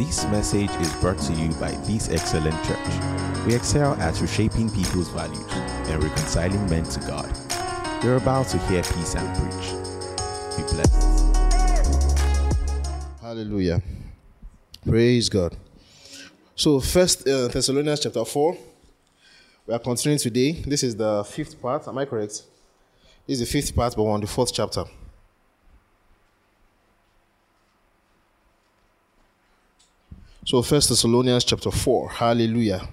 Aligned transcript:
This 0.00 0.24
message 0.28 0.70
is 0.76 0.90
brought 0.94 1.18
to 1.18 1.32
you 1.34 1.52
by 1.56 1.72
This 1.84 2.08
Excellent 2.08 2.56
Church. 2.64 3.46
We 3.46 3.54
excel 3.54 3.92
at 4.00 4.18
reshaping 4.18 4.70
people's 4.70 5.10
values 5.10 5.44
and 5.52 6.02
reconciling 6.02 6.70
men 6.70 6.84
to 6.84 7.00
God. 7.00 7.30
You're 8.02 8.16
about 8.16 8.48
to 8.48 8.58
hear 8.60 8.82
peace 8.82 9.14
and 9.14 9.28
preach. 9.36 9.72
Be 10.56 10.62
blessed. 10.72 11.36
Hallelujah. 13.20 13.82
Praise 14.88 15.28
God. 15.28 15.54
So, 16.56 16.80
First 16.80 17.28
uh, 17.28 17.48
Thessalonians 17.48 18.00
chapter 18.00 18.24
four. 18.24 18.56
We 19.66 19.74
are 19.74 19.78
continuing 19.78 20.18
today. 20.18 20.52
This 20.52 20.82
is 20.82 20.96
the 20.96 21.24
fifth 21.24 21.60
part. 21.60 21.86
Am 21.86 21.98
I 21.98 22.06
correct? 22.06 22.42
This 23.26 23.38
is 23.38 23.40
the 23.40 23.46
fifth 23.46 23.76
part, 23.76 23.94
but 23.94 24.02
we're 24.02 24.12
on 24.12 24.22
the 24.22 24.26
fourth 24.26 24.54
chapter. 24.54 24.84
So, 30.50 30.62
First 30.62 30.88
Thessalonians 30.88 31.44
chapter 31.44 31.70
four. 31.70 32.10
Hallelujah. 32.10 32.88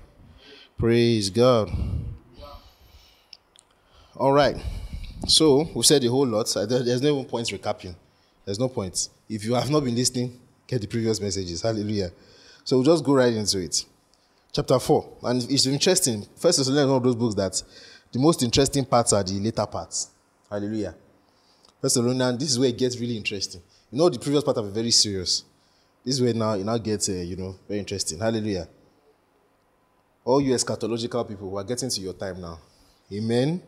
Praise 0.77 1.31
God. 1.31 1.71
All 4.15 4.31
right. 4.31 4.55
So 5.27 5.67
we 5.73 5.81
said 5.81 6.03
a 6.03 6.07
whole 6.07 6.27
lot. 6.27 6.53
There's 6.53 7.01
no 7.01 7.23
point 7.23 7.47
recapping. 7.47 7.95
There's 8.45 8.59
no 8.59 8.69
point. 8.69 9.09
If 9.27 9.43
you 9.43 9.55
have 9.55 9.71
not 9.71 9.83
been 9.83 9.95
listening, 9.95 10.39
get 10.67 10.81
the 10.81 10.87
previous 10.87 11.19
messages. 11.19 11.63
Hallelujah. 11.63 12.11
So 12.63 12.77
we'll 12.77 12.85
just 12.85 13.03
go 13.03 13.15
right 13.15 13.33
into 13.33 13.57
it. 13.57 13.85
Chapter 14.53 14.77
four, 14.77 15.17
and 15.23 15.41
it's 15.49 15.65
interesting. 15.65 16.27
First 16.35 16.59
Thessalonians 16.59 16.85
is 16.85 16.91
one 16.91 16.97
of 16.97 17.03
those 17.05 17.15
books 17.15 17.33
that 17.33 17.63
the 18.11 18.19
most 18.19 18.43
interesting 18.43 18.85
parts 18.85 19.13
are 19.13 19.23
the 19.23 19.33
later 19.33 19.65
parts. 19.65 20.11
Hallelujah. 20.47 20.93
First 21.81 21.95
Thessalonians, 21.95 22.37
this 22.37 22.51
is 22.51 22.59
where 22.59 22.69
it 22.69 22.77
gets 22.77 22.99
really 22.99 23.17
interesting. 23.17 23.63
You 23.91 23.97
know, 23.97 24.09
the 24.09 24.19
previous 24.19 24.43
part 24.43 24.57
are 24.57 24.63
very 24.63 24.91
serious. 24.91 25.43
This 26.07 26.15
is 26.15 26.21
where 26.21 26.33
now 26.33 26.53
it 26.53 26.63
now 26.63 26.77
gets, 26.77 27.09
uh, 27.09 27.15
you 27.15 27.35
know, 27.35 27.53
very 27.67 27.81
interesting. 27.81 28.17
Hallelujah. 28.17 28.69
All 30.23 30.39
you 30.39 30.53
eschatological 30.53 31.27
people, 31.27 31.49
we're 31.49 31.65
getting 31.65 31.89
to 31.89 31.99
your 31.99 32.13
time 32.13 32.39
now. 32.39 32.59
Amen. 33.11 33.61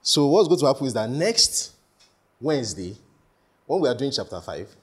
So 0.00 0.26
what's 0.28 0.48
going 0.48 0.60
to 0.60 0.66
happen 0.68 0.86
is 0.86 0.94
that 0.94 1.10
next 1.10 1.74
Wednesday, 2.40 2.96
when 3.66 3.82
we 3.82 3.88
are 3.90 3.94
doing 3.94 4.10
chapter 4.10 4.40
5, 4.40 4.74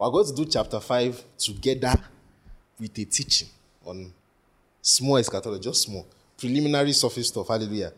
we're 0.00 0.10
going 0.10 0.26
to 0.26 0.34
do 0.34 0.44
chapter 0.46 0.80
5 0.80 1.22
together 1.38 1.94
with 2.80 2.98
a 2.98 3.04
teaching 3.04 3.48
on 3.86 4.12
small 4.82 5.18
eschatology, 5.18 5.62
just 5.62 5.82
small, 5.82 6.08
preliminary 6.36 6.90
surface 6.90 7.28
stuff. 7.28 7.46
Hallelujah. 7.46 7.92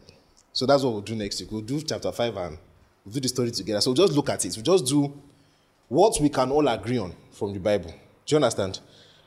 So 0.53 0.67
that's 0.67 0.83
what 0.83 0.93
we'll 0.93 1.01
do 1.01 1.15
next 1.15 1.41
week. 1.41 1.51
We'll 1.51 1.63
do 1.63 1.81
chapter 1.81 2.13
5 2.13 2.37
and 2.37 2.59
we'll 3.07 3.15
do 3.15 3.21
the 3.21 3.29
story 3.29 3.53
together. 3.53 3.81
So 3.81 3.93
we'll 3.93 4.07
just 4.07 4.13
look 4.13 4.29
at 4.29 4.45
it. 4.45 4.55
We'll 4.55 4.77
just 4.79 4.87
do 4.87 5.11
what 5.89 6.21
we 6.21 6.29
can 6.29 6.51
all 6.51 6.69
agree 6.69 6.99
on 6.99 7.15
from 7.33 7.53
the 7.53 7.61
Bible. 7.61 7.91
Do 7.91 8.35
you 8.35 8.37
understand? 8.37 8.81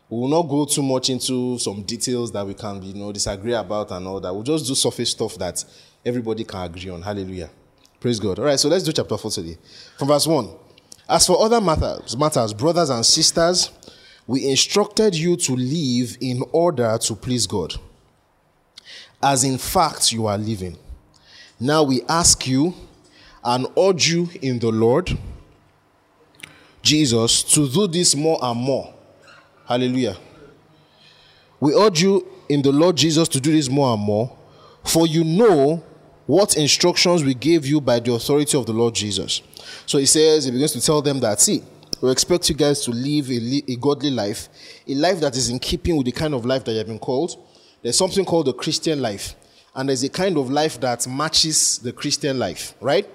We 0.09 0.19
will 0.19 0.27
not 0.27 0.43
go 0.43 0.65
too 0.65 0.83
much 0.83 1.09
into 1.09 1.57
some 1.57 1.83
details 1.83 2.31
that 2.33 2.45
we 2.45 2.53
can, 2.53 2.81
you 2.83 2.93
know, 2.93 3.11
disagree 3.11 3.53
about 3.53 3.91
and 3.91 4.05
all 4.05 4.19
that. 4.19 4.33
We'll 4.33 4.43
just 4.43 4.67
do 4.67 4.75
surface 4.75 5.11
stuff 5.11 5.35
that 5.37 5.63
everybody 6.05 6.43
can 6.43 6.61
agree 6.61 6.89
on. 6.89 7.01
Hallelujah. 7.01 7.49
Praise 7.99 8.19
God. 8.19 8.37
All 8.37 8.45
right, 8.45 8.59
so 8.59 8.69
let's 8.69 8.83
do 8.83 8.91
chapter 8.91 9.17
4 9.17 9.31
today. 9.31 9.57
From 9.97 10.09
verse 10.09 10.27
1. 10.27 10.49
As 11.07 11.25
for 11.25 11.41
other 11.41 11.59
matters, 11.59 12.15
matters, 12.15 12.53
brothers 12.53 12.89
and 12.89 13.05
sisters, 13.05 13.71
we 14.25 14.49
instructed 14.49 15.15
you 15.15 15.35
to 15.35 15.55
live 15.55 16.17
in 16.21 16.43
order 16.51 16.97
to 16.97 17.15
please 17.15 17.45
God, 17.45 17.73
as 19.21 19.43
in 19.43 19.57
fact 19.57 20.11
you 20.13 20.27
are 20.27 20.38
living. 20.38 20.77
Now 21.59 21.83
we 21.83 22.03
ask 22.07 22.47
you 22.47 22.73
and 23.43 23.67
urge 23.77 24.09
you 24.09 24.29
in 24.41 24.59
the 24.59 24.69
Lord 24.69 25.17
Jesus 26.83 27.41
to 27.43 27.67
do 27.67 27.87
this 27.87 28.15
more 28.15 28.37
and 28.41 28.59
more. 28.59 28.93
Hallelujah. 29.65 30.17
We 31.59 31.73
urge 31.73 32.01
you 32.01 32.27
in 32.49 32.61
the 32.61 32.71
Lord 32.71 32.97
Jesus 32.97 33.27
to 33.29 33.39
do 33.39 33.51
this 33.51 33.69
more 33.69 33.93
and 33.93 34.03
more, 34.03 34.38
for 34.83 35.07
you 35.07 35.23
know 35.23 35.83
what 36.25 36.57
instructions 36.57 37.23
we 37.23 37.33
gave 37.33 37.66
you 37.66 37.81
by 37.81 37.99
the 37.99 38.13
authority 38.13 38.57
of 38.57 38.66
the 38.66 38.73
Lord 38.73 38.93
Jesus. 38.93 39.41
So 39.85 39.97
he 39.97 40.05
says, 40.05 40.45
he 40.45 40.51
begins 40.51 40.73
to 40.73 40.81
tell 40.81 41.01
them 41.01 41.19
that, 41.22 41.39
see, 41.39 41.63
we 42.01 42.11
expect 42.11 42.49
you 42.49 42.55
guys 42.55 42.81
to 42.81 42.91
live 42.91 43.29
a, 43.29 43.72
a 43.72 43.75
godly 43.77 44.11
life, 44.11 44.49
a 44.85 44.93
life 44.93 45.22
that 45.22 45.38
is 45.38 45.49
in 45.49 45.59
keeping 45.59 45.95
with 45.95 46.05
the 46.05 46.11
kind 46.11 46.33
of 46.33 46.45
life 46.45 46.66
that 46.66 46.73
you 46.73 46.79
have 46.79 46.88
been 46.88 46.99
called. 46.99 47.38
There's 47.81 47.97
something 47.97 48.25
called 48.25 48.47
the 48.47 48.53
Christian 48.53 49.01
life, 49.01 49.35
and 49.73 49.88
there's 49.88 50.03
a 50.03 50.09
kind 50.09 50.38
of 50.38 50.49
life 50.49 50.79
that 50.81 51.07
matches 51.07 51.79
the 51.79 51.93
Christian 51.93 52.39
life, 52.39 52.75
right? 52.81 53.07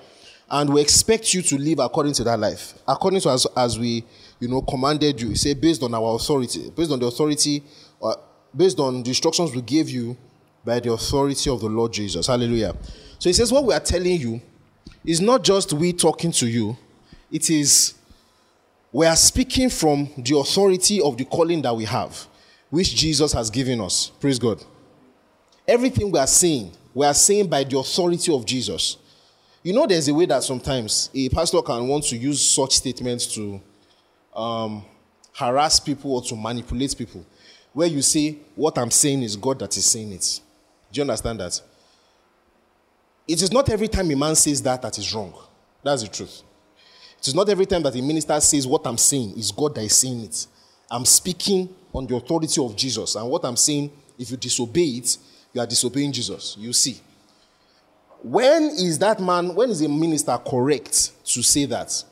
And 0.51 0.73
we 0.73 0.81
expect 0.81 1.35
you 1.35 1.43
to 1.43 1.59
live 1.59 1.79
according 1.79 2.15
to 2.15 2.25
that 2.25 2.39
life, 2.39 2.75
according 2.87 3.21
to 3.21 3.31
as, 3.31 3.47
as 3.57 3.79
we, 3.79 4.05
you 4.41 4.49
know, 4.49 4.63
commanded 4.63 5.21
you. 5.21 5.35
Say 5.35 5.55
based 5.55 5.83
on 5.83 5.93
our 5.95 6.17
authority, 6.17 6.71
based 6.71 6.91
on 6.91 6.99
the 6.99 7.07
authority, 7.07 7.63
uh, 8.03 8.15
based 8.57 8.81
on 8.81 9.03
the 9.03 9.11
instructions 9.11 9.55
we 9.55 9.61
gave 9.61 9.91
you 9.91 10.17
by 10.65 10.81
the 10.81 10.93
authority 10.93 11.51
of 11.51 11.61
the 11.61 11.69
Lord 11.69 11.93
Jesus. 11.93 12.27
Hallelujah. 12.27 12.75
So 13.19 13.29
he 13.29 13.35
says, 13.35 13.53
what 13.53 13.65
we 13.65 13.75
are 13.75 13.81
telling 13.81 14.19
you 14.21 14.41
is 15.05 15.21
not 15.21 15.45
just 15.45 15.73
we 15.75 15.93
talking 15.93 16.33
to 16.33 16.47
you; 16.47 16.77
it 17.31 17.51
is 17.51 17.95
we 18.91 19.05
are 19.05 19.17
speaking 19.17 19.69
from 19.69 20.09
the 20.17 20.37
authority 20.39 21.01
of 21.01 21.19
the 21.19 21.25
calling 21.25 21.61
that 21.63 21.77
we 21.77 21.85
have, 21.85 22.27
which 22.71 22.95
Jesus 22.95 23.33
has 23.35 23.51
given 23.51 23.81
us. 23.81 24.11
Praise 24.19 24.39
God. 24.39 24.65
Everything 25.67 26.11
we 26.11 26.19
are 26.19 26.27
saying, 26.27 26.73
we 26.95 27.05
are 27.05 27.13
saying 27.13 27.49
by 27.49 27.65
the 27.65 27.79
authority 27.79 28.33
of 28.33 28.47
Jesus. 28.47 28.97
You 29.63 29.73
know, 29.73 29.87
there's 29.87 30.09
a 30.09 30.15
way 30.15 30.27
that 30.27 30.43
sometimes 30.43 31.11
a 31.15 31.29
pastor 31.29 31.61
can 31.63 31.89
want 31.89 32.05
to 32.05 32.17
use 32.17 32.43
such 32.43 32.77
statements 32.77 33.27
to 33.35 33.61
um, 34.35 34.85
harass 35.35 35.81
people 35.81 36.15
or 36.15 36.23
to 36.23 36.37
manipulate 36.37 36.97
people, 36.97 37.25
where 37.73 37.89
you 37.89 38.03
say, 38.03 38.39
What 38.55 38.79
I'm 38.79 38.91
saying 38.91 39.23
is 39.23 39.37
God 39.37 39.59
that 39.59 39.77
is 39.77 39.85
saying 39.85 40.13
it. 40.13 40.41
Do 40.93 40.99
you 40.99 41.03
understand 41.03 41.41
that? 41.41 41.61
It 43.27 43.43
is 43.43 43.53
not 43.53 43.69
every 43.69 43.89
time 43.89 44.11
a 44.11 44.17
man 44.17 44.35
says 44.37 44.63
that 44.63 44.81
that 44.81 44.97
is 44.99 45.13
wrong. 45.15 45.35
That's 45.83 46.03
the 46.03 46.09
truth. 46.09 46.43
It 47.19 47.29
is 47.29 47.35
not 47.35 47.49
every 47.49 47.67
time 47.67 47.83
that 47.83 47.95
a 47.95 48.01
minister 48.01 48.39
says 48.41 48.67
what 48.67 48.87
I'm 48.87 48.97
saying 48.97 49.37
is 49.37 49.51
God 49.53 49.75
that 49.75 49.83
is 49.83 49.97
saying 49.97 50.23
it. 50.23 50.47
I'm 50.91 51.05
speaking 51.05 51.69
on 51.93 52.07
the 52.07 52.17
authority 52.17 52.63
of 52.63 52.75
Jesus. 52.77 53.17
And 53.17 53.29
what 53.29 53.45
I'm 53.45 53.57
saying, 53.57 53.91
if 54.19 54.31
you 54.31 54.37
disobey 54.37 54.83
it, 54.83 55.19
you 55.53 55.61
are 55.61 55.67
disobeying 55.67 56.13
Jesus. 56.13 56.57
You 56.59 56.73
see. 56.73 57.01
When 58.23 58.65
is 58.65 58.99
that 58.99 59.21
man, 59.21 59.55
when 59.55 59.71
is 59.71 59.81
a 59.83 59.89
minister 59.89 60.37
correct 60.39 61.25
to 61.27 61.43
say 61.43 61.67
that? 61.67 62.05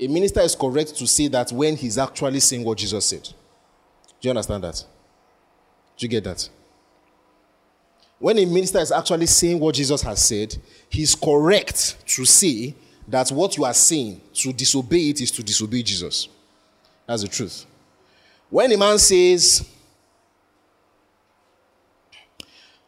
A 0.00 0.06
minister 0.08 0.40
is 0.40 0.54
correct 0.54 0.96
to 0.96 1.06
say 1.06 1.28
that 1.28 1.52
when 1.52 1.76
he's 1.76 1.98
actually 1.98 2.40
saying 2.40 2.64
what 2.64 2.78
Jesus 2.78 3.04
said. 3.04 3.22
Do 3.22 4.28
you 4.28 4.30
understand 4.30 4.64
that? 4.64 4.84
Do 5.96 6.06
you 6.06 6.08
get 6.08 6.24
that? 6.24 6.48
When 8.18 8.38
a 8.38 8.44
minister 8.46 8.78
is 8.78 8.92
actually 8.92 9.26
saying 9.26 9.58
what 9.58 9.74
Jesus 9.74 10.00
has 10.02 10.24
said, 10.24 10.56
he's 10.88 11.14
correct 11.14 11.96
to 12.06 12.24
say 12.24 12.74
that 13.08 13.30
what 13.30 13.56
you 13.56 13.64
are 13.64 13.74
saying, 13.74 14.20
to 14.34 14.52
disobey 14.52 15.10
it, 15.10 15.20
is 15.20 15.30
to 15.32 15.42
disobey 15.42 15.82
Jesus. 15.82 16.28
That's 17.06 17.22
the 17.22 17.28
truth. 17.28 17.66
When 18.48 18.70
a 18.70 18.76
man 18.76 18.98
says, 18.98 19.68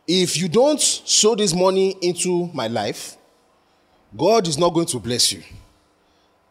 if 0.07 0.37
you 0.37 0.49
don't 0.49 0.81
sow 0.81 1.35
this 1.35 1.55
money 1.55 1.97
into 2.03 2.51
my 2.53 2.69
life, 2.69 3.17
God 4.17 4.47
is 4.47 4.59
not 4.59 4.73
going 4.75 4.87
to 4.87 4.99
bless 4.99 5.33
you. 5.33 5.43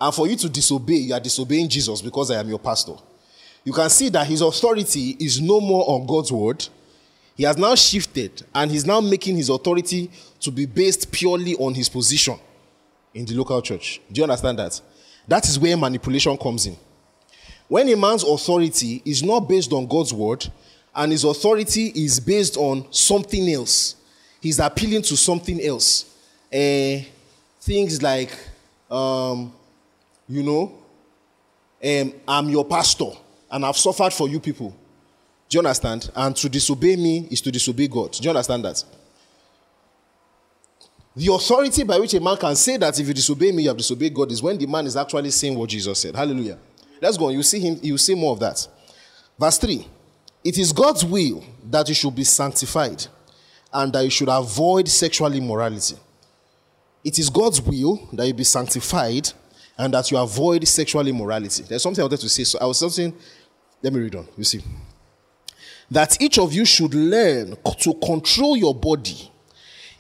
And 0.01 0.13
for 0.13 0.27
you 0.27 0.35
to 0.37 0.49
disobey, 0.49 0.95
you 0.95 1.13
are 1.13 1.19
disobeying 1.19 1.69
Jesus 1.69 2.01
because 2.01 2.31
I 2.31 2.39
am 2.39 2.49
your 2.49 2.59
pastor. 2.59 2.95
You 3.63 3.71
can 3.71 3.89
see 3.89 4.09
that 4.09 4.27
his 4.27 4.41
authority 4.41 5.15
is 5.19 5.39
no 5.39 5.61
more 5.61 5.85
on 5.87 6.05
God's 6.05 6.31
word. 6.31 6.67
He 7.35 7.43
has 7.43 7.57
now 7.57 7.75
shifted 7.75 8.43
and 8.53 8.69
he's 8.69 8.85
now 8.85 8.99
making 8.99 9.37
his 9.37 9.49
authority 9.49 10.11
to 10.41 10.51
be 10.51 10.65
based 10.65 11.11
purely 11.11 11.55
on 11.55 11.73
his 11.73 11.87
position 11.87 12.37
in 13.13 13.25
the 13.25 13.35
local 13.35 13.61
church. 13.61 14.01
Do 14.11 14.19
you 14.19 14.23
understand 14.23 14.59
that? 14.59 14.81
That 15.27 15.47
is 15.47 15.57
where 15.57 15.77
manipulation 15.77 16.37
comes 16.37 16.65
in. 16.65 16.75
When 17.69 17.87
a 17.87 17.95
man's 17.95 18.23
authority 18.23 19.01
is 19.05 19.23
not 19.23 19.41
based 19.41 19.71
on 19.71 19.87
God's 19.87 20.13
word 20.13 20.45
and 20.95 21.11
his 21.11 21.23
authority 21.23 21.87
is 21.87 22.19
based 22.19 22.57
on 22.57 22.85
something 22.91 23.49
else, 23.49 23.95
he's 24.41 24.59
appealing 24.59 25.01
to 25.03 25.17
something 25.17 25.61
else. 25.61 26.15
Eh, 26.51 27.03
things 27.61 28.01
like, 28.01 28.31
um, 28.91 29.51
you 30.27 30.43
know, 30.43 30.77
um, 31.83 32.13
I'm 32.27 32.49
your 32.49 32.65
pastor 32.65 33.09
and 33.49 33.65
I've 33.65 33.77
suffered 33.77 34.13
for 34.13 34.27
you 34.27 34.39
people. 34.39 34.75
Do 35.49 35.57
you 35.57 35.59
understand? 35.59 36.11
And 36.15 36.35
to 36.35 36.49
disobey 36.49 36.95
me 36.95 37.27
is 37.29 37.41
to 37.41 37.51
disobey 37.51 37.87
God. 37.87 38.11
Do 38.11 38.23
you 38.23 38.29
understand 38.29 38.65
that? 38.65 38.83
The 41.15 41.31
authority 41.31 41.83
by 41.83 41.99
which 41.99 42.13
a 42.15 42.19
man 42.19 42.37
can 42.37 42.55
say 42.55 42.77
that 42.77 42.99
if 42.99 43.07
you 43.07 43.13
disobey 43.13 43.51
me, 43.51 43.63
you 43.63 43.69
have 43.69 43.77
disobeyed 43.77 44.13
God 44.13 44.31
is 44.31 44.41
when 44.41 44.57
the 44.57 44.65
man 44.65 44.87
is 44.87 44.97
actually 44.97 45.29
saying 45.29 45.55
what 45.55 45.69
Jesus 45.69 45.99
said. 45.99 46.15
Hallelujah. 46.15 46.57
Let's 46.99 47.17
go 47.17 47.27
on. 47.27 47.33
You 47.33 47.43
see 47.43 47.59
him, 47.59 47.79
you 47.83 47.97
see 47.97 48.15
more 48.15 48.31
of 48.31 48.39
that. 48.39 48.67
Verse 49.37 49.57
3. 49.59 49.87
It 50.43 50.57
is 50.57 50.73
God's 50.73 51.05
will 51.05 51.43
that 51.69 51.87
you 51.87 51.95
should 51.95 52.15
be 52.15 52.23
sanctified 52.23 53.05
and 53.71 53.93
that 53.93 54.03
you 54.03 54.09
should 54.09 54.29
avoid 54.29 54.87
sexual 54.87 55.33
immorality. 55.33 55.95
It 57.03 57.19
is 57.19 57.29
God's 57.29 57.61
will 57.61 58.07
that 58.13 58.27
you 58.27 58.33
be 58.33 58.43
sanctified 58.43 59.29
and 59.77 59.93
that 59.93 60.11
you 60.11 60.17
avoid 60.17 60.67
sexual 60.67 61.07
immorality. 61.07 61.63
There's 61.63 61.81
something 61.81 62.01
I 62.01 62.05
wanted 62.05 62.19
to 62.19 62.29
say. 62.29 62.43
So 62.43 62.59
I 62.59 62.65
was 62.65 62.79
something 62.79 63.13
Let 63.83 63.91
me 63.91 63.99
read 63.99 64.15
on. 64.15 64.27
You 64.37 64.45
see. 64.45 64.63
That 65.91 66.19
each 66.21 66.39
of 66.39 66.53
you 66.53 66.65
should 66.65 66.93
learn 66.95 67.57
to 67.79 67.93
control 67.95 68.55
your 68.55 68.73
body 68.73 69.29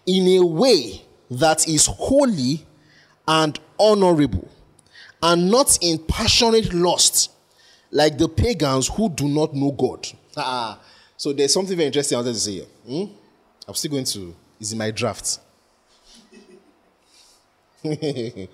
in 0.05 0.27
a 0.39 0.45
way 0.45 1.01
that 1.29 1.67
is 1.67 1.85
holy 1.85 2.65
and 3.27 3.59
honorable, 3.79 4.49
and 5.21 5.49
not 5.49 5.77
in 5.81 5.97
passionate 5.97 6.73
lust, 6.73 7.31
like 7.91 8.17
the 8.17 8.27
pagans 8.27 8.87
who 8.87 9.09
do 9.09 9.27
not 9.27 9.53
know 9.53 9.71
God. 9.71 10.05
Ah, 10.35 10.79
so 11.17 11.31
there's 11.33 11.53
something 11.53 11.75
very 11.75 11.87
interesting 11.87 12.17
I 12.17 12.21
wanted 12.21 12.33
to 12.33 12.39
say 12.39 12.51
here. 12.51 12.65
Hmm? 12.87 13.05
I'm 13.67 13.73
still 13.75 13.91
going 13.91 14.03
to, 14.05 14.35
is 14.59 14.71
in 14.71 14.77
my 14.77 14.91
draft. 14.91 15.39
it 17.83 18.49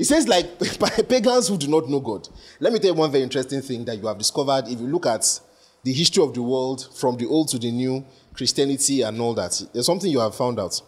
says, 0.00 0.26
like 0.28 0.58
pagans 1.08 1.48
who 1.48 1.58
do 1.58 1.68
not 1.68 1.88
know 1.88 2.00
God. 2.00 2.28
Let 2.60 2.72
me 2.72 2.78
tell 2.78 2.90
you 2.90 2.94
one 2.94 3.10
very 3.10 3.22
interesting 3.24 3.60
thing 3.60 3.84
that 3.84 3.98
you 3.98 4.06
have 4.06 4.18
discovered 4.18 4.64
if 4.68 4.80
you 4.80 4.86
look 4.86 5.06
at 5.06 5.40
the 5.82 5.92
history 5.92 6.22
of 6.22 6.34
the 6.34 6.42
world 6.42 6.88
from 6.96 7.16
the 7.16 7.26
old 7.26 7.48
to 7.48 7.58
the 7.58 7.70
new, 7.70 8.04
Christianity 8.34 9.02
and 9.02 9.20
all 9.20 9.34
that. 9.34 9.60
There's 9.72 9.86
something 9.86 10.10
you 10.10 10.20
have 10.20 10.34
found 10.34 10.60
out. 10.60 10.80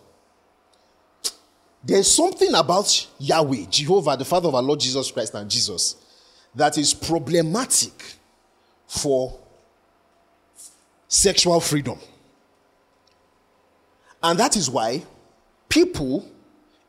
There's 1.84 2.10
something 2.10 2.54
about 2.54 3.06
Yahweh, 3.18 3.66
Jehovah, 3.70 4.16
the 4.16 4.24
Father 4.24 4.48
of 4.48 4.54
our 4.54 4.62
Lord 4.62 4.80
Jesus 4.80 5.10
Christ 5.10 5.34
and 5.34 5.50
Jesus, 5.50 5.96
that 6.54 6.76
is 6.76 6.92
problematic 6.92 8.14
for 8.86 9.38
sexual 11.08 11.60
freedom. 11.60 11.98
And 14.22 14.38
that 14.38 14.56
is 14.56 14.68
why 14.70 15.02
people, 15.68 16.28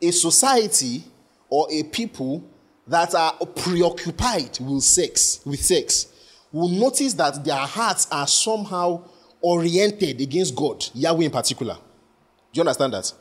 a 0.01 0.11
society, 0.11 1.03
or 1.49 1.67
a 1.71 1.83
people 1.83 2.43
that 2.87 3.13
are 3.15 3.33
preoccupied 3.55 4.59
with 4.59 4.83
sex, 4.83 5.41
with 5.45 5.63
sex, 5.63 6.07
will 6.51 6.69
notice 6.69 7.13
that 7.13 7.43
their 7.43 7.55
hearts 7.55 8.07
are 8.11 8.27
somehow 8.27 9.03
oriented 9.41 10.19
against 10.19 10.55
God, 10.55 10.85
Yahweh 10.93 11.25
in 11.25 11.31
particular. 11.31 11.75
Do 11.75 12.57
you 12.57 12.61
understand 12.61 12.93
that? 12.93 13.13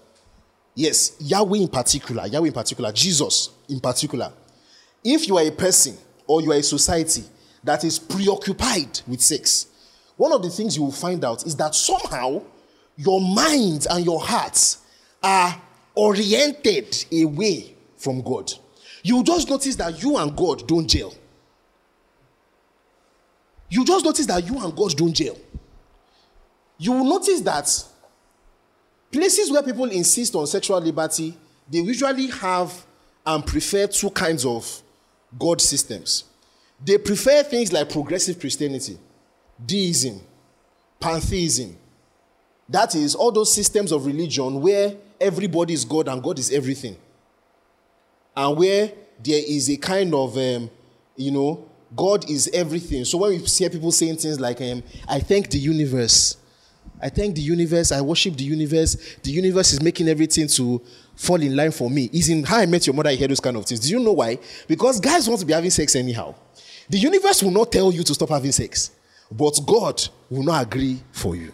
Yes, 0.74 1.16
Yahweh 1.20 1.58
in 1.58 1.68
particular, 1.68 2.26
Yahweh 2.26 2.48
in 2.48 2.52
particular, 2.52 2.90
Jesus 2.92 3.50
in 3.68 3.80
particular. 3.80 4.32
If 5.04 5.28
you 5.28 5.36
are 5.36 5.46
a 5.46 5.50
person 5.50 5.96
or 6.26 6.40
you 6.40 6.50
are 6.52 6.56
a 6.56 6.62
society 6.62 7.24
that 7.62 7.84
is 7.84 7.98
preoccupied 7.98 9.00
with 9.06 9.20
sex, 9.20 9.66
one 10.18 10.32
of 10.32 10.42
the 10.42 10.50
things 10.50 10.76
you 10.76 10.82
will 10.82 10.92
find 10.92 11.24
out 11.24 11.46
is 11.46 11.54
that 11.56 11.74
somehow 11.74 12.42
your 12.96 13.20
mind 13.20 13.86
and 13.88 14.04
your 14.04 14.20
hearts 14.20 14.78
are 15.22 15.58
oriented 15.94 17.06
away 17.12 17.74
from 17.96 18.20
God. 18.20 18.52
You 19.04 19.22
just 19.22 19.48
notice 19.48 19.76
that 19.76 20.02
you 20.02 20.16
and 20.16 20.36
God 20.36 20.66
don't 20.66 20.88
gel. 20.88 21.14
You 23.70 23.84
just 23.84 24.04
notice 24.04 24.26
that 24.26 24.44
you 24.44 24.58
and 24.58 24.76
God 24.76 24.96
don't 24.96 25.12
gel. 25.12 25.38
You 26.78 26.92
will 26.92 27.04
notice 27.04 27.40
that 27.42 27.70
places 29.12 29.52
where 29.52 29.62
people 29.62 29.84
insist 29.84 30.34
on 30.34 30.48
sexual 30.48 30.80
liberty, 30.80 31.38
they 31.70 31.78
usually 31.78 32.26
have 32.26 32.84
and 33.24 33.46
prefer 33.46 33.86
two 33.86 34.10
kinds 34.10 34.44
of 34.44 34.82
God 35.38 35.60
systems. 35.60 36.24
They 36.84 36.98
prefer 36.98 37.44
things 37.44 37.72
like 37.72 37.88
progressive 37.88 38.40
Christianity 38.40 38.98
deism, 39.64 40.20
pantheism. 41.00 41.76
That 42.68 42.94
is, 42.94 43.14
all 43.14 43.32
those 43.32 43.52
systems 43.52 43.92
of 43.92 44.04
religion 44.06 44.60
where 44.60 44.94
everybody 45.20 45.74
is 45.74 45.84
God 45.84 46.08
and 46.08 46.22
God 46.22 46.38
is 46.38 46.50
everything. 46.50 46.96
And 48.36 48.56
where 48.56 48.92
there 49.22 49.42
is 49.46 49.70
a 49.70 49.76
kind 49.76 50.14
of, 50.14 50.36
um, 50.36 50.70
you 51.16 51.30
know, 51.30 51.66
God 51.96 52.28
is 52.28 52.50
everything. 52.52 53.04
So 53.04 53.18
when 53.18 53.30
we 53.30 53.38
hear 53.38 53.70
people 53.70 53.90
saying 53.90 54.16
things 54.16 54.38
like, 54.38 54.60
um, 54.60 54.82
I 55.08 55.20
thank 55.20 55.50
the 55.50 55.58
universe, 55.58 56.36
I 57.00 57.08
thank 57.08 57.34
the 57.34 57.40
universe, 57.40 57.90
I 57.92 58.00
worship 58.00 58.36
the 58.36 58.44
universe, 58.44 59.16
the 59.22 59.30
universe 59.30 59.72
is 59.72 59.82
making 59.82 60.08
everything 60.08 60.48
to 60.48 60.82
fall 61.16 61.40
in 61.40 61.56
line 61.56 61.70
for 61.70 61.88
me. 61.88 62.10
Is 62.12 62.28
in 62.28 62.44
how 62.44 62.58
I 62.58 62.66
met 62.66 62.86
your 62.86 62.94
mother, 62.94 63.08
I 63.10 63.14
hear 63.14 63.28
those 63.28 63.40
kind 63.40 63.56
of 63.56 63.64
things. 63.64 63.80
Do 63.80 63.88
you 63.88 63.98
know 63.98 64.12
why? 64.12 64.38
Because 64.66 65.00
guys 65.00 65.28
want 65.28 65.40
to 65.40 65.46
be 65.46 65.52
having 65.52 65.70
sex 65.70 65.96
anyhow. 65.96 66.34
The 66.88 66.98
universe 66.98 67.42
will 67.42 67.50
not 67.50 67.72
tell 67.72 67.90
you 67.92 68.02
to 68.02 68.14
stop 68.14 68.28
having 68.28 68.52
sex 68.52 68.92
but 69.30 69.60
God 69.66 70.02
will 70.30 70.42
not 70.42 70.62
agree 70.64 71.00
for 71.12 71.36
you. 71.36 71.52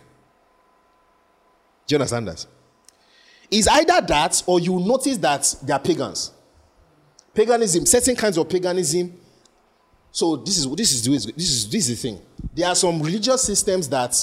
Do 1.86 1.94
you 1.94 1.96
understand 1.96 2.28
that? 2.28 2.46
It's 3.50 3.68
either 3.68 4.00
that 4.06 4.42
or 4.46 4.60
you 4.60 4.78
notice 4.80 5.18
that 5.18 5.54
they 5.62 5.72
are 5.72 5.78
pagans. 5.78 6.32
Paganism, 7.34 7.84
certain 7.86 8.16
kinds 8.16 8.38
of 8.38 8.48
paganism. 8.48 9.12
So 10.10 10.36
this 10.36 10.58
is 10.58 10.68
this 10.74 10.92
is 10.92 11.04
this 11.04 11.26
is 11.36 11.68
this 11.68 11.88
is 11.88 12.02
the 12.02 12.08
thing. 12.08 12.20
There 12.54 12.68
are 12.68 12.74
some 12.74 13.02
religious 13.02 13.42
systems 13.42 13.88
that 13.88 14.14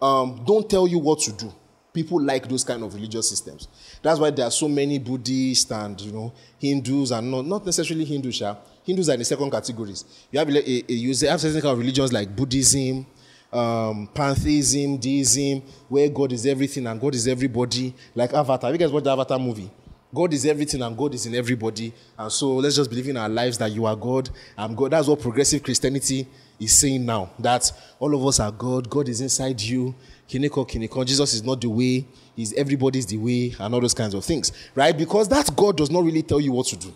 um, 0.00 0.42
don't 0.46 0.68
tell 0.68 0.86
you 0.86 0.98
what 0.98 1.20
to 1.20 1.32
do. 1.32 1.52
People 1.92 2.20
like 2.20 2.48
those 2.48 2.64
kind 2.64 2.82
of 2.82 2.92
religious 2.94 3.28
systems. 3.28 3.68
That's 4.02 4.18
why 4.18 4.30
there 4.30 4.46
are 4.46 4.50
so 4.50 4.66
many 4.66 4.98
Buddhists 4.98 5.70
and 5.70 6.00
you 6.00 6.12
know 6.12 6.32
Hindus 6.58 7.12
and 7.12 7.30
not, 7.30 7.46
not 7.46 7.66
necessarily 7.66 8.04
Hindus. 8.04 8.42
Hindus 8.84 9.08
are 9.08 9.14
in 9.14 9.20
the 9.20 9.24
second 9.24 9.50
categories. 9.50 10.04
You 10.30 10.38
have, 10.38 10.48
a, 10.48 10.70
a, 10.70 10.92
you 10.92 11.08
have 11.08 11.40
certain 11.40 11.60
kind 11.60 11.72
of 11.72 11.78
religions 11.78 12.12
like 12.12 12.34
Buddhism, 12.34 13.06
um, 13.52 14.08
pantheism, 14.12 14.98
deism, 14.98 15.62
where 15.88 16.08
God 16.08 16.32
is 16.32 16.44
everything 16.44 16.86
and 16.86 17.00
God 17.00 17.14
is 17.14 17.26
everybody, 17.26 17.94
like 18.14 18.34
Avatar. 18.34 18.70
You 18.72 18.78
guys 18.78 18.92
watch 18.92 19.04
the 19.04 19.12
Avatar 19.12 19.38
movie? 19.38 19.70
God 20.14 20.32
is 20.32 20.46
everything 20.46 20.82
and 20.82 20.96
God 20.96 21.14
is 21.14 21.26
in 21.26 21.34
everybody. 21.34 21.92
And 22.16 22.30
so 22.30 22.56
let's 22.56 22.76
just 22.76 22.88
believe 22.88 23.08
in 23.08 23.16
our 23.16 23.28
lives 23.28 23.58
that 23.58 23.72
you 23.72 23.86
are 23.86 23.96
God. 23.96 24.30
I'm 24.56 24.74
God. 24.74 24.92
That's 24.92 25.08
what 25.08 25.20
progressive 25.20 25.62
Christianity 25.62 26.28
is 26.60 26.72
saying 26.72 27.04
now. 27.04 27.30
That 27.38 27.70
all 27.98 28.14
of 28.14 28.24
us 28.24 28.38
are 28.38 28.52
God. 28.52 28.88
God 28.88 29.08
is 29.08 29.20
inside 29.20 29.60
you. 29.60 29.94
Kineko, 30.28 30.68
kineko. 30.68 31.04
Jesus 31.04 31.34
is 31.34 31.42
not 31.42 31.60
the 31.60 31.68
way. 31.68 32.06
He's 32.36 32.52
everybody's 32.54 33.06
the 33.06 33.16
way 33.16 33.54
and 33.58 33.74
all 33.74 33.80
those 33.80 33.94
kinds 33.94 34.14
of 34.14 34.24
things. 34.24 34.52
Right? 34.74 34.96
Because 34.96 35.28
that 35.28 35.50
God 35.56 35.76
does 35.76 35.90
not 35.90 36.04
really 36.04 36.22
tell 36.22 36.40
you 36.40 36.52
what 36.52 36.66
to 36.66 36.76
do. 36.76 36.94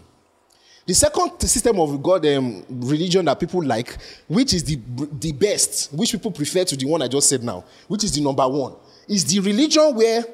The 0.88 0.94
second 0.94 1.38
system 1.42 1.78
of 1.80 2.02
God 2.02 2.24
um, 2.24 2.64
religion 2.70 3.22
that 3.26 3.38
people 3.38 3.62
like, 3.62 3.94
which 4.26 4.54
is 4.54 4.64
the, 4.64 4.80
the 5.20 5.32
best, 5.32 5.92
which 5.92 6.12
people 6.12 6.30
prefer 6.30 6.64
to 6.64 6.76
the 6.78 6.86
one 6.86 7.02
I 7.02 7.08
just 7.08 7.28
said 7.28 7.42
now, 7.42 7.62
which 7.88 8.04
is 8.04 8.12
the 8.12 8.22
number 8.22 8.48
one, 8.48 8.72
is 9.06 9.22
the 9.26 9.38
religion 9.40 9.94
where 9.94 10.24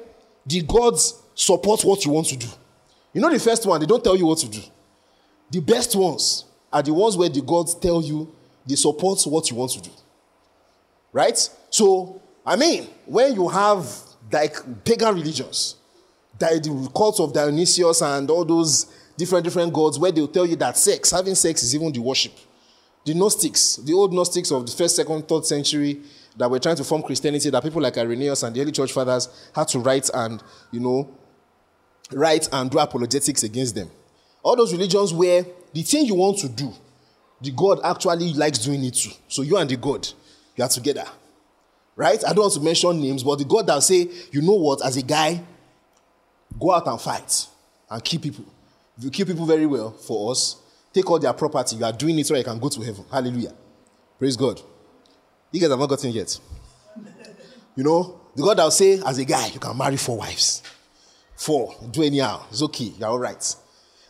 the 0.45 0.61
gods 0.61 1.21
support 1.35 1.83
what 1.83 2.05
you 2.05 2.11
want 2.13 2.27
to 2.27 2.37
do. 2.37 2.47
You 3.11 3.19
know, 3.19 3.29
the 3.29 3.39
first 3.39 3.65
one, 3.65 3.81
they 3.81 3.85
don't 3.85 4.01
tell 4.01 4.15
you 4.15 4.27
what 4.27 4.37
to 4.37 4.47
do. 4.47 4.61
The 5.51 5.59
best 5.59 5.93
ones 5.93 6.45
are 6.71 6.81
the 6.81 6.93
ones 6.93 7.17
where 7.17 7.27
the 7.27 7.41
gods 7.41 7.75
tell 7.75 8.01
you 8.01 8.33
they 8.65 8.75
support 8.75 9.21
what 9.25 9.51
you 9.51 9.57
want 9.57 9.71
to 9.71 9.81
do. 9.81 9.91
Right? 11.11 11.49
So, 11.69 12.21
I 12.45 12.55
mean, 12.55 12.87
when 13.05 13.35
you 13.35 13.49
have 13.49 13.85
like 14.31 14.85
pagan 14.85 15.15
religions, 15.15 15.75
the 16.39 16.89
cult 16.95 17.19
of 17.19 17.33
Dionysius 17.33 18.01
and 18.01 18.29
all 18.29 18.45
those 18.45 18.85
different 19.17 19.43
different 19.43 19.73
gods 19.73 19.97
where 19.97 20.11
they'll 20.11 20.27
tell 20.27 20.45
you 20.45 20.55
that 20.57 20.77
sex, 20.77 21.11
having 21.11 21.35
sex 21.35 21.63
is 21.63 21.75
even 21.75 21.91
the 21.91 21.99
worship. 21.99 22.33
The 23.05 23.13
Gnostics, 23.13 23.77
the 23.77 23.93
old 23.93 24.13
Gnostics 24.13 24.51
of 24.51 24.65
the 24.65 24.71
first, 24.71 24.95
second, 24.95 25.27
third 25.27 25.45
century 25.45 26.01
that 26.37 26.49
were 26.49 26.59
trying 26.59 26.75
to 26.75 26.83
form 26.83 27.03
Christianity, 27.03 27.49
that 27.49 27.63
people 27.63 27.81
like 27.81 27.97
Irenaeus 27.97 28.43
and 28.43 28.55
the 28.55 28.61
early 28.61 28.71
church 28.71 28.91
fathers 28.91 29.49
had 29.53 29.67
to 29.69 29.79
write 29.79 30.09
and, 30.13 30.43
you 30.71 30.79
know, 30.79 31.09
write 32.11 32.49
and 32.51 32.69
do 32.69 32.79
apologetics 32.79 33.43
against 33.43 33.75
them. 33.75 33.89
All 34.43 34.55
those 34.55 34.73
religions 34.73 35.13
where 35.13 35.45
the 35.73 35.81
thing 35.83 36.05
you 36.05 36.15
want 36.15 36.39
to 36.39 36.49
do, 36.49 36.73
the 37.41 37.51
God 37.51 37.79
actually 37.83 38.33
likes 38.33 38.59
doing 38.59 38.83
it 38.83 38.95
too. 38.95 39.11
So 39.27 39.43
you 39.43 39.57
and 39.57 39.69
the 39.69 39.77
God, 39.77 40.07
you 40.55 40.63
are 40.63 40.69
together. 40.69 41.05
Right? 41.95 42.21
I 42.25 42.33
don't 42.33 42.43
want 42.43 42.53
to 42.55 42.59
mention 42.59 42.99
names, 43.01 43.23
but 43.23 43.37
the 43.37 43.45
God 43.45 43.67
that 43.67 43.81
say, 43.83 44.09
you 44.31 44.41
know 44.41 44.55
what, 44.55 44.83
as 44.83 44.97
a 44.97 45.01
guy, 45.01 45.41
go 46.59 46.73
out 46.73 46.87
and 46.87 46.99
fight 46.99 47.47
and 47.89 48.03
kill 48.03 48.19
people. 48.19 48.45
You 48.97 49.09
kill 49.09 49.25
people 49.25 49.45
very 49.45 49.65
well 49.65 49.91
for 49.91 50.31
us, 50.31 50.57
take 50.93 51.09
all 51.09 51.19
their 51.19 51.33
property, 51.33 51.75
you 51.75 51.85
are 51.85 51.91
doing 51.91 52.17
it 52.19 52.25
so 52.25 52.35
you 52.35 52.43
can 52.43 52.59
go 52.59 52.69
to 52.69 52.81
heaven. 52.81 53.05
Hallelujah. 53.11 53.53
Praise 54.17 54.37
God. 54.37 54.61
You 55.51 55.59
guys 55.59 55.69
have 55.69 55.79
not 55.79 55.89
gotten 55.89 56.11
yet. 56.11 56.39
You 57.75 57.83
know, 57.83 58.21
the 58.35 58.43
God 58.43 58.57
will 58.57 58.71
say, 58.71 59.01
as 59.05 59.17
a 59.17 59.25
guy, 59.25 59.47
you 59.47 59.59
can 59.59 59.77
marry 59.77 59.97
four 59.97 60.17
wives. 60.17 60.63
Four. 61.35 61.75
Do 61.91 62.03
anyhow. 62.03 62.45
It's 62.49 62.61
okay. 62.63 62.93
You're 62.97 63.09
all 63.09 63.19
right. 63.19 63.55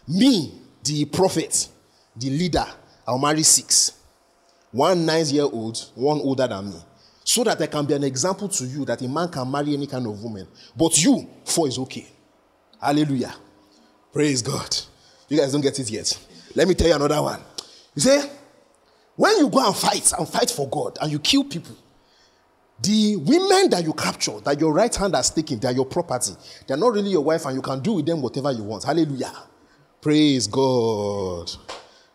Me, 0.07 0.61
the 0.83 1.05
prophet, 1.05 1.67
the 2.15 2.29
leader, 2.29 2.65
I'll 3.07 3.17
marry 3.17 3.43
six. 3.43 3.91
One 4.71 5.05
nine 5.05 5.25
year 5.27 5.43
old, 5.43 5.77
one 5.95 6.19
older 6.19 6.47
than 6.47 6.69
me. 6.69 6.79
So 7.23 7.43
that 7.43 7.59
I 7.59 7.67
can 7.67 7.85
be 7.85 7.95
an 7.95 8.03
example 8.03 8.47
to 8.49 8.65
you 8.65 8.85
that 8.85 9.01
a 9.01 9.07
man 9.07 9.29
can 9.29 9.49
marry 9.49 9.73
any 9.73 9.87
kind 9.87 10.05
of 10.05 10.21
woman. 10.21 10.47
But 10.75 11.03
you, 11.03 11.27
four 11.43 11.67
is 11.67 11.79
okay. 11.79 12.07
Hallelujah. 12.79 13.33
Praise 14.15 14.41
God. 14.41 14.73
You 15.27 15.37
guys 15.37 15.51
don't 15.51 15.59
get 15.59 15.77
it 15.77 15.89
yet. 15.91 16.17
Let 16.55 16.69
me 16.69 16.73
tell 16.73 16.87
you 16.87 16.95
another 16.95 17.21
one. 17.21 17.41
You 17.95 18.01
see, 18.01 18.21
when 19.17 19.37
you 19.39 19.49
go 19.49 19.67
and 19.67 19.75
fight 19.75 20.09
and 20.17 20.25
fight 20.25 20.49
for 20.49 20.69
God 20.69 20.97
and 21.01 21.11
you 21.11 21.19
kill 21.19 21.43
people, 21.43 21.75
the 22.81 23.17
women 23.17 23.69
that 23.71 23.83
you 23.83 23.91
capture, 23.91 24.39
that 24.39 24.57
your 24.57 24.71
right 24.71 24.95
hand 24.95 25.15
has 25.15 25.31
taken, 25.31 25.59
they 25.59 25.67
are 25.67 25.73
your 25.73 25.85
property. 25.85 26.31
They're 26.65 26.77
not 26.77 26.93
really 26.93 27.09
your 27.09 27.25
wife, 27.25 27.45
and 27.45 27.55
you 27.57 27.61
can 27.61 27.81
do 27.81 27.91
with 27.91 28.05
them 28.05 28.21
whatever 28.21 28.53
you 28.53 28.63
want. 28.63 28.85
Hallelujah. 28.85 29.33
Praise 29.99 30.47
God. 30.47 31.51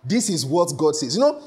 This 0.03 0.31
is 0.31 0.47
what 0.47 0.75
God 0.79 0.97
says. 0.97 1.17
You 1.17 1.21
know, 1.21 1.43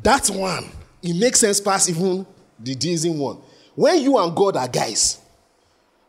that 0.00 0.28
one, 0.28 0.70
it 1.02 1.16
makes 1.16 1.40
sense 1.40 1.60
past 1.60 1.90
even 1.90 2.24
the 2.60 2.76
deism 2.76 3.18
one. 3.18 3.38
When 3.74 4.00
you 4.00 4.16
and 4.16 4.32
God 4.36 4.58
are 4.58 4.68
guys, 4.68 5.20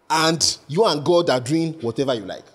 and 0.07 0.59
you 0.67 0.85
and 0.85 1.03
God 1.03 1.31
are 1.31 1.39
doing 1.39 1.73
whatever 1.81 2.13
you 2.13 2.25
like. 2.25 2.45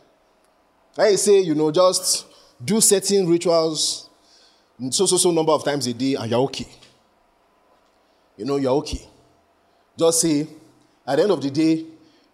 I 0.97 1.15
say, 1.17 1.41
you 1.41 1.55
know, 1.55 1.71
just 1.71 2.27
do 2.65 2.81
certain 2.81 3.29
rituals 3.29 4.11
so 4.91 5.07
so 5.07 5.17
so 5.17 5.31
number 5.31 5.53
of 5.53 5.65
times 5.65 5.87
a 5.87 5.93
day, 5.93 6.15
and 6.15 6.31
you're 6.31 6.41
okay. 6.41 6.67
You 8.37 8.45
know, 8.45 8.57
you're 8.57 8.73
okay. 8.73 9.01
Just 9.97 10.21
say, 10.21 10.49
at 11.07 11.17
the 11.17 11.23
end 11.23 11.31
of 11.31 11.41
the 11.41 11.51
day, 11.51 11.85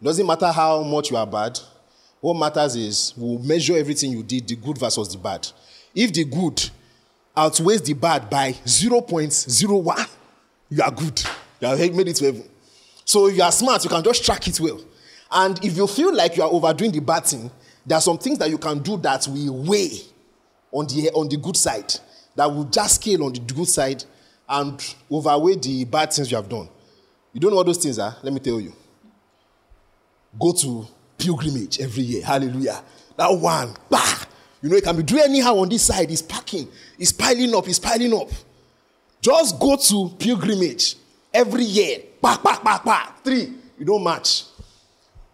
doesn't 0.03 0.27
matter 0.27 0.51
how 0.51 0.83
much 0.83 1.11
you 1.11 1.17
are 1.17 1.27
bad. 1.27 1.59
What 2.21 2.35
matters 2.35 2.77
is 2.77 3.13
we'll 3.17 3.39
measure 3.41 3.77
everything 3.77 4.13
you 4.13 4.23
did, 4.23 4.47
the 4.47 4.57
good 4.57 4.79
versus 4.79 5.09
the 5.09 5.19
bad. 5.19 5.47
If 5.95 6.13
the 6.13 6.25
good 6.25 6.71
outweighs 7.37 7.83
the 7.83 7.95
bad 7.95 8.31
by 8.31 8.53
0.01, 8.53 10.09
you 10.71 10.83
are 10.83 10.91
good. 10.91 11.23
You 11.61 11.69
have 11.69 11.95
made 11.95 12.09
it 12.09 12.19
heaven. 12.19 12.45
So 13.05 13.27
if 13.29 13.37
you 13.37 13.43
are 13.43 13.53
smart, 13.53 13.83
you 13.85 13.91
can 13.91 14.03
just 14.03 14.25
track 14.25 14.47
it 14.49 14.61
well. 14.61 14.81
And 15.31 15.63
if 15.65 15.77
you 15.77 15.87
feel 15.87 16.15
like 16.15 16.37
you 16.37 16.43
are 16.43 16.51
overdoing 16.51 16.93
the 16.93 17.01
bad 17.01 17.25
thing, 17.25 17.51
there 17.89 17.97
are 17.97 18.03
some 18.03 18.19
things 18.19 18.39
that 18.39 18.51
you 18.51 18.59
can 18.59 18.81
do 18.81 18.99
that 18.99 19.27
will 19.29 19.65
weigh 19.65 20.01
on 20.71 20.87
the, 20.87 21.11
on 21.15 21.29
the 21.29 21.39
good 21.39 21.57
side, 21.57 21.93
that 22.37 22.47
will 22.47 22.65
just 22.65 22.97
scale 22.97 23.25
on 23.25 23.33
the 23.33 23.41
good 23.41 23.69
side 23.69 24.05
and 24.49 24.95
overweigh 25.11 25.57
the 25.57 25.85
bad 25.85 26.13
things 26.13 26.31
you 26.31 26.37
have 26.37 26.49
done. 26.49 26.69
You 27.33 27.41
don't 27.41 27.51
know 27.51 27.57
what 27.57 27.67
those 27.67 27.79
things 27.79 27.99
are? 27.99 28.15
Let 28.23 28.33
me 28.33 28.41
tell 28.41 28.61
you. 28.61 28.73
Go 30.39 30.53
to 30.53 30.87
pilgrimage 31.17 31.81
every 31.81 32.03
year. 32.03 32.25
Hallelujah. 32.25 32.83
That 33.17 33.29
one, 33.29 33.75
bah! 33.89 34.25
You 34.61 34.71
know, 34.71 34.77
it 34.77 34.85
can 34.85 34.97
be 34.97 35.03
doing 35.03 35.23
anyhow 35.25 35.57
on 35.57 35.69
this 35.69 35.85
side. 35.85 36.11
It's 36.11 36.23
packing, 36.23 36.69
it's 36.99 37.13
piling 37.13 37.55
up, 37.55 37.67
it's 37.69 37.79
piling 37.79 38.13
up. 38.13 38.29
Just 39.21 39.59
go 39.59 39.77
to 39.77 40.15
pilgrimage 40.19 40.97
every 41.33 41.65
year. 41.65 42.01
Bah, 42.21 42.39
bah, 42.43 42.61
bah, 42.63 42.81
bah. 42.85 43.13
Three, 43.25 43.53
you 43.79 43.85
don't 43.87 44.03
match. 44.05 44.45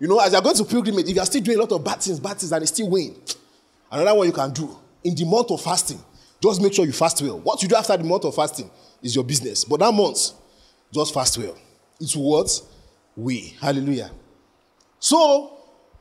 You 0.05 0.11
know, 0.11 0.19
as 0.19 0.35
you're 0.35 0.43
going 0.43 0.55
to 0.55 0.65
pilgrimage, 0.67 1.09
if 1.09 1.17
you're 1.17 1.25
still 1.25 1.41
doing 1.41 1.57
a 1.57 1.61
lot 1.63 1.73
of 1.73 1.83
bad 1.83 1.99
things, 1.99 2.21
bad 2.21 2.37
things, 2.37 2.53
and 2.53 2.61
it's 2.61 2.71
still 2.71 2.91
weighing, 2.91 3.17
another 3.91 4.15
one 4.15 4.27
you 4.27 4.35
can 4.35 4.53
do 4.53 4.77
in 5.03 5.15
the 5.15 5.25
month 5.25 5.51
of 5.51 5.63
fasting, 5.63 5.99
just 6.43 6.61
make 6.61 6.75
sure 6.75 6.85
you 6.85 6.93
fast 6.93 7.23
well. 7.23 7.41
What 7.41 7.63
you 7.63 7.69
do 7.69 7.75
after 7.75 7.97
the 7.97 8.05
month 8.05 8.27
of 8.27 8.35
fasting 8.35 8.71
is 9.03 9.15
your 9.15 9.25
business. 9.25 9.65
But 9.65 9.81
that 9.81 9.95
month, 9.95 10.33
just 10.93 11.15
fast 11.15 11.39
well. 11.39 11.57
It's 11.99 12.15
what? 12.15 12.51
We. 13.17 13.57
Hallelujah. 13.59 14.11
So, 14.99 15.57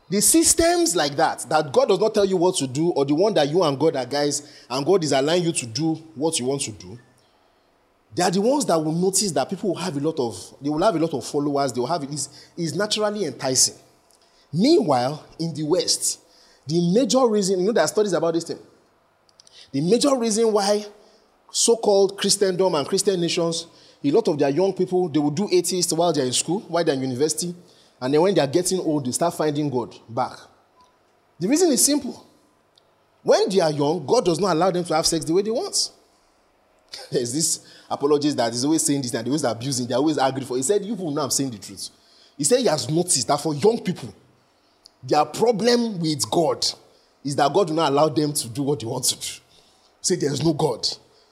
the 0.09 0.21
systems 0.21 0.97
like 0.97 1.15
that, 1.15 1.45
that 1.47 1.71
God 1.71 1.87
does 1.87 1.99
not 1.99 2.13
tell 2.13 2.25
you 2.25 2.35
what 2.35 2.57
to 2.57 2.67
do, 2.67 2.89
or 2.89 3.05
the 3.05 3.15
one 3.15 3.33
that 3.35 3.47
you 3.47 3.63
and 3.63 3.79
God 3.79 3.95
are 3.95 4.05
guys, 4.05 4.65
and 4.69 4.85
God 4.85 5.01
is 5.05 5.13
allowing 5.13 5.43
you 5.43 5.53
to 5.53 5.65
do 5.65 5.93
what 6.15 6.37
you 6.41 6.47
want 6.47 6.59
to 6.63 6.71
do, 6.73 6.99
they 8.13 8.23
are 8.23 8.31
the 8.31 8.41
ones 8.41 8.65
that 8.65 8.75
will 8.75 8.91
notice 8.91 9.31
that 9.31 9.49
people 9.49 9.69
will 9.69 9.77
have 9.79 9.95
a 9.95 10.01
lot 10.01 10.19
of, 10.19 10.55
they 10.61 10.67
will 10.67 10.83
have 10.83 10.93
a 10.93 10.99
lot 10.99 11.13
of 11.13 11.25
followers, 11.25 11.71
they 11.71 11.79
will 11.79 11.87
have, 11.87 12.03
it 12.03 12.11
is, 12.11 12.49
is 12.57 12.75
naturally 12.75 13.23
enticing. 13.23 13.75
Meanwhile, 14.53 15.25
in 15.39 15.53
the 15.53 15.63
West, 15.63 16.19
the 16.67 16.93
major 16.93 17.25
reason, 17.27 17.59
you 17.59 17.65
know, 17.65 17.71
there 17.71 17.83
are 17.83 17.87
studies 17.87 18.13
about 18.13 18.35
this 18.35 18.43
thing. 18.43 18.59
The 19.71 19.81
major 19.81 20.15
reason 20.15 20.51
why 20.53 20.85
so-called 21.51 22.17
Christendom 22.17 22.75
and 22.75 22.87
Christian 22.87 23.19
nations, 23.19 23.67
a 24.03 24.11
lot 24.11 24.27
of 24.27 24.37
their 24.37 24.49
young 24.49 24.73
people, 24.73 25.09
they 25.09 25.19
will 25.19 25.31
do 25.31 25.49
atheists 25.51 25.91
while 25.93 26.13
they're 26.13 26.25
in 26.25 26.33
school, 26.33 26.59
while 26.61 26.83
they're 26.83 26.95
in 26.95 27.01
university, 27.01 27.55
and 27.99 28.13
then 28.13 28.21
when 28.21 28.35
they're 28.35 28.47
getting 28.47 28.79
old, 28.79 29.05
they 29.05 29.11
start 29.11 29.33
finding 29.33 29.69
God 29.69 29.95
back. 30.07 30.37
The 31.39 31.47
reason 31.47 31.71
is 31.71 31.83
simple. 31.83 32.25
When 33.23 33.49
they 33.49 33.61
are 33.61 33.71
young, 33.71 34.05
God 34.05 34.25
does 34.25 34.39
not 34.39 34.51
allow 34.51 34.71
them 34.71 34.83
to 34.83 34.95
have 34.95 35.05
sex 35.05 35.23
the 35.25 35.33
way 35.33 35.41
they 35.41 35.51
want. 35.51 35.91
There's 37.11 37.33
this 37.33 37.65
apologist 37.89 38.37
that 38.37 38.53
is 38.53 38.65
always 38.65 38.83
saying 38.83 39.01
this 39.01 39.13
and 39.13 39.25
they 39.25 39.29
always 39.29 39.43
abusing, 39.43 39.87
they're 39.87 39.97
always 39.97 40.17
agree 40.17 40.43
for. 40.43 40.57
He 40.57 40.63
said, 40.63 40.83
You 40.83 40.95
people 40.95 41.11
know 41.11 41.23
I'm 41.23 41.31
saying 41.31 41.51
the 41.51 41.57
truth. 41.57 41.89
He 42.37 42.43
said 42.43 42.59
he 42.59 42.65
has 42.65 42.89
noticed 42.89 43.27
that 43.27 43.39
for 43.39 43.53
young 43.53 43.79
people, 43.79 44.13
their 45.03 45.25
problem 45.25 45.99
with 45.99 46.29
God 46.29 46.65
is 47.23 47.35
that 47.35 47.53
God 47.53 47.69
will 47.69 47.75
not 47.75 47.91
allow 47.91 48.09
them 48.09 48.33
to 48.33 48.49
do 48.49 48.63
what 48.63 48.79
they 48.79 48.85
want 48.85 49.05
to 49.05 49.15
do. 49.15 49.41
Say 50.01 50.15
there's 50.15 50.43
no 50.43 50.53
God. 50.53 50.87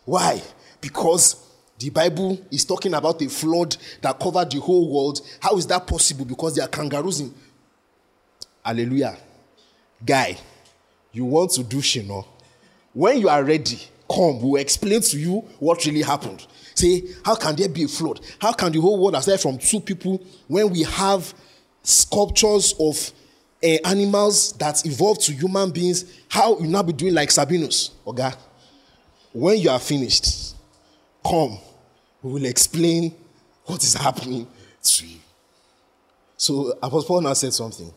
Why? 0.05 0.41
Because 0.79 1.47
the 1.77 1.89
Bible 1.89 2.39
is 2.51 2.65
talking 2.65 2.93
about 2.93 3.21
a 3.21 3.29
flood 3.29 3.75
that 4.01 4.19
covered 4.19 4.51
the 4.51 4.59
whole 4.59 4.91
world. 4.91 5.21
How 5.39 5.57
is 5.57 5.67
that 5.67 5.87
possible? 5.87 6.25
Because 6.25 6.55
there 6.55 6.65
are 6.65 6.69
kangaroos 6.69 7.19
in. 7.19 7.33
Hallelujah. 8.63 9.17
Guy, 10.05 10.37
you 11.11 11.25
want 11.25 11.51
to 11.51 11.63
do 11.63 11.77
Shino. 11.77 12.25
When 12.93 13.19
you 13.19 13.29
are 13.29 13.43
ready, 13.43 13.79
come. 14.09 14.41
We'll 14.41 14.61
explain 14.61 15.01
to 15.01 15.17
you 15.17 15.39
what 15.59 15.85
really 15.85 16.01
happened. 16.01 16.45
Say, 16.75 17.03
how 17.25 17.35
can 17.35 17.55
there 17.55 17.69
be 17.69 17.83
a 17.83 17.87
flood? 17.87 18.21
How 18.39 18.51
can 18.53 18.71
the 18.71 18.79
whole 18.79 19.01
world 19.01 19.15
aside 19.15 19.39
from 19.39 19.57
two 19.57 19.79
people 19.79 20.21
when 20.47 20.69
we 20.69 20.83
have 20.83 21.33
sculptures 21.83 22.73
of 22.79 23.11
uh, 23.63 23.77
animals 23.85 24.53
that 24.53 24.85
evolved 24.85 25.21
to 25.21 25.33
human 25.33 25.71
beings? 25.71 26.19
How 26.29 26.59
you 26.59 26.67
now 26.67 26.83
be 26.83 26.93
doing 26.93 27.13
like 27.13 27.29
Sabinus? 27.29 27.91
Okay? 28.05 28.31
When 29.33 29.57
you 29.57 29.69
are 29.69 29.79
finished, 29.79 30.55
come. 31.25 31.57
We 32.21 32.33
will 32.33 32.45
explain 32.45 33.15
what 33.65 33.83
is 33.83 33.93
happening 33.93 34.47
to 34.83 35.07
you. 35.07 35.19
So 36.37 36.71
Apostle 36.81 37.03
Paul 37.03 37.21
now 37.21 37.33
said 37.33 37.53
something. 37.53 37.85
He 37.87 37.93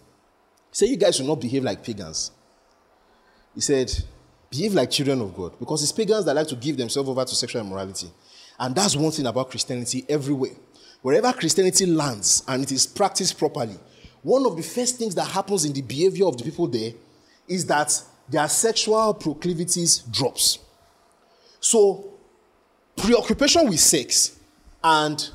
said, 0.73 0.88
You 0.88 0.97
guys 0.97 1.16
should 1.16 1.26
not 1.26 1.40
behave 1.40 1.64
like 1.64 1.83
pagans. 1.83 2.30
He 3.54 3.61
said, 3.61 3.92
Behave 4.50 4.75
like 4.75 4.90
children 4.90 5.21
of 5.21 5.35
God. 5.35 5.59
Because 5.59 5.83
it's 5.83 5.92
pagans 5.92 6.25
that 6.26 6.35
like 6.35 6.47
to 6.49 6.56
give 6.56 6.76
themselves 6.76 7.09
over 7.09 7.25
to 7.25 7.35
sexual 7.35 7.62
immorality. 7.62 8.11
And 8.59 8.75
that's 8.75 8.94
one 8.97 9.11
thing 9.11 9.26
about 9.26 9.50
Christianity 9.50 10.04
everywhere. 10.09 10.52
Wherever 11.02 11.33
Christianity 11.33 11.87
lands 11.87 12.44
and 12.47 12.62
it 12.62 12.73
is 12.73 12.87
practiced 12.87 13.38
properly, 13.38 13.76
one 14.25 14.47
of 14.47 14.57
the 14.57 14.62
first 14.62 14.97
things 14.97 15.14
that 15.14 15.26
happens 15.26 15.66
in 15.66 15.73
the 15.73 15.83
behavior 15.83 16.26
of 16.26 16.37
the 16.38 16.45
people 16.45 16.66
there 16.66 16.93
is 17.47 17.66
that 17.66 18.02
their 18.28 18.49
sexual 18.49 19.12
proclivities 19.12 19.99
drops. 19.99 20.59
So, 21.61 22.07
preoccupation 22.97 23.69
with 23.69 23.81
sex 23.81 24.38
and 24.83 25.31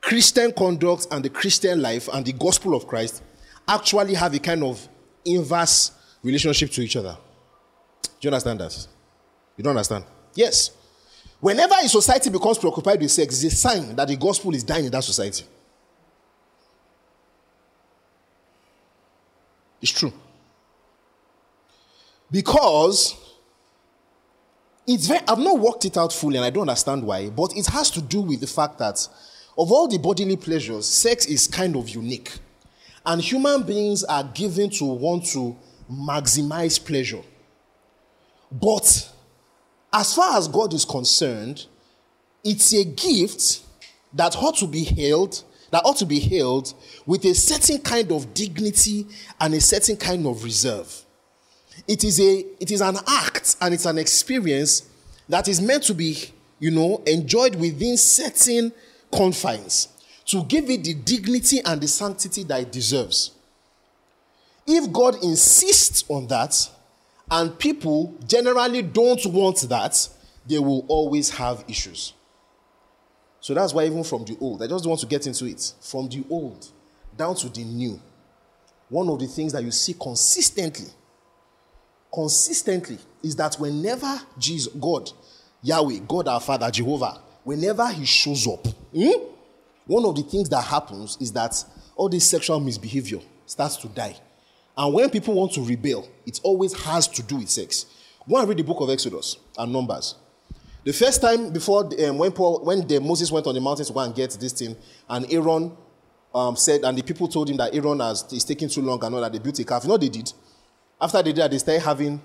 Christian 0.00 0.50
conduct 0.52 1.08
and 1.10 1.22
the 1.22 1.28
Christian 1.28 1.82
life 1.82 2.08
and 2.10 2.24
the 2.24 2.32
gospel 2.32 2.74
of 2.74 2.86
Christ 2.86 3.22
actually 3.68 4.14
have 4.14 4.34
a 4.34 4.38
kind 4.38 4.64
of 4.64 4.88
inverse 5.26 5.92
relationship 6.22 6.70
to 6.70 6.80
each 6.80 6.96
other. 6.96 7.16
Do 8.02 8.28
you 8.28 8.30
understand 8.30 8.60
that? 8.60 8.86
You 9.58 9.64
don't 9.64 9.76
understand? 9.76 10.04
Yes. 10.34 10.70
Whenever 11.38 11.74
a 11.82 11.88
society 11.88 12.30
becomes 12.30 12.56
preoccupied 12.56 12.98
with 12.98 13.10
sex, 13.10 13.42
it's 13.44 13.52
a 13.52 13.56
sign 13.56 13.94
that 13.94 14.08
the 14.08 14.16
gospel 14.16 14.54
is 14.54 14.64
dying 14.64 14.86
in 14.86 14.90
that 14.90 15.04
society. 15.04 15.44
It's 19.82 19.90
true. 19.90 20.12
Because 22.30 23.14
it's 24.86 25.06
very, 25.06 25.20
I've 25.28 25.38
not 25.38 25.58
worked 25.58 25.84
it 25.84 25.96
out 25.98 26.12
fully 26.12 26.36
and 26.36 26.44
I 26.44 26.50
don't 26.50 26.62
understand 26.62 27.02
why, 27.02 27.28
but 27.28 27.56
it 27.56 27.66
has 27.66 27.90
to 27.90 28.00
do 28.00 28.22
with 28.22 28.40
the 28.40 28.46
fact 28.46 28.78
that 28.78 29.06
of 29.58 29.70
all 29.70 29.86
the 29.86 29.98
bodily 29.98 30.36
pleasures, 30.36 30.86
sex 30.86 31.26
is 31.26 31.46
kind 31.46 31.76
of 31.76 31.88
unique. 31.90 32.32
And 33.04 33.20
human 33.20 33.64
beings 33.64 34.04
are 34.04 34.24
given 34.24 34.70
to 34.70 34.84
want 34.84 35.26
to 35.26 35.56
maximize 35.90 36.82
pleasure. 36.82 37.22
But 38.50 39.10
as 39.92 40.14
far 40.14 40.38
as 40.38 40.48
God 40.48 40.72
is 40.72 40.84
concerned, 40.84 41.66
it's 42.44 42.72
a 42.72 42.84
gift 42.84 43.60
that 44.14 44.36
ought 44.36 44.56
to 44.58 44.66
be 44.66 44.84
held, 44.84 45.42
that 45.72 45.82
ought 45.84 45.96
to 45.96 46.06
be 46.06 46.20
held 46.20 46.74
with 47.06 47.24
a 47.24 47.34
certain 47.34 47.78
kind 47.78 48.12
of 48.12 48.32
dignity 48.34 49.06
and 49.40 49.54
a 49.54 49.60
certain 49.60 49.96
kind 49.96 50.24
of 50.26 50.44
reserve. 50.44 51.04
It 51.88 52.04
is, 52.04 52.20
a, 52.20 52.44
it 52.60 52.70
is 52.70 52.82
an 52.82 52.98
act 53.08 53.56
and 53.60 53.74
it's 53.74 53.86
an 53.86 53.98
experience 53.98 54.88
that 55.28 55.48
is 55.48 55.60
meant 55.60 55.82
to 55.84 55.94
be, 55.94 56.16
you 56.60 56.70
know, 56.70 57.02
enjoyed 57.06 57.56
within 57.56 57.96
certain 57.96 58.70
confines 59.10 59.88
to 60.26 60.44
give 60.44 60.70
it 60.70 60.84
the 60.84 60.94
dignity 60.94 61.60
and 61.64 61.80
the 61.80 61.88
sanctity 61.88 62.44
that 62.44 62.60
it 62.60 62.70
deserves. 62.70 63.32
If 64.66 64.92
God 64.92 65.16
insists 65.24 66.04
on 66.08 66.28
that, 66.28 66.68
and 67.30 67.58
people 67.58 68.14
generally 68.28 68.82
don't 68.82 69.24
want 69.26 69.60
that, 69.70 70.08
they 70.46 70.58
will 70.58 70.84
always 70.86 71.30
have 71.30 71.64
issues. 71.66 72.12
So 73.42 73.52
that's 73.52 73.74
why, 73.74 73.84
even 73.84 74.04
from 74.04 74.24
the 74.24 74.38
old, 74.40 74.62
I 74.62 74.66
just 74.68 74.86
want 74.86 75.00
to 75.00 75.06
get 75.06 75.26
into 75.26 75.44
it. 75.44 75.74
From 75.80 76.08
the 76.08 76.24
old 76.30 76.66
down 77.18 77.34
to 77.34 77.50
the 77.50 77.64
new, 77.64 78.00
one 78.88 79.08
of 79.08 79.18
the 79.18 79.26
things 79.26 79.52
that 79.52 79.62
you 79.62 79.70
see 79.70 79.94
consistently 79.94 80.86
consistently 82.12 82.98
is 83.22 83.34
that 83.36 83.54
whenever 83.56 84.20
Jesus, 84.38 84.72
God, 84.74 85.10
Yahweh, 85.62 86.00
God 86.06 86.28
our 86.28 86.40
Father, 86.40 86.70
Jehovah, 86.70 87.20
whenever 87.42 87.88
He 87.88 88.04
shows 88.04 88.46
up, 88.46 88.66
hmm, 88.94 89.10
one 89.86 90.04
of 90.04 90.14
the 90.14 90.22
things 90.22 90.48
that 90.50 90.62
happens 90.62 91.16
is 91.20 91.32
that 91.32 91.64
all 91.96 92.08
this 92.08 92.28
sexual 92.28 92.60
misbehavior 92.60 93.18
starts 93.46 93.76
to 93.78 93.88
die. 93.88 94.16
And 94.76 94.94
when 94.94 95.10
people 95.10 95.34
want 95.34 95.52
to 95.54 95.62
rebel, 95.62 96.08
it 96.26 96.40
always 96.42 96.72
has 96.84 97.08
to 97.08 97.22
do 97.22 97.36
with 97.36 97.50
sex. 97.50 97.86
Go 98.28 98.38
and 98.38 98.48
read 98.48 98.58
the 98.58 98.62
book 98.62 98.80
of 98.80 98.90
Exodus 98.90 99.36
and 99.58 99.72
Numbers. 99.72 100.14
The 100.84 100.92
first 100.92 101.20
time 101.20 101.52
before 101.52 101.88
um, 102.04 102.18
when 102.18 102.32
Paul, 102.32 102.64
when 102.64 102.86
the 102.86 103.00
Moses 103.00 103.30
went 103.30 103.46
on 103.46 103.54
the 103.54 103.60
mountain 103.60 103.86
to 103.86 103.92
go 103.92 104.00
and 104.00 104.14
get 104.14 104.30
this 104.32 104.52
thing, 104.52 104.76
and 105.08 105.32
Aaron 105.32 105.76
um, 106.34 106.56
said, 106.56 106.82
and 106.82 106.98
the 106.98 107.02
people 107.02 107.28
told 107.28 107.48
him 107.48 107.56
that 107.58 107.74
Aaron 107.74 108.00
has 108.00 108.24
is 108.32 108.44
taking 108.44 108.68
too 108.68 108.82
long 108.82 109.02
and 109.04 109.14
all 109.14 109.20
that 109.20 109.32
they 109.32 109.38
built 109.38 109.58
a 109.60 109.64
calf. 109.64 109.84
You 109.84 109.90
know 109.90 109.96
they 109.96 110.08
did? 110.08 110.32
After 111.00 111.18
they 111.18 111.32
did 111.32 111.36
that, 111.36 111.50
they 111.50 111.58
started 111.58 111.82
having, 111.82 112.20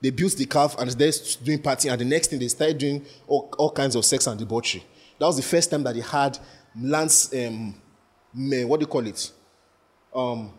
they 0.00 0.10
built 0.10 0.34
the 0.36 0.46
calf 0.46 0.78
and 0.78 0.90
they're 0.90 1.12
doing 1.42 1.60
party, 1.60 1.88
and 1.88 2.00
the 2.00 2.04
next 2.04 2.28
thing 2.28 2.38
they 2.38 2.48
started 2.48 2.78
doing 2.78 3.04
all, 3.26 3.52
all 3.58 3.70
kinds 3.70 3.96
of 3.96 4.04
sex 4.04 4.26
and 4.26 4.38
debauchery. 4.38 4.84
That 5.18 5.26
was 5.26 5.36
the 5.36 5.42
first 5.42 5.70
time 5.70 5.82
that 5.82 5.94
they 5.94 6.00
had 6.00 6.38
um, 6.74 7.74
what 8.32 8.80
do 8.80 8.84
you 8.84 8.86
call 8.86 9.06
it? 9.06 9.32
Um, 10.14 10.52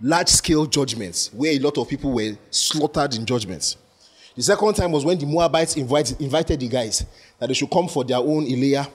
large 0.00 0.28
scale 0.28 0.66
judgments 0.66 1.32
where 1.32 1.52
a 1.52 1.58
lot 1.58 1.78
of 1.78 1.88
people 1.88 2.12
were 2.12 2.36
slaughtered 2.50 3.14
in 3.14 3.26
judgments. 3.26 3.76
The 4.36 4.42
second 4.42 4.74
time 4.74 4.92
was 4.92 5.04
when 5.04 5.18
the 5.18 5.24
Moabites 5.24 5.76
invite, 5.76 6.20
invited 6.20 6.60
the 6.60 6.68
guys 6.68 7.06
that 7.38 7.46
they 7.46 7.54
should 7.54 7.70
come 7.70 7.88
for 7.88 8.04
their 8.04 8.18
own 8.18 8.44
Ileya. 8.46 8.86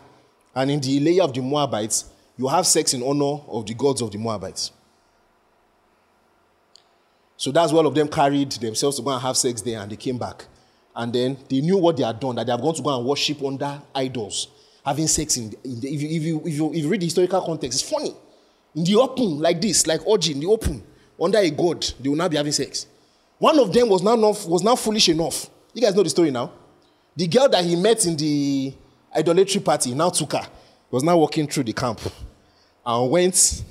And 0.53 0.69
in 0.69 0.79
the 0.79 0.99
Ileya 0.99 1.23
of 1.23 1.33
the 1.33 1.41
Moabites, 1.41 2.05
you 2.37 2.47
have 2.47 2.67
sex 2.67 2.93
in 2.93 3.01
honor 3.01 3.41
of 3.47 3.65
the 3.65 3.73
gods 3.73 4.01
of 4.01 4.11
the 4.11 4.19
Moabites. 4.19 4.71
So 7.37 7.51
that's 7.51 7.73
all 7.73 7.87
of 7.87 7.95
them 7.95 8.07
carried 8.07 8.51
themselves 8.51 8.97
to 8.97 9.01
go 9.01 9.09
and 9.09 9.21
have 9.21 9.35
sex 9.35 9.63
there 9.63 9.79
and 9.79 9.91
they 9.91 9.95
came 9.95 10.19
back. 10.19 10.45
And 10.95 11.11
then 11.11 11.37
they 11.49 11.61
knew 11.61 11.77
what 11.77 11.97
they 11.97 12.03
had 12.03 12.19
done, 12.19 12.35
that 12.35 12.45
they 12.45 12.51
have 12.51 12.61
gone 12.61 12.75
to 12.75 12.81
go 12.83 12.95
and 12.95 13.07
worship 13.07 13.41
under 13.41 13.81
idols, 13.95 14.49
having 14.85 15.07
sex 15.07 15.37
in, 15.37 15.51
in 15.63 15.79
the, 15.79 15.91
if, 15.91 16.01
you, 16.03 16.09
if, 16.09 16.23
you, 16.23 16.41
if, 16.45 16.53
you, 16.53 16.69
if 16.69 16.75
you 16.83 16.89
read 16.89 17.01
the 17.01 17.05
historical 17.05 17.41
context, 17.41 17.81
it's 17.81 17.89
funny. 17.89 18.13
In 18.75 18.83
the 18.83 18.95
open, 18.95 19.39
like 19.39 19.59
this, 19.59 19.87
like 19.87 20.05
orgy, 20.05 20.33
in 20.33 20.39
the 20.39 20.45
open, 20.45 20.83
under 21.19 21.39
a 21.39 21.49
god, 21.49 21.83
they 21.99 22.09
will 22.09 22.15
now 22.15 22.27
be 22.27 22.37
having 22.37 22.51
sex. 22.51 22.85
One 23.41 23.57
of 23.57 23.73
them 23.73 23.89
was 23.89 24.03
now, 24.03 24.13
enough, 24.13 24.45
was 24.47 24.61
now 24.61 24.75
foolish 24.75 25.09
enough. 25.09 25.49
You 25.73 25.81
guys 25.81 25.95
know 25.95 26.03
the 26.03 26.11
story 26.11 26.29
now. 26.29 26.51
The 27.15 27.25
girl 27.25 27.49
that 27.49 27.65
he 27.65 27.75
met 27.75 28.05
in 28.05 28.15
the 28.15 28.71
idolatry 29.17 29.59
party 29.59 29.95
now 29.95 30.11
took 30.11 30.33
her, 30.33 30.47
was 30.91 31.01
now 31.01 31.17
walking 31.17 31.47
through 31.47 31.63
the 31.63 31.73
camp 31.73 31.99
and 32.85 33.09
went 33.09 33.63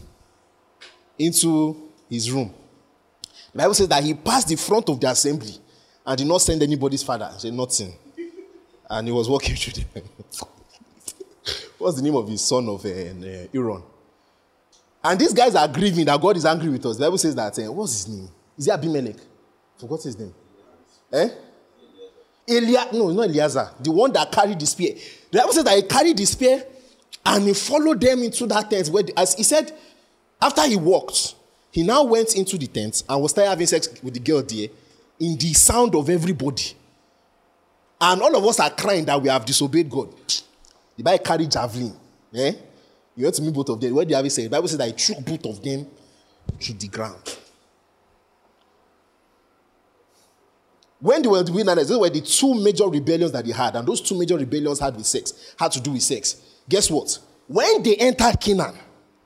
into 1.16 1.88
his 2.08 2.32
room. 2.32 2.52
The 3.52 3.58
Bible 3.58 3.74
says 3.74 3.86
that 3.86 4.02
he 4.02 4.12
passed 4.12 4.48
the 4.48 4.56
front 4.56 4.88
of 4.88 4.98
the 4.98 5.08
assembly 5.08 5.54
and 6.04 6.18
did 6.18 6.26
not 6.26 6.38
send 6.42 6.64
anybody's 6.64 7.04
father. 7.04 7.30
He 7.34 7.38
said 7.38 7.54
nothing. 7.54 7.94
And 8.90 9.06
he 9.06 9.12
was 9.12 9.28
walking 9.28 9.54
through 9.54 9.84
them. 9.84 10.02
What's 11.78 11.96
the 11.96 12.02
name 12.02 12.16
of 12.16 12.28
his 12.28 12.42
son 12.42 12.68
of 12.68 12.84
uh, 12.84 13.78
And 15.04 15.20
these 15.20 15.32
guys 15.32 15.54
are 15.54 15.68
grieving 15.68 16.06
that 16.06 16.20
God 16.20 16.36
is 16.36 16.44
angry 16.44 16.70
with 16.70 16.84
us. 16.86 16.96
The 16.96 17.04
Bible 17.04 17.18
says 17.18 17.36
that. 17.36 17.56
Uh, 17.56 17.70
what's 17.70 18.04
his 18.04 18.08
name? 18.08 18.28
Is 18.58 18.66
it 18.66 18.72
Abimelech? 18.72 19.29
Forgot 19.80 20.02
his 20.02 20.18
name. 20.18 20.34
Eh? 21.12 21.28
Elia, 22.48 22.88
no, 22.92 23.10
not 23.10 23.26
Eliezer. 23.26 23.70
The 23.80 23.90
one 23.90 24.12
that 24.12 24.30
carried 24.30 24.58
the 24.58 24.66
spear. 24.66 24.94
The 25.30 25.38
Bible 25.38 25.52
says 25.52 25.64
that 25.64 25.76
he 25.76 25.82
carried 25.82 26.16
the 26.16 26.24
spear 26.26 26.64
and 27.24 27.44
he 27.44 27.54
followed 27.54 28.00
them 28.00 28.22
into 28.22 28.46
that 28.46 28.70
tent. 28.70 28.88
Where, 28.88 29.04
as 29.16 29.34
he 29.34 29.42
said, 29.42 29.72
after 30.40 30.66
he 30.66 30.76
walked, 30.76 31.34
he 31.70 31.82
now 31.82 32.02
went 32.04 32.34
into 32.36 32.58
the 32.58 32.66
tent 32.66 33.04
and 33.08 33.22
was 33.22 33.30
started 33.30 33.50
having 33.50 33.66
sex 33.66 33.88
with 34.02 34.14
the 34.14 34.20
girl 34.20 34.42
there 34.42 34.68
in 35.18 35.36
the 35.36 35.52
sound 35.52 35.94
of 35.94 36.10
everybody. 36.10 36.72
And 38.00 38.20
all 38.22 38.34
of 38.34 38.44
us 38.44 38.58
are 38.60 38.70
crying 38.70 39.04
that 39.04 39.20
we 39.20 39.28
have 39.28 39.44
disobeyed 39.44 39.88
God. 39.88 40.12
The 40.96 41.02
Bible 41.02 41.24
carried 41.24 41.50
javelin. 41.50 41.94
Eh? 42.34 42.52
You 43.16 43.24
went 43.24 43.34
to 43.36 43.42
meet 43.42 43.54
both 43.54 43.68
of 43.68 43.80
them. 43.80 43.94
Do 43.94 44.00
you 44.08 44.16
have 44.16 44.24
it 44.24 44.30
say? 44.30 44.44
The 44.44 44.50
Bible 44.50 44.68
says 44.68 44.78
that 44.78 44.86
he 44.86 44.92
took 45.14 45.24
both 45.24 45.44
of 45.46 45.62
them 45.62 45.86
to 46.58 46.72
the 46.72 46.88
ground. 46.88 47.38
When 51.00 51.22
they 51.22 51.28
were 51.28 51.42
the 51.42 51.52
wilderness, 51.52 51.88
those 51.88 51.98
were 51.98 52.10
the 52.10 52.20
two 52.20 52.54
major 52.54 52.86
rebellions 52.86 53.32
that 53.32 53.44
they 53.44 53.52
had, 53.52 53.74
and 53.74 53.88
those 53.88 54.00
two 54.00 54.18
major 54.18 54.36
rebellions 54.36 54.78
had 54.78 54.94
with 54.96 55.06
sex, 55.06 55.54
had 55.58 55.72
to 55.72 55.80
do 55.80 55.92
with 55.92 56.02
sex. 56.02 56.36
Guess 56.68 56.90
what? 56.90 57.18
When 57.46 57.82
they 57.82 57.96
entered 57.96 58.38
Canaan, 58.40 58.76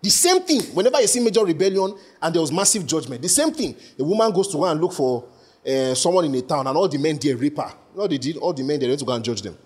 the 0.00 0.10
same 0.10 0.42
thing. 0.42 0.60
Whenever 0.74 1.00
you 1.00 1.06
see 1.06 1.20
major 1.20 1.44
rebellion 1.44 1.96
and 2.22 2.34
there 2.34 2.40
was 2.40 2.52
massive 2.52 2.86
judgment, 2.86 3.22
the 3.22 3.28
same 3.28 3.52
thing. 3.52 3.74
A 3.98 4.04
woman 4.04 4.30
goes 4.32 4.48
to 4.48 4.56
go 4.56 4.66
and 4.66 4.80
look 4.80 4.92
for 4.92 5.24
uh, 5.66 5.94
someone 5.94 6.26
in 6.26 6.34
a 6.34 6.42
town, 6.42 6.66
and 6.66 6.76
all 6.76 6.88
the 6.88 6.98
men 6.98 7.18
there 7.20 7.36
rape 7.36 7.56
her. 7.56 7.72
You 7.94 8.00
know 8.00 8.06
they 8.06 8.18
did? 8.18 8.36
All 8.36 8.52
the 8.52 8.62
men 8.62 8.78
they 8.78 8.86
went 8.86 8.98
to 9.00 9.04
go 9.04 9.12
and 9.12 9.24
judge 9.24 9.42
them. 9.42 9.56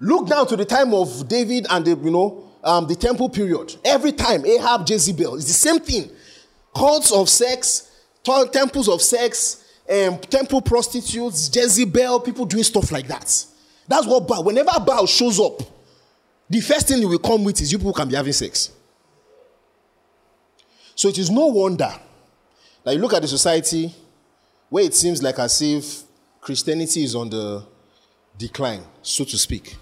Look 0.00 0.26
down 0.26 0.46
to 0.48 0.56
the 0.56 0.64
time 0.64 0.92
of 0.92 1.28
David 1.28 1.66
and 1.70 1.84
the 1.84 1.90
you 1.90 2.10
know 2.10 2.44
um, 2.64 2.86
the 2.86 2.96
temple 2.96 3.28
period. 3.28 3.76
Every 3.84 4.12
time 4.12 4.44
Ahab, 4.44 4.88
Jezebel, 4.88 5.36
it's 5.36 5.46
the 5.46 5.52
same 5.52 5.80
thing. 5.80 6.10
Cults 6.74 7.12
of 7.12 7.28
sex, 7.28 7.90
temples 8.52 8.88
of 8.88 9.02
sex, 9.02 9.64
um, 9.88 10.18
temple 10.18 10.60
prostitutes, 10.60 11.50
Jezebel, 11.54 12.20
people 12.20 12.44
doing 12.44 12.64
stuff 12.64 12.90
like 12.90 13.06
that. 13.08 13.44
That's 13.88 14.06
what 14.06 14.26
Baal, 14.26 14.44
whenever 14.44 14.72
Baal 14.80 15.06
shows 15.06 15.38
up, 15.38 15.60
the 16.48 16.60
first 16.60 16.88
thing 16.88 16.98
he 16.98 17.06
will 17.06 17.18
come 17.18 17.44
with 17.44 17.60
is 17.60 17.72
you 17.72 17.78
people 17.78 17.92
can 17.92 18.08
be 18.08 18.14
having 18.14 18.32
sex. 18.32 18.70
So 20.94 21.08
it 21.08 21.18
is 21.18 21.30
no 21.30 21.46
wonder 21.46 21.92
that 22.84 22.94
you 22.94 23.00
look 23.00 23.12
at 23.12 23.22
the 23.22 23.28
society 23.28 23.94
where 24.68 24.84
it 24.84 24.94
seems 24.94 25.22
like 25.22 25.38
as 25.38 25.60
if 25.62 26.02
Christianity 26.40 27.04
is 27.04 27.14
on 27.14 27.28
the 27.30 27.64
decline, 28.38 28.82
so 29.02 29.24
to 29.24 29.36
speak. 29.36 29.76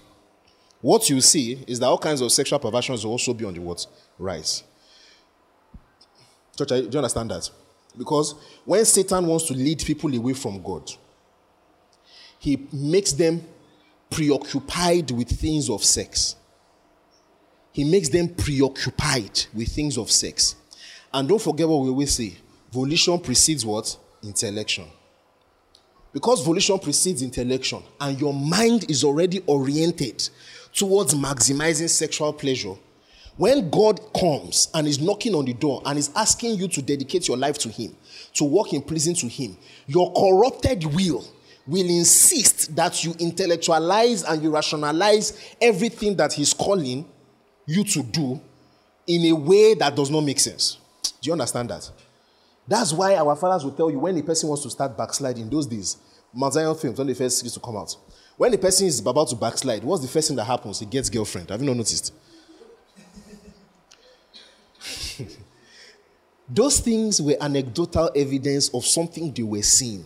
What 0.81 1.09
you 1.09 1.21
see 1.21 1.63
is 1.67 1.79
that 1.79 1.87
all 1.87 1.97
kinds 1.97 2.21
of 2.21 2.31
sexual 2.31 2.59
perversions 2.59 3.03
will 3.03 3.13
also 3.13 3.33
be 3.33 3.45
on 3.45 3.53
the 3.53 3.59
what? 3.59 3.85
Rise. 4.19 4.63
Church, 6.57 6.69
do 6.69 6.75
you 6.75 6.97
understand 6.97 7.31
that? 7.31 7.49
Because 7.97 8.35
when 8.65 8.83
Satan 8.85 9.25
wants 9.27 9.45
to 9.47 9.53
lead 9.53 9.79
people 9.79 10.13
away 10.15 10.33
from 10.33 10.61
God, 10.61 10.91
he 12.39 12.67
makes 12.71 13.11
them 13.11 13.41
preoccupied 14.09 15.11
with 15.11 15.29
things 15.29 15.69
of 15.69 15.83
sex. 15.83 16.35
He 17.71 17.83
makes 17.83 18.09
them 18.09 18.29
preoccupied 18.29 19.45
with 19.53 19.69
things 19.69 19.97
of 19.97 20.09
sex. 20.11 20.55
And 21.13 21.27
don't 21.27 21.41
forget 21.41 21.67
what 21.67 21.81
we 21.81 21.89
always 21.89 22.13
say 22.13 22.37
volition 22.71 23.19
precedes 23.19 23.65
what? 23.65 23.97
Intellection. 24.23 24.85
Because 26.11 26.45
volition 26.45 26.79
precedes 26.79 27.21
intellection, 27.21 27.83
and 27.99 28.19
your 28.19 28.33
mind 28.33 28.89
is 28.89 29.03
already 29.03 29.41
oriented 29.47 30.29
towards 30.73 31.13
maximizing 31.13 31.89
sexual 31.89 32.31
pleasure, 32.31 32.75
when 33.37 33.69
God 33.69 33.99
comes 34.13 34.69
and 34.73 34.87
is 34.87 35.01
knocking 35.01 35.35
on 35.35 35.45
the 35.45 35.53
door 35.53 35.81
and 35.85 35.99
is 35.99 36.09
asking 36.15 36.55
you 36.55 36.67
to 36.69 36.81
dedicate 36.81 37.27
your 37.27 37.37
life 37.37 37.57
to 37.59 37.69
Him, 37.69 37.95
to 38.33 38.43
walk 38.43 38.73
in 38.73 38.81
pleasing 38.81 39.15
to 39.15 39.27
Him, 39.27 39.57
your 39.87 40.11
corrupted 40.13 40.85
will 40.85 41.25
will 41.67 41.89
insist 41.89 42.75
that 42.75 43.03
you 43.03 43.13
intellectualize 43.19 44.23
and 44.23 44.41
you 44.43 44.51
rationalize 44.51 45.55
everything 45.59 46.15
that 46.15 46.31
He's 46.31 46.53
calling 46.53 47.05
you 47.65 47.83
to 47.83 48.03
do 48.03 48.39
in 49.07 49.25
a 49.25 49.33
way 49.33 49.73
that 49.73 49.95
does 49.95 50.09
not 50.09 50.21
make 50.21 50.39
sense. 50.39 50.77
Do 51.21 51.27
you 51.29 51.31
understand 51.33 51.69
that? 51.69 51.89
That's 52.67 52.93
why 52.93 53.15
our 53.15 53.35
fathers 53.35 53.63
will 53.63 53.71
tell 53.71 53.91
you 53.91 53.99
when 53.99 54.17
a 54.17 54.23
person 54.23 54.49
wants 54.49 54.63
to 54.63 54.69
start 54.69 54.97
backsliding 54.97 55.49
those 55.49 55.67
days, 55.67 55.97
Mount 56.33 56.53
Zion 56.53 56.75
films, 56.75 56.97
when 56.97 57.07
the 57.07 57.15
first 57.15 57.43
used 57.43 57.55
to 57.55 57.61
come 57.61 57.77
out. 57.77 57.95
When 58.37 58.53
a 58.53 58.57
person 58.57 58.87
is 58.87 58.99
about 58.99 59.29
to 59.29 59.35
backslide, 59.35 59.83
what's 59.83 60.01
the 60.01 60.07
first 60.07 60.27
thing 60.27 60.37
that 60.37 60.45
happens? 60.45 60.79
He 60.79 60.85
gets 60.85 61.09
girlfriend. 61.09 61.49
Have 61.49 61.61
you 61.61 61.67
not 61.67 61.77
noticed? 61.77 62.13
Those 66.47 66.79
things 66.79 67.21
were 67.21 67.35
anecdotal 67.41 68.11
evidence 68.15 68.69
of 68.73 68.85
something 68.85 69.33
they 69.33 69.43
were 69.43 69.63
seeing. 69.63 70.05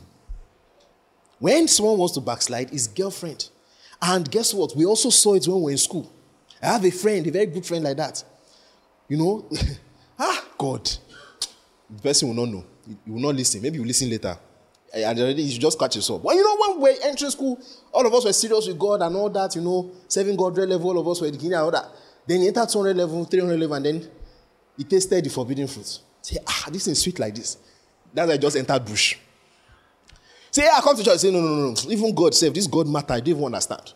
When 1.39 1.67
someone 1.67 1.97
wants 1.97 2.13
to 2.15 2.21
backslide, 2.21 2.69
his 2.69 2.87
girlfriend. 2.87 3.49
And 4.01 4.29
guess 4.29 4.53
what? 4.53 4.75
We 4.75 4.85
also 4.85 5.09
saw 5.09 5.35
it 5.35 5.47
when 5.47 5.57
we 5.57 5.63
were 5.63 5.71
in 5.71 5.77
school. 5.77 6.11
I 6.61 6.67
have 6.67 6.85
a 6.85 6.91
friend, 6.91 7.25
a 7.27 7.31
very 7.31 7.45
good 7.45 7.65
friend 7.65 7.83
like 7.83 7.97
that. 7.97 8.23
You 9.07 9.17
know, 9.17 9.49
ah, 10.19 10.45
God. 10.57 10.89
The 11.89 12.01
person 12.01 12.27
will 12.29 12.45
not 12.45 12.53
know. 12.53 12.65
You 13.05 13.13
will 13.13 13.21
not 13.21 13.35
listen. 13.35 13.61
Maybe 13.61 13.77
you 13.77 13.85
listen 13.85 14.09
later. 14.09 14.37
And 14.93 15.19
already 15.19 15.43
you 15.43 15.59
just 15.59 15.77
catch 15.77 15.95
yourself. 15.95 16.23
Well, 16.23 16.35
you 16.35 16.43
know, 16.43 16.57
when 16.57 16.77
we 16.81 16.89
were 16.91 16.97
entering 17.03 17.31
school, 17.31 17.59
all 17.93 18.05
of 18.05 18.13
us 18.13 18.25
were 18.25 18.33
serious 18.33 18.67
with 18.67 18.79
God 18.79 19.01
and 19.01 19.15
all 19.15 19.29
that, 19.29 19.55
you 19.55 19.61
know, 19.61 19.91
serving 20.07 20.35
God 20.35 20.57
level, 20.57 20.89
all 20.89 20.99
of 20.99 21.07
us 21.07 21.21
were 21.21 21.31
beginning 21.31 21.53
and 21.53 21.61
all 21.61 21.71
that. 21.71 21.85
Then 22.25 22.41
you 22.41 22.47
enter 22.47 22.65
200 22.65 22.95
level, 22.97 23.23
300 23.25 23.59
level, 23.59 23.75
and 23.75 23.85
then 23.85 24.11
he 24.77 24.83
tasted 24.83 25.23
the 25.23 25.29
forbidden 25.29 25.67
fruit. 25.67 25.99
Say, 26.29 26.37
ah, 26.47 26.69
this 26.71 26.87
is 26.87 27.01
sweet 27.01 27.17
like 27.17 27.33
this. 27.33 27.57
That's 28.13 28.31
I 28.31 28.37
just 28.37 28.55
entered 28.55 28.85
bush. 28.85 29.17
Say, 30.51 30.63
yeah, 30.63 30.77
I 30.77 30.81
come 30.81 30.95
to 30.95 31.03
church. 31.03 31.17
Say, 31.17 31.31
no, 31.31 31.41
no, 31.41 31.47
no, 31.47 31.71
no. 31.71 31.91
Even 31.91 32.13
God 32.13 32.35
said, 32.35 32.53
this 32.53 32.67
God 32.67 32.87
matter. 32.87 33.13
I 33.13 33.19
don't 33.19 33.29
even 33.29 33.45
understand. 33.45 33.93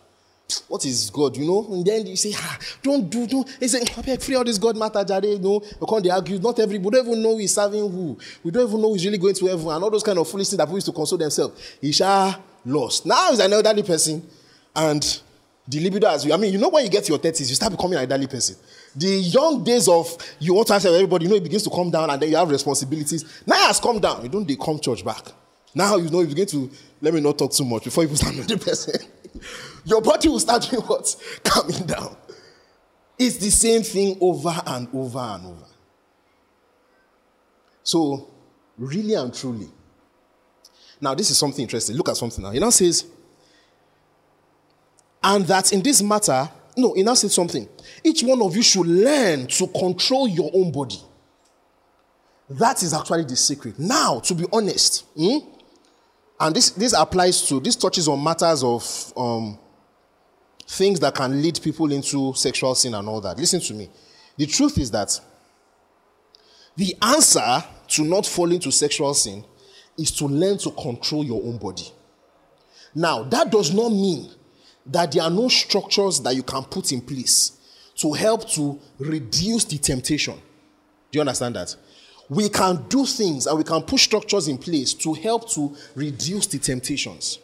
What 0.66 0.84
is 0.84 1.10
God, 1.10 1.36
you 1.36 1.46
know? 1.46 1.64
And 1.72 1.84
then 1.84 2.04
you 2.06 2.16
say, 2.16 2.32
ah, 2.34 2.58
don't 2.82 3.08
do, 3.08 3.28
don't. 3.28 3.48
He 3.60 3.68
say, 3.68 3.82
I 3.82 4.16
free 4.16 4.34
all 4.34 4.42
this 4.42 4.58
God 4.58 4.76
matter. 4.76 5.04
You 5.22 5.38
know, 5.38 5.62
you 5.62 5.86
can't 5.88 6.10
argue. 6.10 6.40
Not 6.40 6.58
everybody, 6.58 6.96
don't 6.96 7.06
even 7.06 7.22
know 7.22 7.38
is 7.38 7.54
serving 7.54 7.88
who. 7.88 8.18
We 8.42 8.50
don't 8.50 8.68
even 8.68 8.82
know 8.82 8.90
who's 8.90 9.04
really 9.04 9.18
going 9.18 9.34
to 9.34 9.46
heaven. 9.46 9.68
And 9.68 9.84
all 9.84 9.90
those 9.90 10.02
kind 10.02 10.18
of 10.18 10.28
foolish 10.28 10.48
things 10.48 10.58
that 10.58 10.64
people 10.64 10.78
used 10.78 10.86
to 10.86 10.92
console 10.92 11.18
themselves. 11.18 11.78
He 11.80 11.92
shall 11.92 12.42
lost. 12.66 13.06
Now 13.06 13.30
he's 13.30 13.38
an 13.38 13.52
elderly 13.52 13.84
person. 13.84 14.28
And 14.74 15.20
the 15.68 15.80
libido 15.80 16.08
as 16.08 16.26
you, 16.26 16.34
I 16.34 16.36
mean, 16.36 16.52
you 16.52 16.58
know, 16.58 16.68
when 16.68 16.84
you 16.84 16.90
get 16.90 17.04
to 17.04 17.12
your 17.12 17.20
30s, 17.20 17.48
you 17.48 17.54
start 17.54 17.70
becoming 17.70 17.94
an 17.94 18.00
elderly 18.00 18.26
person. 18.26 18.56
The 18.96 19.08
young 19.08 19.64
days 19.64 19.88
of 19.88 20.16
you 20.38 20.54
want 20.54 20.68
to 20.68 20.74
answer 20.74 20.88
everybody, 20.88 21.24
you 21.24 21.30
know, 21.30 21.36
it 21.36 21.42
begins 21.42 21.64
to 21.64 21.70
come 21.70 21.90
down 21.90 22.10
and 22.10 22.20
then 22.22 22.30
you 22.30 22.36
have 22.36 22.48
responsibilities. 22.48 23.42
Now 23.46 23.56
it 23.56 23.66
has 23.66 23.80
come 23.80 23.98
down. 23.98 24.22
You 24.22 24.28
don't 24.28 24.46
they 24.46 24.56
come 24.56 24.78
church 24.78 25.04
back. 25.04 25.24
Now 25.74 25.96
you 25.96 26.08
know 26.10 26.20
you 26.20 26.28
begin 26.28 26.46
to 26.46 26.70
let 27.00 27.12
me 27.12 27.20
not 27.20 27.36
talk 27.36 27.52
too 27.52 27.64
much 27.64 27.84
before 27.84 28.04
you 28.04 28.14
start 28.14 28.34
the 28.36 28.56
person. 28.56 28.94
Your 29.84 30.00
body 30.00 30.28
will 30.28 30.40
start 30.40 30.68
doing 30.70 30.82
what? 30.82 31.14
Coming 31.44 31.86
down. 31.86 32.16
It's 33.18 33.38
the 33.38 33.50
same 33.50 33.82
thing 33.82 34.16
over 34.20 34.54
and 34.66 34.88
over 34.92 35.18
and 35.18 35.46
over. 35.46 35.66
So, 37.82 38.30
really 38.78 39.14
and 39.14 39.32
truly. 39.34 39.68
Now, 41.00 41.14
this 41.14 41.30
is 41.30 41.36
something 41.36 41.62
interesting. 41.62 41.96
Look 41.96 42.08
at 42.08 42.16
something 42.16 42.42
now. 42.42 42.50
He 42.50 42.58
now 42.58 42.70
says, 42.70 43.06
and 45.22 45.44
that 45.46 45.72
in 45.72 45.82
this 45.82 46.02
matter, 46.02 46.48
no, 46.76 46.94
he 46.94 47.02
now 47.02 47.14
something. 47.14 47.68
Each 48.02 48.22
one 48.22 48.42
of 48.42 48.54
you 48.56 48.62
should 48.62 48.86
learn 48.86 49.46
to 49.46 49.66
control 49.68 50.28
your 50.28 50.50
own 50.54 50.72
body. 50.72 51.00
That 52.50 52.82
is 52.82 52.92
actually 52.92 53.24
the 53.24 53.36
secret. 53.36 53.78
Now, 53.78 54.20
to 54.20 54.34
be 54.34 54.44
honest, 54.52 55.04
hmm? 55.16 55.38
and 56.38 56.54
this, 56.54 56.70
this 56.70 56.92
applies 56.92 57.48
to, 57.48 57.60
this 57.60 57.76
touches 57.76 58.08
on 58.08 58.22
matters 58.22 58.62
of 58.62 59.12
um, 59.16 59.58
things 60.66 61.00
that 61.00 61.14
can 61.14 61.40
lead 61.40 61.60
people 61.62 61.90
into 61.92 62.34
sexual 62.34 62.74
sin 62.74 62.94
and 62.94 63.08
all 63.08 63.20
that. 63.20 63.38
Listen 63.38 63.60
to 63.60 63.74
me. 63.74 63.88
The 64.36 64.46
truth 64.46 64.78
is 64.78 64.90
that 64.90 65.18
the 66.76 66.94
answer 67.00 67.64
to 67.88 68.04
not 68.04 68.26
falling 68.26 68.60
to 68.60 68.72
sexual 68.72 69.14
sin 69.14 69.44
is 69.96 70.10
to 70.10 70.26
learn 70.26 70.58
to 70.58 70.70
control 70.72 71.24
your 71.24 71.42
own 71.42 71.56
body. 71.58 71.90
Now, 72.94 73.22
that 73.24 73.50
does 73.50 73.72
not 73.72 73.90
mean 73.90 74.30
that 74.86 75.12
there 75.12 75.22
are 75.22 75.30
no 75.30 75.48
structures 75.48 76.20
that 76.20 76.34
you 76.34 76.42
can 76.42 76.62
put 76.64 76.92
in 76.92 77.00
place 77.00 77.52
to 77.96 78.12
help 78.12 78.48
to 78.50 78.78
reduce 78.98 79.64
the 79.64 79.78
temptation. 79.78 80.34
Do 80.34 81.18
you 81.18 81.20
understand 81.20 81.56
that? 81.56 81.74
We 82.28 82.48
can 82.48 82.86
do 82.88 83.04
things 83.06 83.46
and 83.46 83.58
we 83.58 83.64
can 83.64 83.82
put 83.82 84.00
structures 84.00 84.48
in 84.48 84.58
place 84.58 84.94
to 84.94 85.12
help 85.14 85.48
to 85.50 85.76
reduce 85.94 86.46
the 86.46 86.58
temptations. 86.58 87.38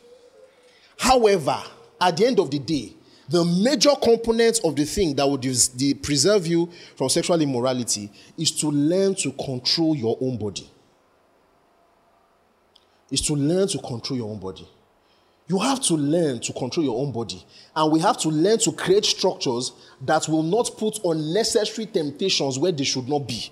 However, 0.98 1.62
at 2.00 2.16
the 2.16 2.26
end 2.26 2.40
of 2.40 2.50
the 2.50 2.58
day, 2.58 2.94
the 3.28 3.44
major 3.44 3.92
component 4.02 4.60
of 4.64 4.74
the 4.74 4.84
thing 4.84 5.14
that 5.14 5.28
would 5.28 5.42
preserve 6.02 6.46
you 6.46 6.68
from 6.96 7.08
sexual 7.08 7.40
immorality 7.40 8.10
is 8.36 8.50
to 8.52 8.68
learn 8.68 9.14
to 9.14 9.30
control 9.32 9.94
your 9.94 10.18
own 10.20 10.36
body. 10.36 10.68
Is 13.10 13.20
to 13.22 13.34
learn 13.34 13.68
to 13.68 13.78
control 13.78 14.18
your 14.18 14.30
own 14.30 14.40
body. 14.40 14.68
You 15.50 15.58
have 15.58 15.80
to 15.80 15.94
learn 15.94 16.38
to 16.42 16.52
control 16.52 16.86
your 16.86 16.96
own 17.04 17.10
body. 17.10 17.44
And 17.74 17.90
we 17.90 17.98
have 17.98 18.16
to 18.18 18.28
learn 18.28 18.58
to 18.60 18.70
create 18.70 19.04
structures 19.04 19.72
that 20.02 20.28
will 20.28 20.44
not 20.44 20.70
put 20.78 21.00
unnecessary 21.04 21.86
temptations 21.86 22.56
where 22.56 22.70
they 22.70 22.84
should 22.84 23.08
not 23.08 23.26
be. 23.26 23.50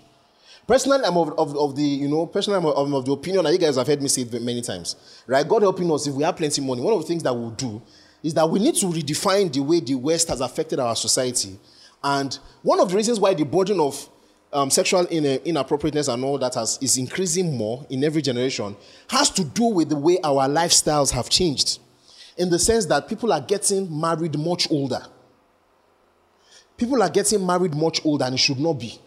Personally, 0.64 1.04
I'm 1.04 1.16
of, 1.16 1.36
of, 1.36 1.56
of 1.56 1.74
the, 1.74 1.82
you 1.82 2.06
know, 2.06 2.26
personally, 2.26 2.60
I'm 2.60 2.66
of, 2.66 2.94
of, 2.94 3.04
the 3.04 3.10
opinion, 3.10 3.46
and 3.46 3.52
you 3.52 3.58
guys 3.58 3.74
have 3.74 3.88
heard 3.88 4.00
me 4.00 4.06
say 4.06 4.22
it 4.22 4.40
many 4.40 4.62
times, 4.62 4.94
right? 5.26 5.48
God 5.48 5.62
helping 5.62 5.90
us, 5.90 6.06
if 6.06 6.14
we 6.14 6.22
have 6.22 6.36
plenty 6.36 6.60
money, 6.62 6.80
one 6.80 6.94
of 6.94 7.00
the 7.00 7.06
things 7.08 7.24
that 7.24 7.34
we'll 7.34 7.50
do 7.50 7.82
is 8.22 8.32
that 8.34 8.48
we 8.48 8.60
need 8.60 8.76
to 8.76 8.86
redefine 8.86 9.52
the 9.52 9.58
way 9.58 9.80
the 9.80 9.96
West 9.96 10.28
has 10.28 10.40
affected 10.40 10.78
our 10.78 10.94
society. 10.94 11.58
And 12.04 12.38
one 12.62 12.78
of 12.78 12.90
the 12.90 12.96
reasons 12.96 13.18
why 13.18 13.34
the 13.34 13.44
burden 13.44 13.80
of 13.80 14.08
um, 14.52 14.70
sexual 14.70 15.04
inappropriateness 15.06 16.06
and 16.06 16.22
all 16.22 16.38
that 16.38 16.54
has, 16.54 16.78
is 16.80 16.96
increasing 16.96 17.56
more 17.56 17.84
in 17.90 18.04
every 18.04 18.22
generation 18.22 18.76
has 19.08 19.30
to 19.30 19.42
do 19.42 19.64
with 19.64 19.88
the 19.88 19.96
way 19.96 20.18
our 20.22 20.48
lifestyles 20.48 21.10
have 21.10 21.28
changed. 21.28 21.80
In 22.38 22.48
the 22.48 22.58
sense 22.58 22.86
that 22.86 23.08
people 23.08 23.32
are 23.32 23.40
getting 23.40 24.00
married 24.00 24.38
much 24.38 24.70
older. 24.70 25.04
People 26.76 27.02
are 27.02 27.10
getting 27.10 27.44
married 27.44 27.74
much 27.74 28.00
older, 28.06 28.24
and 28.24 28.34
it 28.34 28.38
should 28.38 28.60
not 28.60 28.74
be. 28.74 28.98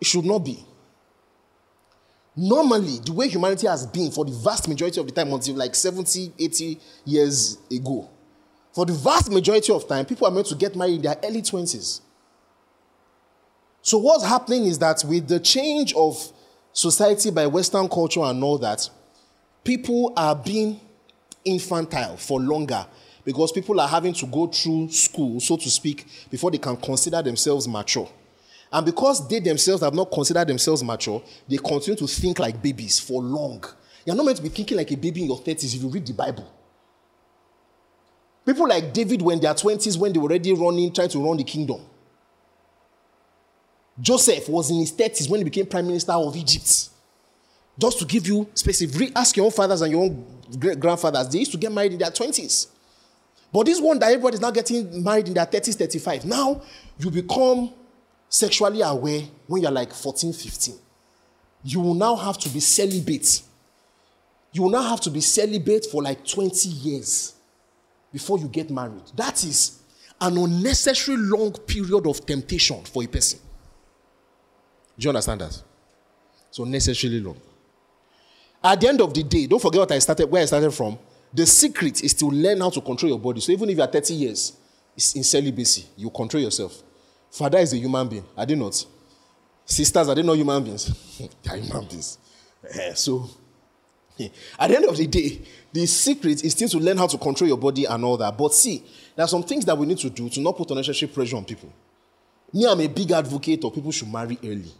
It 0.00 0.06
should 0.06 0.24
not 0.24 0.40
be. 0.40 0.62
Normally, 2.34 2.98
the 2.98 3.12
way 3.12 3.28
humanity 3.28 3.66
has 3.66 3.86
been 3.86 4.10
for 4.10 4.24
the 4.24 4.32
vast 4.32 4.68
majority 4.68 5.00
of 5.00 5.06
the 5.06 5.12
time, 5.12 5.32
until 5.32 5.54
like 5.54 5.74
70, 5.74 6.32
80 6.38 6.80
years 7.04 7.58
ago, 7.70 8.10
for 8.72 8.84
the 8.84 8.92
vast 8.92 9.30
majority 9.30 9.72
of 9.72 9.88
time, 9.88 10.04
people 10.04 10.26
are 10.26 10.30
meant 10.30 10.48
to 10.48 10.54
get 10.56 10.76
married 10.76 10.96
in 10.96 11.02
their 11.02 11.16
early 11.24 11.40
20s. 11.40 12.00
So, 13.80 13.98
what's 13.98 14.24
happening 14.24 14.66
is 14.66 14.78
that 14.80 15.04
with 15.06 15.28
the 15.28 15.38
change 15.38 15.94
of 15.94 16.32
society 16.72 17.30
by 17.30 17.46
Western 17.46 17.88
culture 17.88 18.20
and 18.20 18.42
all 18.42 18.58
that, 18.58 18.90
people 19.64 20.12
are 20.16 20.34
being 20.34 20.80
infantile 21.46 22.16
for 22.16 22.40
longer 22.40 22.86
because 23.24 23.50
people 23.52 23.80
are 23.80 23.88
having 23.88 24.12
to 24.14 24.26
go 24.26 24.46
through 24.46 24.90
school, 24.90 25.40
so 25.40 25.56
to 25.56 25.68
speak, 25.70 26.06
before 26.30 26.50
they 26.50 26.58
can 26.58 26.76
consider 26.76 27.22
themselves 27.22 27.66
mature. 27.66 28.08
And 28.72 28.84
because 28.84 29.26
they 29.28 29.40
themselves 29.40 29.82
have 29.82 29.94
not 29.94 30.10
considered 30.12 30.48
themselves 30.48 30.82
mature, 30.84 31.22
they 31.48 31.56
continue 31.56 31.96
to 31.98 32.06
think 32.06 32.38
like 32.38 32.62
babies 32.62 33.00
for 33.00 33.22
long. 33.22 33.64
You're 34.04 34.14
not 34.14 34.26
meant 34.26 34.36
to 34.36 34.42
be 34.42 34.48
thinking 34.48 34.76
like 34.76 34.90
a 34.92 34.96
baby 34.96 35.22
in 35.22 35.26
your 35.28 35.40
30s 35.40 35.74
if 35.74 35.82
you 35.82 35.88
read 35.88 36.06
the 36.06 36.12
Bible. 36.12 36.52
People 38.44 38.68
like 38.68 38.92
David, 38.92 39.20
when 39.22 39.40
they 39.40 39.48
are 39.48 39.54
20s, 39.54 39.98
when 39.98 40.12
they 40.12 40.20
were 40.20 40.28
already 40.28 40.52
running, 40.52 40.92
trying 40.92 41.08
to 41.08 41.18
run 41.18 41.36
the 41.36 41.44
kingdom. 41.44 41.80
Joseph 44.00 44.48
was 44.48 44.70
in 44.70 44.76
his 44.76 44.92
30s 44.92 45.28
when 45.28 45.40
he 45.40 45.44
became 45.44 45.66
prime 45.66 45.86
minister 45.86 46.12
of 46.12 46.36
Egypt. 46.36 46.90
Just 47.78 47.98
to 47.98 48.04
give 48.04 48.26
you 48.26 48.48
specific, 48.54 49.12
ask 49.14 49.36
your 49.36 49.46
own 49.46 49.52
fathers 49.52 49.82
and 49.82 49.92
your 49.92 50.04
own 50.04 50.24
great 50.58 50.80
grandfathers, 50.80 51.28
they 51.28 51.40
used 51.40 51.52
to 51.52 51.58
get 51.58 51.70
married 51.70 51.92
in 51.92 51.98
their 51.98 52.10
20s. 52.10 52.68
But 53.52 53.66
this 53.66 53.80
one 53.80 53.98
that 53.98 54.06
everybody 54.06 54.34
is 54.34 54.40
now 54.40 54.50
getting 54.50 55.02
married 55.02 55.28
in 55.28 55.34
their 55.34 55.46
30s, 55.46 55.76
35. 55.76 56.24
Now 56.24 56.62
you 56.98 57.10
become 57.10 57.72
sexually 58.28 58.80
aware 58.82 59.22
when 59.46 59.62
you're 59.62 59.70
like 59.70 59.92
14, 59.92 60.32
15, 60.32 60.74
you 61.64 61.80
will 61.80 61.94
now 61.94 62.16
have 62.16 62.38
to 62.38 62.48
be 62.48 62.60
celibate. 62.60 63.42
You 64.52 64.62
will 64.62 64.70
now 64.70 64.82
have 64.82 65.00
to 65.02 65.10
be 65.10 65.20
celibate 65.20 65.86
for 65.86 66.02
like 66.02 66.26
20 66.26 66.68
years 66.68 67.34
before 68.12 68.38
you 68.38 68.48
get 68.48 68.70
married. 68.70 69.02
That 69.14 69.44
is 69.44 69.80
an 70.20 70.38
unnecessary 70.38 71.18
long 71.18 71.52
period 71.52 72.06
of 72.06 72.24
temptation 72.24 72.82
for 72.84 73.02
a 73.02 73.06
person. 73.06 73.38
Do 74.98 75.04
you 75.04 75.10
understand 75.10 75.42
that? 75.42 75.62
So 76.50 76.64
necessarily 76.64 77.20
long. 77.20 77.36
At 78.62 78.80
the 78.80 78.88
end 78.88 79.00
of 79.00 79.12
the 79.14 79.22
day, 79.22 79.46
don't 79.46 79.60
forget 79.62 79.80
what 79.80 79.92
I 79.92 79.98
started, 79.98 80.30
where 80.30 80.42
I 80.42 80.46
started 80.46 80.70
from. 80.72 80.98
The 81.32 81.46
secret 81.46 82.02
is 82.02 82.14
to 82.14 82.26
learn 82.26 82.60
how 82.60 82.70
to 82.70 82.80
control 82.80 83.10
your 83.10 83.18
body. 83.18 83.40
So 83.40 83.52
even 83.52 83.68
if 83.70 83.76
you 83.76 83.82
are 83.82 83.86
30 83.90 84.14
years 84.14 84.52
in 85.14 85.22
celibacy, 85.22 85.86
you 85.96 86.10
control 86.10 86.42
yourself. 86.42 86.82
Father 87.30 87.58
is 87.58 87.72
a 87.72 87.76
human 87.76 88.08
being. 88.08 88.24
Are 88.36 88.46
they 88.46 88.54
not? 88.54 88.84
Sisters, 89.64 90.08
are 90.08 90.14
they 90.14 90.22
not 90.22 90.36
human 90.36 90.62
beings? 90.64 90.86
they 91.42 91.50
are 91.50 91.56
human 91.56 91.86
beings. 91.86 92.18
Uh, 92.64 92.94
so, 92.94 93.28
at 94.58 94.68
the 94.68 94.76
end 94.76 94.84
of 94.86 94.96
the 94.96 95.06
day, 95.06 95.42
the 95.72 95.84
secret 95.86 96.42
is 96.42 96.52
still 96.52 96.68
to 96.68 96.78
learn 96.78 96.96
how 96.96 97.06
to 97.06 97.18
control 97.18 97.46
your 97.48 97.58
body 97.58 97.84
and 97.84 98.04
all 98.04 98.16
that. 98.16 98.36
But 98.38 98.54
see, 98.54 98.82
there 99.14 99.24
are 99.24 99.28
some 99.28 99.42
things 99.42 99.64
that 99.66 99.76
we 99.76 99.86
need 99.86 99.98
to 99.98 100.10
do 100.10 100.28
to 100.30 100.40
not 100.40 100.56
put 100.56 100.70
unnecessary 100.70 101.10
pressure 101.12 101.36
on 101.36 101.44
people. 101.44 101.70
Me, 102.52 102.66
I'm 102.66 102.80
a 102.80 102.86
big 102.86 103.10
advocate 103.10 103.62
of 103.64 103.74
people 103.74 103.90
should 103.90 104.10
marry 104.10 104.38
early. 104.42 104.72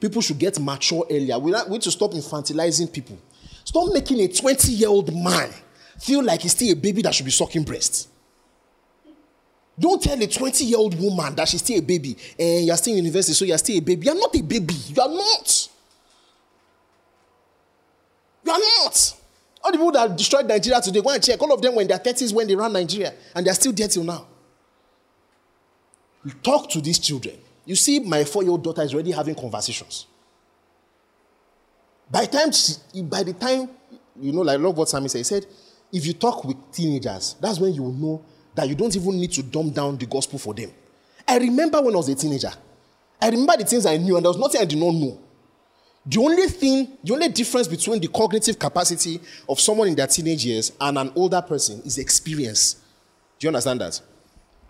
People 0.00 0.22
should 0.22 0.38
get 0.38 0.58
mature 0.60 1.04
earlier. 1.10 1.38
We 1.38 1.52
need 1.68 1.82
to 1.82 1.90
stop 1.90 2.12
infantilizing 2.12 2.92
people. 2.92 3.18
Stop 3.64 3.92
making 3.92 4.20
a 4.20 4.28
20 4.28 4.72
year 4.72 4.88
old 4.88 5.12
man 5.14 5.50
feel 5.98 6.22
like 6.22 6.42
he's 6.42 6.52
still 6.52 6.72
a 6.72 6.76
baby 6.76 7.02
that 7.02 7.14
should 7.14 7.24
be 7.26 7.32
sucking 7.32 7.64
breast. 7.64 8.08
Don't 9.78 10.02
tell 10.02 10.20
a 10.20 10.26
20 10.26 10.64
year 10.64 10.78
old 10.78 10.98
woman 11.00 11.34
that 11.36 11.48
she's 11.48 11.62
still 11.62 11.78
a 11.78 11.82
baby 11.82 12.16
eh, 12.38 12.58
and 12.58 12.66
you're 12.66 12.76
still 12.76 12.92
in 12.92 12.98
university, 12.98 13.32
so 13.34 13.44
you're 13.44 13.58
still 13.58 13.76
a 13.76 13.80
baby. 13.80 14.06
You're 14.06 14.14
not 14.14 14.34
a 14.34 14.42
baby. 14.42 14.74
You 14.74 15.02
are 15.02 15.08
not. 15.08 15.68
You 18.44 18.52
are 18.52 18.58
not. 18.58 19.14
All 19.62 19.72
the 19.72 19.78
people 19.78 19.92
that 19.92 20.16
destroyed 20.16 20.46
Nigeria 20.46 20.80
today, 20.80 21.00
go 21.00 21.10
and 21.10 21.22
check. 21.22 21.40
All 21.42 21.52
of 21.52 21.60
them 21.60 21.74
were 21.74 21.82
in 21.82 21.88
their 21.88 21.98
30s 21.98 22.32
when 22.32 22.46
they 22.46 22.54
ran 22.56 22.72
Nigeria, 22.72 23.12
and 23.34 23.46
they're 23.46 23.54
still 23.54 23.72
there 23.72 23.88
till 23.88 24.04
now. 24.04 24.26
Talk 26.42 26.70
to 26.70 26.80
these 26.80 26.98
children. 26.98 27.36
You 27.68 27.76
see, 27.76 28.00
my 28.00 28.24
four 28.24 28.42
year 28.42 28.52
old 28.52 28.64
daughter 28.64 28.80
is 28.80 28.94
already 28.94 29.10
having 29.10 29.34
conversations. 29.34 30.06
By 32.10 32.24
the 32.24 32.38
time, 32.38 32.50
she, 32.50 33.02
by 33.02 33.22
the 33.22 33.34
time, 33.34 33.68
you 34.18 34.32
know, 34.32 34.40
like 34.40 34.58
love 34.58 34.74
what 34.74 34.88
Sammy 34.88 35.08
said, 35.08 35.18
he 35.18 35.24
said, 35.24 35.46
if 35.92 36.06
you 36.06 36.14
talk 36.14 36.46
with 36.46 36.56
teenagers, 36.72 37.36
that's 37.38 37.60
when 37.60 37.74
you 37.74 37.82
will 37.82 37.92
know 37.92 38.24
that 38.54 38.66
you 38.66 38.74
don't 38.74 38.96
even 38.96 39.20
need 39.20 39.32
to 39.32 39.42
dumb 39.42 39.68
down 39.68 39.98
the 39.98 40.06
gospel 40.06 40.38
for 40.38 40.54
them. 40.54 40.70
I 41.26 41.36
remember 41.36 41.82
when 41.82 41.92
I 41.92 41.98
was 41.98 42.08
a 42.08 42.14
teenager. 42.14 42.50
I 43.20 43.28
remember 43.28 43.58
the 43.58 43.66
things 43.66 43.84
I 43.84 43.98
knew, 43.98 44.16
and 44.16 44.24
there 44.24 44.30
was 44.30 44.38
nothing 44.38 44.62
I 44.62 44.64
did 44.64 44.78
not 44.78 44.94
know. 44.94 45.20
The 46.06 46.20
only 46.22 46.46
thing, 46.46 46.96
the 47.04 47.12
only 47.12 47.28
difference 47.28 47.68
between 47.68 48.00
the 48.00 48.08
cognitive 48.08 48.58
capacity 48.58 49.20
of 49.46 49.60
someone 49.60 49.88
in 49.88 49.94
their 49.94 50.06
teenage 50.06 50.46
years 50.46 50.72
and 50.80 50.96
an 50.96 51.12
older 51.14 51.42
person 51.42 51.82
is 51.84 51.98
experience. 51.98 52.76
Do 53.38 53.44
you 53.44 53.48
understand 53.48 53.82
that? 53.82 54.00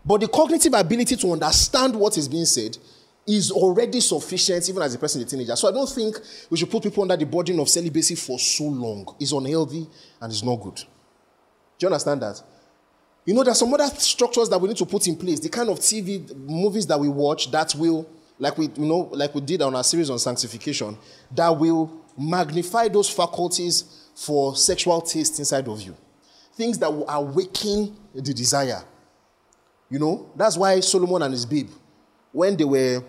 But 0.04 0.20
the 0.20 0.28
cognitive 0.28 0.74
ability 0.74 1.16
to 1.16 1.32
understand 1.32 1.94
what 1.94 2.16
is 2.16 2.28
being 2.28 2.46
said 2.46 2.78
is 3.26 3.50
already 3.50 4.00
sufficient, 4.00 4.68
even 4.68 4.82
as 4.82 4.94
a 4.94 4.98
person, 4.98 5.20
a 5.20 5.24
teenager. 5.24 5.54
So 5.54 5.68
I 5.68 5.72
don't 5.72 5.88
think 5.88 6.16
we 6.48 6.56
should 6.56 6.70
put 6.70 6.82
people 6.82 7.02
under 7.02 7.16
the 7.16 7.26
burden 7.26 7.60
of 7.60 7.68
celibacy 7.68 8.14
for 8.14 8.38
so 8.38 8.64
long. 8.64 9.14
It's 9.20 9.32
unhealthy 9.32 9.86
and 10.20 10.32
it's 10.32 10.42
not 10.42 10.56
good. 10.56 10.76
Do 10.76 10.86
you 11.80 11.88
understand 11.88 12.22
that? 12.22 12.42
You 13.26 13.34
know, 13.34 13.44
there's 13.44 13.58
some 13.58 13.72
other 13.74 13.86
structures 13.96 14.48
that 14.48 14.58
we 14.58 14.68
need 14.68 14.78
to 14.78 14.86
put 14.86 15.06
in 15.06 15.14
place. 15.14 15.38
The 15.40 15.50
kind 15.50 15.68
of 15.68 15.78
TV 15.78 16.34
movies 16.34 16.86
that 16.86 16.98
we 16.98 17.08
watch 17.08 17.50
that 17.50 17.74
will, 17.74 18.08
like 18.38 18.56
we, 18.56 18.70
you 18.74 18.86
know, 18.86 19.10
like 19.12 19.34
we 19.34 19.42
did 19.42 19.60
on 19.60 19.76
our 19.76 19.84
series 19.84 20.08
on 20.08 20.18
sanctification, 20.18 20.96
that 21.32 21.50
will 21.50 21.92
magnify 22.16 22.88
those 22.88 23.10
faculties 23.10 24.08
for 24.14 24.56
sexual 24.56 25.02
taste 25.02 25.38
inside 25.38 25.68
of 25.68 25.82
you. 25.82 25.94
Things 26.54 26.78
that 26.78 26.90
will 26.90 27.08
awaken 27.08 27.94
the 28.14 28.32
desire. 28.32 28.82
You 29.90 29.98
know, 29.98 30.30
that's 30.36 30.56
why 30.56 30.80
Solomon 30.80 31.22
and 31.22 31.32
his 31.32 31.46
babe, 31.46 31.70
when 32.32 32.56
they 32.56 32.64
were 32.64 33.02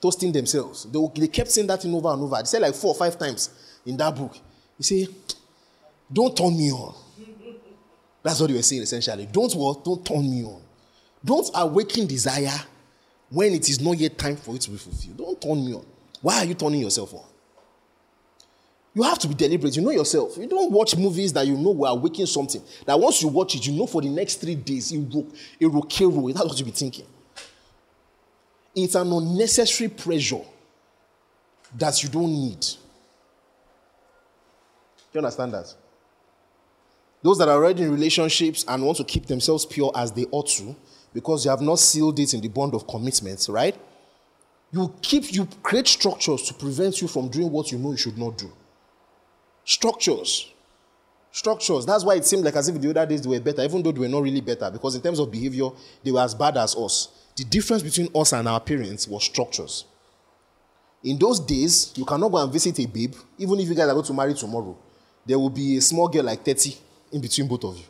toasting 0.00 0.32
themselves, 0.32 0.84
they, 0.84 0.98
they 1.16 1.28
kept 1.28 1.50
saying 1.50 1.66
that 1.66 1.82
thing 1.82 1.94
over 1.94 2.08
and 2.12 2.22
over. 2.22 2.36
They 2.36 2.44
said 2.44 2.62
like 2.62 2.74
four 2.74 2.92
or 2.92 2.94
five 2.94 3.18
times 3.18 3.50
in 3.84 3.96
that 3.96 4.14
book. 4.14 4.36
You 4.78 4.84
said, 4.84 5.08
Don't 6.12 6.36
turn 6.36 6.56
me 6.56 6.70
on. 6.70 6.94
That's 8.22 8.40
what 8.40 8.48
they 8.48 8.54
were 8.54 8.62
saying 8.62 8.82
essentially. 8.82 9.26
Don't 9.30 9.52
what? 9.54 9.84
Don't 9.84 10.04
turn 10.04 10.30
me 10.30 10.44
on. 10.44 10.60
Don't 11.24 11.50
awaken 11.54 12.06
desire 12.06 12.60
when 13.30 13.52
it 13.52 13.68
is 13.68 13.80
not 13.80 13.98
yet 13.98 14.16
time 14.16 14.36
for 14.36 14.54
it 14.54 14.60
to 14.62 14.70
be 14.70 14.76
fulfilled. 14.76 15.16
Don't 15.16 15.40
turn 15.40 15.64
me 15.64 15.74
on. 15.74 15.84
Why 16.20 16.38
are 16.38 16.44
you 16.44 16.54
turning 16.54 16.80
yourself 16.80 17.14
on? 17.14 17.24
You 18.94 19.02
have 19.02 19.18
to 19.20 19.28
be 19.28 19.34
deliberate. 19.34 19.76
You 19.76 19.82
know 19.82 19.90
yourself. 19.90 20.36
You 20.36 20.46
don't 20.46 20.72
watch 20.72 20.96
movies 20.96 21.32
that 21.34 21.46
you 21.46 21.56
know 21.56 21.70
will 21.70 21.86
awaken 21.86 22.26
something. 22.26 22.62
That 22.86 22.98
once 22.98 23.22
you 23.22 23.28
watch 23.28 23.54
it, 23.54 23.66
you 23.66 23.72
know 23.72 23.86
for 23.86 24.02
the 24.02 24.08
next 24.08 24.36
three 24.36 24.54
days, 24.54 24.90
it 24.92 24.98
will, 24.98 25.28
it 25.60 25.66
will 25.66 25.82
kill 25.82 26.10
you. 26.12 26.32
That's 26.32 26.46
what 26.46 26.58
you 26.58 26.64
be 26.64 26.70
thinking. 26.70 27.06
It's 28.74 28.94
an 28.94 29.12
unnecessary 29.12 29.90
pressure 29.90 30.42
that 31.76 32.02
you 32.02 32.08
don't 32.08 32.32
need. 32.32 32.60
Do 32.60 32.76
you 35.14 35.18
understand 35.18 35.52
that? 35.54 35.74
Those 37.22 37.38
that 37.38 37.48
are 37.48 37.56
already 37.56 37.82
in 37.82 37.92
relationships 37.92 38.64
and 38.68 38.82
want 38.84 38.98
to 38.98 39.04
keep 39.04 39.26
themselves 39.26 39.66
pure 39.66 39.90
as 39.94 40.12
they 40.12 40.26
ought 40.30 40.48
to, 40.48 40.76
because 41.12 41.44
you 41.44 41.50
have 41.50 41.60
not 41.60 41.78
sealed 41.78 42.18
it 42.20 42.34
in 42.34 42.40
the 42.40 42.48
bond 42.48 42.74
of 42.74 42.86
commitment, 42.86 43.44
right? 43.48 43.76
You 44.70 44.94
keep 45.02 45.32
you 45.32 45.46
create 45.62 45.88
structures 45.88 46.42
to 46.42 46.54
prevent 46.54 47.00
you 47.00 47.08
from 47.08 47.28
doing 47.28 47.50
what 47.50 47.72
you 47.72 47.78
know 47.78 47.92
you 47.92 47.96
should 47.96 48.18
not 48.18 48.36
do. 48.38 48.52
Structures. 49.68 50.50
Structures. 51.30 51.84
That's 51.84 52.02
why 52.02 52.14
it 52.14 52.24
seemed 52.24 52.42
like 52.42 52.56
as 52.56 52.70
if 52.70 52.80
the 52.80 52.88
other 52.88 53.04
days 53.04 53.20
they 53.20 53.28
were 53.28 53.38
better, 53.38 53.62
even 53.62 53.82
though 53.82 53.92
they 53.92 54.00
were 54.00 54.08
not 54.08 54.22
really 54.22 54.40
better, 54.40 54.70
because 54.70 54.94
in 54.94 55.02
terms 55.02 55.18
of 55.18 55.30
behavior, 55.30 55.68
they 56.02 56.10
were 56.10 56.22
as 56.22 56.34
bad 56.34 56.56
as 56.56 56.74
us. 56.74 57.08
The 57.36 57.44
difference 57.44 57.82
between 57.82 58.08
us 58.14 58.32
and 58.32 58.48
our 58.48 58.60
parents 58.60 59.06
was 59.06 59.24
structures. 59.24 59.84
In 61.04 61.18
those 61.18 61.38
days, 61.38 61.92
you 61.96 62.06
cannot 62.06 62.30
go 62.30 62.38
and 62.42 62.50
visit 62.50 62.78
a 62.80 62.86
babe, 62.86 63.14
even 63.36 63.60
if 63.60 63.68
you 63.68 63.74
guys 63.74 63.88
are 63.88 63.92
going 63.92 64.06
to 64.06 64.14
marry 64.14 64.32
tomorrow. 64.32 64.74
There 65.26 65.38
will 65.38 65.50
be 65.50 65.76
a 65.76 65.82
small 65.82 66.08
girl 66.08 66.24
like 66.24 66.42
30 66.42 66.74
in 67.12 67.20
between 67.20 67.46
both 67.46 67.64
of 67.64 67.76
you 67.76 67.84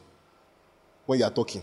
when 1.07 1.21
you 1.21 1.25
are 1.25 1.31
talking. 1.31 1.62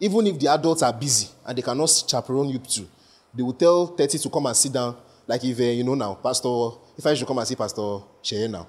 Even 0.00 0.26
if 0.26 0.36
the 0.36 0.48
adults 0.48 0.82
are 0.82 0.92
busy 0.92 1.28
and 1.46 1.56
they 1.56 1.62
cannot 1.62 1.86
chaperone 2.08 2.48
you 2.48 2.58
too, 2.58 2.88
they 3.32 3.44
will 3.44 3.52
tell 3.52 3.86
30 3.86 4.18
to 4.18 4.28
come 4.28 4.46
and 4.46 4.56
sit 4.56 4.72
down. 4.72 4.96
Like 5.28 5.44
if, 5.44 5.60
uh, 5.60 5.62
you 5.62 5.84
know 5.84 5.94
now, 5.94 6.14
Pastor, 6.14 6.70
if 6.98 7.06
I 7.06 7.14
should 7.14 7.28
come 7.28 7.38
and 7.38 7.46
see 7.46 7.54
Pastor 7.54 8.00
Cheye 8.20 8.50
now, 8.50 8.66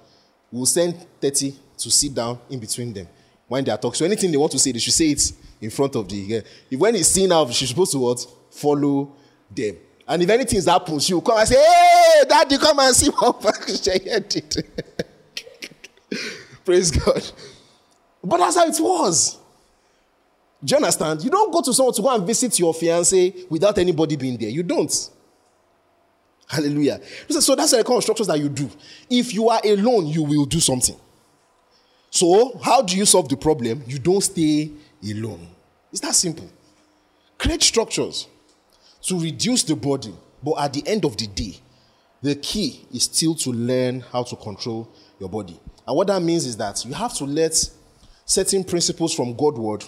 we'll 0.55 0.65
send 0.65 0.95
30 1.19 1.53
to 1.77 1.91
sit 1.91 2.13
down 2.13 2.39
in 2.49 2.59
between 2.59 2.93
them 2.93 3.07
when 3.47 3.63
they 3.63 3.71
are 3.71 3.77
talking. 3.77 3.95
So 3.95 4.05
anything 4.05 4.31
they 4.31 4.37
want 4.37 4.53
to 4.53 4.59
say, 4.59 4.71
they 4.71 4.79
should 4.79 4.93
say 4.93 5.09
it 5.09 5.31
in 5.59 5.69
front 5.69 5.95
of 5.95 6.07
the. 6.07 6.37
Uh, 6.37 6.41
if 6.71 6.79
when 6.79 6.95
he's 6.95 7.07
seen 7.07 7.31
out, 7.31 7.53
she's 7.53 7.69
supposed 7.69 7.91
to 7.91 7.99
what? 7.99 8.25
Follow 8.51 9.11
them. 9.53 9.75
And 10.07 10.23
if 10.23 10.29
anything 10.29 10.63
happens, 10.63 11.05
she 11.05 11.13
will 11.13 11.21
come 11.21 11.39
and 11.39 11.47
say, 11.47 11.55
Hey, 11.55 12.23
daddy, 12.27 12.57
come 12.57 12.79
and 12.79 12.95
see 12.95 13.09
what 13.09 13.41
Pastor 13.41 14.19
did. 14.19 14.65
Praise 16.65 16.91
God. 16.91 17.21
But 18.23 18.37
that's 18.37 18.55
how 18.55 18.65
it 18.65 18.77
was. 18.79 19.37
Do 20.63 20.71
you 20.71 20.77
understand? 20.77 21.23
You 21.23 21.29
don't 21.29 21.51
go 21.51 21.61
to 21.61 21.73
someone 21.73 21.93
to 21.95 22.01
go 22.01 22.15
and 22.15 22.25
visit 22.25 22.57
your 22.59 22.73
fiance 22.73 23.33
without 23.49 23.77
anybody 23.77 24.15
being 24.15 24.37
there. 24.37 24.49
You 24.49 24.63
don't. 24.63 25.09
Hallelujah. 26.47 27.01
So 27.29 27.55
that's 27.55 27.71
the 27.71 27.83
kind 27.83 27.97
of 27.97 28.03
structures 28.03 28.27
that 28.27 28.39
you 28.39 28.49
do. 28.49 28.69
If 29.09 29.33
you 29.33 29.49
are 29.49 29.61
alone, 29.63 30.07
you 30.07 30.23
will 30.23 30.45
do 30.45 30.59
something. 30.59 30.95
So, 32.11 32.57
how 32.63 32.81
do 32.81 32.95
you 32.95 33.05
solve 33.05 33.27
the 33.27 33.35
problem? 33.35 33.83
You 33.87 33.99
don't 33.99 34.21
stay 34.21 34.71
alone. 35.03 35.47
It's 35.91 36.01
that 36.01 36.15
simple. 36.15 36.49
Create 37.37 37.61
structures 37.61 38.27
to 39.01 39.19
reduce 39.19 39.63
the 39.63 39.75
burden, 39.75 40.15
but 40.41 40.53
at 40.59 40.73
the 40.73 40.87
end 40.87 41.03
of 41.03 41.17
the 41.17 41.27
day, 41.27 41.59
the 42.21 42.35
key 42.35 42.87
is 42.93 43.03
still 43.03 43.35
to 43.35 43.51
learn 43.51 43.99
how 43.99 44.23
to 44.23 44.35
control 44.35 44.89
your 45.19 45.29
body. 45.29 45.59
And 45.87 45.95
what 45.95 46.07
that 46.07 46.21
means 46.21 46.45
is 46.45 46.57
that 46.57 46.85
you 46.85 46.93
have 46.93 47.13
to 47.15 47.25
let 47.25 47.53
certain 48.25 48.63
principles 48.63 49.13
from 49.13 49.35
God 49.35 49.57
word, 49.57 49.83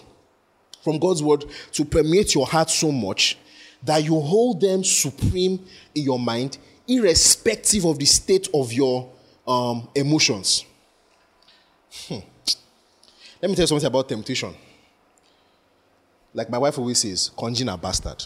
from 0.84 1.00
God's 1.00 1.24
word 1.24 1.46
to 1.72 1.86
permeate 1.86 2.36
your 2.36 2.46
heart 2.46 2.70
so 2.70 2.92
much 2.92 3.38
that 3.84 4.04
you 4.04 4.20
hold 4.20 4.62
them 4.62 4.84
supreme 4.84 5.66
in 5.94 6.04
your 6.04 6.20
mind, 6.20 6.58
irrespective 6.88 7.86
of 7.86 8.00
the 8.00 8.06
state 8.06 8.48
of 8.54 8.72
your 8.74 9.10
um, 9.48 9.88
emotions. 9.96 10.66
Hmm. 12.08 12.20
Let 13.42 13.50
me 13.50 13.56
tell 13.56 13.64
you 13.64 13.68
something 13.68 13.88
about 13.88 14.10
temptation. 14.10 14.54
Like 16.34 16.50
my 16.50 16.58
wife 16.58 16.78
always 16.78 17.00
says, 17.00 17.32
conjure 17.38 17.70
a 17.70 17.78
bastard. 17.78 18.24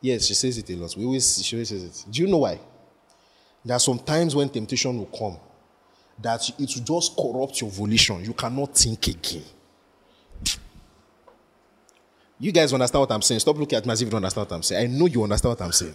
Yes, 0.00 0.26
she 0.26 0.34
says 0.34 0.58
it 0.58 0.70
a 0.70 0.76
lot. 0.76 0.94
We 0.96 1.04
always, 1.04 1.44
she 1.44 1.56
always 1.56 1.68
says 1.68 1.82
it. 1.82 2.04
Do 2.10 2.22
you 2.22 2.28
know 2.28 2.38
why? 2.38 2.60
There 3.64 3.74
are 3.76 3.80
some 3.80 3.98
times 3.98 4.34
when 4.36 4.48
temptation 4.48 4.96
will 4.96 5.06
come 5.06 5.36
that 6.20 6.48
it 6.50 6.56
will 6.58 6.84
just 6.84 7.16
corrupt 7.16 7.60
your 7.60 7.70
volition. 7.70 8.24
You 8.24 8.32
cannot 8.32 8.76
think 8.76 9.06
again. 9.08 9.42
You 12.40 12.52
guys 12.52 12.72
understand 12.72 13.00
what 13.00 13.12
I'm 13.12 13.22
saying? 13.22 13.40
Stop 13.40 13.56
looking 13.56 13.76
at 13.76 13.84
me 13.84 13.92
as 13.92 14.00
if 14.00 14.06
you 14.06 14.10
don't 14.10 14.18
understand 14.18 14.48
what 14.48 14.56
I'm 14.56 14.62
saying. 14.62 14.90
I 14.90 14.96
know 14.96 15.06
you 15.06 15.22
understand 15.22 15.58
what 15.58 15.62
I'm 15.62 15.72
saying. 15.72 15.94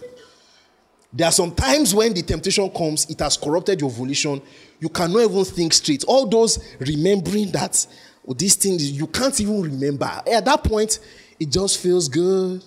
There 1.12 1.26
are 1.26 1.32
some 1.32 1.54
times 1.54 1.94
when 1.94 2.12
the 2.12 2.22
temptation 2.22 2.68
comes, 2.70 3.08
it 3.08 3.20
has 3.20 3.36
corrupted 3.36 3.80
your 3.80 3.90
volition. 3.90 4.42
You 4.80 4.88
cannot 4.88 5.30
even 5.30 5.44
think 5.44 5.72
straight. 5.72 6.04
All 6.04 6.26
those 6.26 6.58
remembering 6.80 7.52
that 7.52 7.86
oh, 8.26 8.34
these 8.34 8.56
things, 8.56 8.90
you 8.90 9.06
can't 9.06 9.38
even 9.40 9.62
remember. 9.62 10.10
At 10.30 10.44
that 10.44 10.64
point, 10.64 10.98
it 11.38 11.50
just 11.50 11.78
feels 11.80 12.08
good. 12.08 12.62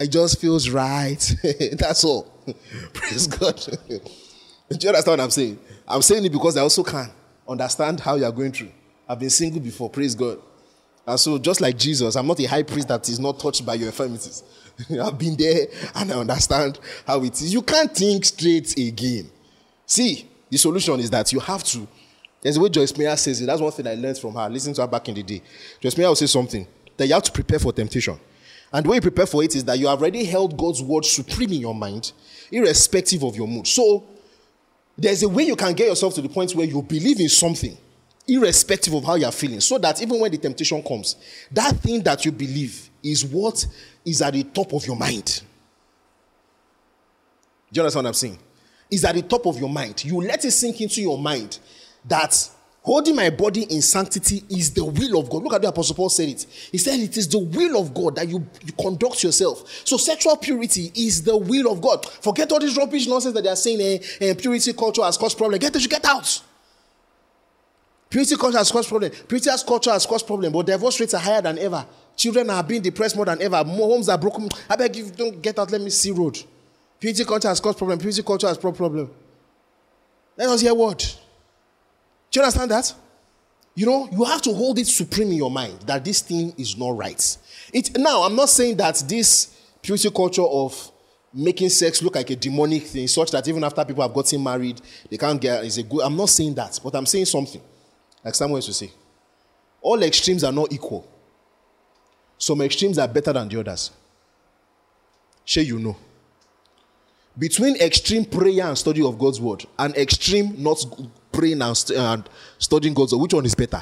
It 0.00 0.08
just 0.08 0.40
feels 0.40 0.70
right. 0.70 1.34
That's 1.72 2.02
all. 2.04 2.32
Praise 2.94 3.26
God. 3.26 3.56
Do 3.88 4.76
you 4.80 4.88
understand 4.88 5.06
what 5.06 5.20
I'm 5.20 5.30
saying? 5.30 5.58
I'm 5.86 6.02
saying 6.02 6.24
it 6.24 6.32
because 6.32 6.56
I 6.56 6.60
also 6.60 6.82
can 6.82 7.10
understand 7.48 8.00
how 8.00 8.16
you 8.16 8.24
are 8.24 8.32
going 8.32 8.52
through. 8.52 8.70
I've 9.08 9.18
been 9.18 9.30
single 9.30 9.60
before, 9.60 9.88
praise 9.88 10.14
God. 10.14 10.38
And 11.08 11.18
so, 11.18 11.38
just 11.38 11.62
like 11.62 11.78
Jesus, 11.78 12.16
I'm 12.16 12.26
not 12.26 12.38
a 12.38 12.44
high 12.44 12.62
priest 12.62 12.88
that 12.88 13.08
is 13.08 13.18
not 13.18 13.40
touched 13.40 13.64
by 13.64 13.74
your 13.74 13.86
infirmities. 13.86 14.42
I've 15.02 15.18
been 15.18 15.36
there 15.36 15.66
and 15.94 16.12
I 16.12 16.16
understand 16.16 16.78
how 17.06 17.22
it 17.22 17.32
is. 17.32 17.50
You 17.50 17.62
can't 17.62 17.90
think 17.96 18.26
straight 18.26 18.76
again. 18.76 19.30
See, 19.86 20.28
the 20.50 20.58
solution 20.58 21.00
is 21.00 21.08
that 21.08 21.32
you 21.32 21.40
have 21.40 21.64
to. 21.64 21.88
There's 22.42 22.58
a 22.58 22.60
way 22.60 22.68
Joyce 22.68 22.94
Meyer 22.98 23.16
says 23.16 23.40
it. 23.40 23.46
That's 23.46 23.58
one 23.58 23.72
thing 23.72 23.86
I 23.86 23.94
learned 23.94 24.18
from 24.18 24.34
her. 24.34 24.50
Listen 24.50 24.74
to 24.74 24.82
her 24.82 24.86
back 24.86 25.08
in 25.08 25.14
the 25.14 25.22
day. 25.22 25.40
Joyce 25.80 25.96
Meyer 25.96 26.08
will 26.08 26.14
say 26.14 26.26
something 26.26 26.66
that 26.98 27.06
you 27.06 27.14
have 27.14 27.22
to 27.22 27.32
prepare 27.32 27.58
for 27.58 27.72
temptation. 27.72 28.20
And 28.70 28.84
the 28.84 28.90
way 28.90 28.96
you 28.96 29.00
prepare 29.00 29.26
for 29.26 29.42
it 29.42 29.56
is 29.56 29.64
that 29.64 29.78
you 29.78 29.86
have 29.86 30.02
already 30.02 30.24
held 30.24 30.58
God's 30.58 30.82
word 30.82 31.06
supreme 31.06 31.54
in 31.54 31.60
your 31.62 31.74
mind, 31.74 32.12
irrespective 32.52 33.22
of 33.22 33.34
your 33.34 33.48
mood. 33.48 33.66
So, 33.66 34.04
there's 34.98 35.22
a 35.22 35.28
way 35.30 35.44
you 35.44 35.56
can 35.56 35.72
get 35.72 35.86
yourself 35.86 36.14
to 36.16 36.20
the 36.20 36.28
point 36.28 36.54
where 36.54 36.66
you 36.66 36.82
believe 36.82 37.18
in 37.18 37.30
something 37.30 37.78
irrespective 38.28 38.94
of 38.94 39.04
how 39.04 39.14
you're 39.14 39.32
feeling, 39.32 39.60
so 39.60 39.78
that 39.78 40.00
even 40.02 40.20
when 40.20 40.30
the 40.30 40.38
temptation 40.38 40.82
comes, 40.82 41.16
that 41.50 41.76
thing 41.76 42.02
that 42.02 42.24
you 42.24 42.32
believe 42.32 42.90
is 43.02 43.24
what 43.24 43.66
is 44.04 44.22
at 44.22 44.34
the 44.34 44.44
top 44.44 44.72
of 44.72 44.86
your 44.86 44.96
mind. 44.96 45.42
Do 47.72 47.78
you 47.78 47.82
understand 47.82 48.04
what 48.04 48.08
I'm 48.08 48.14
saying? 48.14 48.38
Is 48.90 49.04
at 49.04 49.14
the 49.14 49.22
top 49.22 49.46
of 49.46 49.58
your 49.58 49.68
mind. 49.68 50.04
You 50.04 50.20
let 50.20 50.44
it 50.44 50.50
sink 50.52 50.80
into 50.80 51.02
your 51.02 51.18
mind 51.18 51.58
that 52.06 52.50
holding 52.82 53.14
my 53.14 53.28
body 53.28 53.64
in 53.64 53.82
sanctity 53.82 54.42
is 54.48 54.72
the 54.72 54.84
will 54.84 55.20
of 55.20 55.28
God. 55.28 55.42
Look 55.42 55.52
at 55.52 55.60
the 55.60 55.68
Apostle 55.68 55.94
Paul 55.94 56.08
said 56.08 56.30
it. 56.30 56.46
He 56.72 56.78
said 56.78 56.98
it 56.98 57.16
is 57.18 57.28
the 57.28 57.38
will 57.38 57.78
of 57.78 57.92
God 57.92 58.16
that 58.16 58.26
you, 58.26 58.46
you 58.64 58.72
conduct 58.80 59.22
yourself. 59.22 59.68
So 59.84 59.98
sexual 59.98 60.36
purity 60.36 60.90
is 60.94 61.22
the 61.22 61.36
will 61.36 61.70
of 61.70 61.82
God. 61.82 62.06
Forget 62.06 62.50
all 62.50 62.60
this 62.60 62.76
rubbish 62.76 63.06
nonsense 63.06 63.34
that 63.34 63.42
they 63.42 63.50
are 63.50 63.56
saying. 63.56 63.80
Eh, 63.80 64.28
eh, 64.28 64.34
purity 64.34 64.72
culture 64.72 65.02
has 65.02 65.18
caused 65.18 65.36
problem. 65.36 65.58
Get 65.58 65.76
it, 65.76 65.82
you 65.82 65.88
get 65.88 66.06
out. 66.06 66.42
Purity 68.10 68.36
culture 68.36 68.58
has 68.58 68.70
caused 68.70 68.88
problem. 68.88 69.10
Purity 69.10 69.50
culture 69.66 69.90
has 69.90 70.06
caused 70.06 70.26
problem, 70.26 70.52
but 70.52 70.66
divorce 70.66 70.98
rates 71.00 71.14
are 71.14 71.20
higher 71.20 71.42
than 71.42 71.58
ever. 71.58 71.86
Children 72.16 72.50
are 72.50 72.62
being 72.62 72.82
depressed 72.82 73.16
more 73.16 73.26
than 73.26 73.40
ever. 73.42 73.62
More 73.64 73.88
homes 73.90 74.08
are 74.08 74.18
broken. 74.18 74.48
I 74.68 74.76
beg 74.76 74.96
you, 74.96 75.10
don't 75.10 75.40
get 75.42 75.58
out. 75.58 75.70
Let 75.70 75.80
me 75.80 75.90
see 75.90 76.10
road. 76.10 76.38
Purity 76.98 77.24
culture 77.24 77.48
has 77.48 77.60
caused 77.60 77.78
problem. 77.78 77.98
Purity 77.98 78.22
culture 78.22 78.48
has 78.48 78.58
problem. 78.58 79.10
Let 80.36 80.48
us 80.48 80.60
hear 80.60 80.74
what. 80.74 81.18
Do 82.30 82.40
you 82.40 82.44
understand 82.44 82.70
that? 82.70 82.94
You 83.74 83.86
know, 83.86 84.08
you 84.10 84.24
have 84.24 84.42
to 84.42 84.52
hold 84.52 84.78
it 84.78 84.86
supreme 84.86 85.28
in 85.28 85.36
your 85.36 85.50
mind 85.50 85.80
that 85.82 86.04
this 86.04 86.20
thing 86.20 86.52
is 86.58 86.76
not 86.76 86.96
right. 86.96 87.36
It 87.72 87.96
now, 87.96 88.22
I'm 88.22 88.34
not 88.34 88.48
saying 88.48 88.76
that 88.78 89.04
this 89.06 89.56
purity 89.82 90.10
culture 90.10 90.42
of 90.42 90.90
making 91.32 91.68
sex 91.68 92.02
look 92.02 92.16
like 92.16 92.30
a 92.30 92.36
demonic 92.36 92.84
thing, 92.84 93.06
such 93.06 93.30
that 93.30 93.46
even 93.46 93.62
after 93.62 93.84
people 93.84 94.02
have 94.02 94.14
gotten 94.14 94.42
married, 94.42 94.80
they 95.10 95.16
can't 95.16 95.40
get 95.40 95.64
is 95.64 95.78
a 95.78 95.82
good. 95.82 96.00
I'm 96.02 96.16
not 96.16 96.30
saying 96.30 96.54
that, 96.54 96.80
but 96.82 96.94
I'm 96.96 97.06
saying 97.06 97.26
something. 97.26 97.60
Like 98.24 98.34
someone 98.34 98.58
used 98.58 98.68
to 98.68 98.74
say, 98.74 98.90
all 99.80 100.02
extremes 100.02 100.44
are 100.44 100.52
not 100.52 100.72
equal. 100.72 101.06
Some 102.36 102.60
extremes 102.62 102.98
are 102.98 103.08
better 103.08 103.32
than 103.32 103.48
the 103.48 103.60
others. 103.60 103.90
Sure, 105.44 105.62
you 105.62 105.78
know. 105.78 105.96
Between 107.36 107.76
extreme 107.76 108.24
prayer 108.24 108.66
and 108.66 108.76
study 108.76 109.02
of 109.02 109.18
God's 109.18 109.40
word 109.40 109.64
and 109.78 109.96
extreme 109.96 110.60
not 110.60 110.84
praying 111.30 111.62
and, 111.62 111.76
st- 111.76 112.28
studying 112.58 112.94
God's 112.94 113.12
word? 113.12 113.22
Which 113.22 113.34
one 113.34 113.46
is 113.46 113.54
better? 113.54 113.80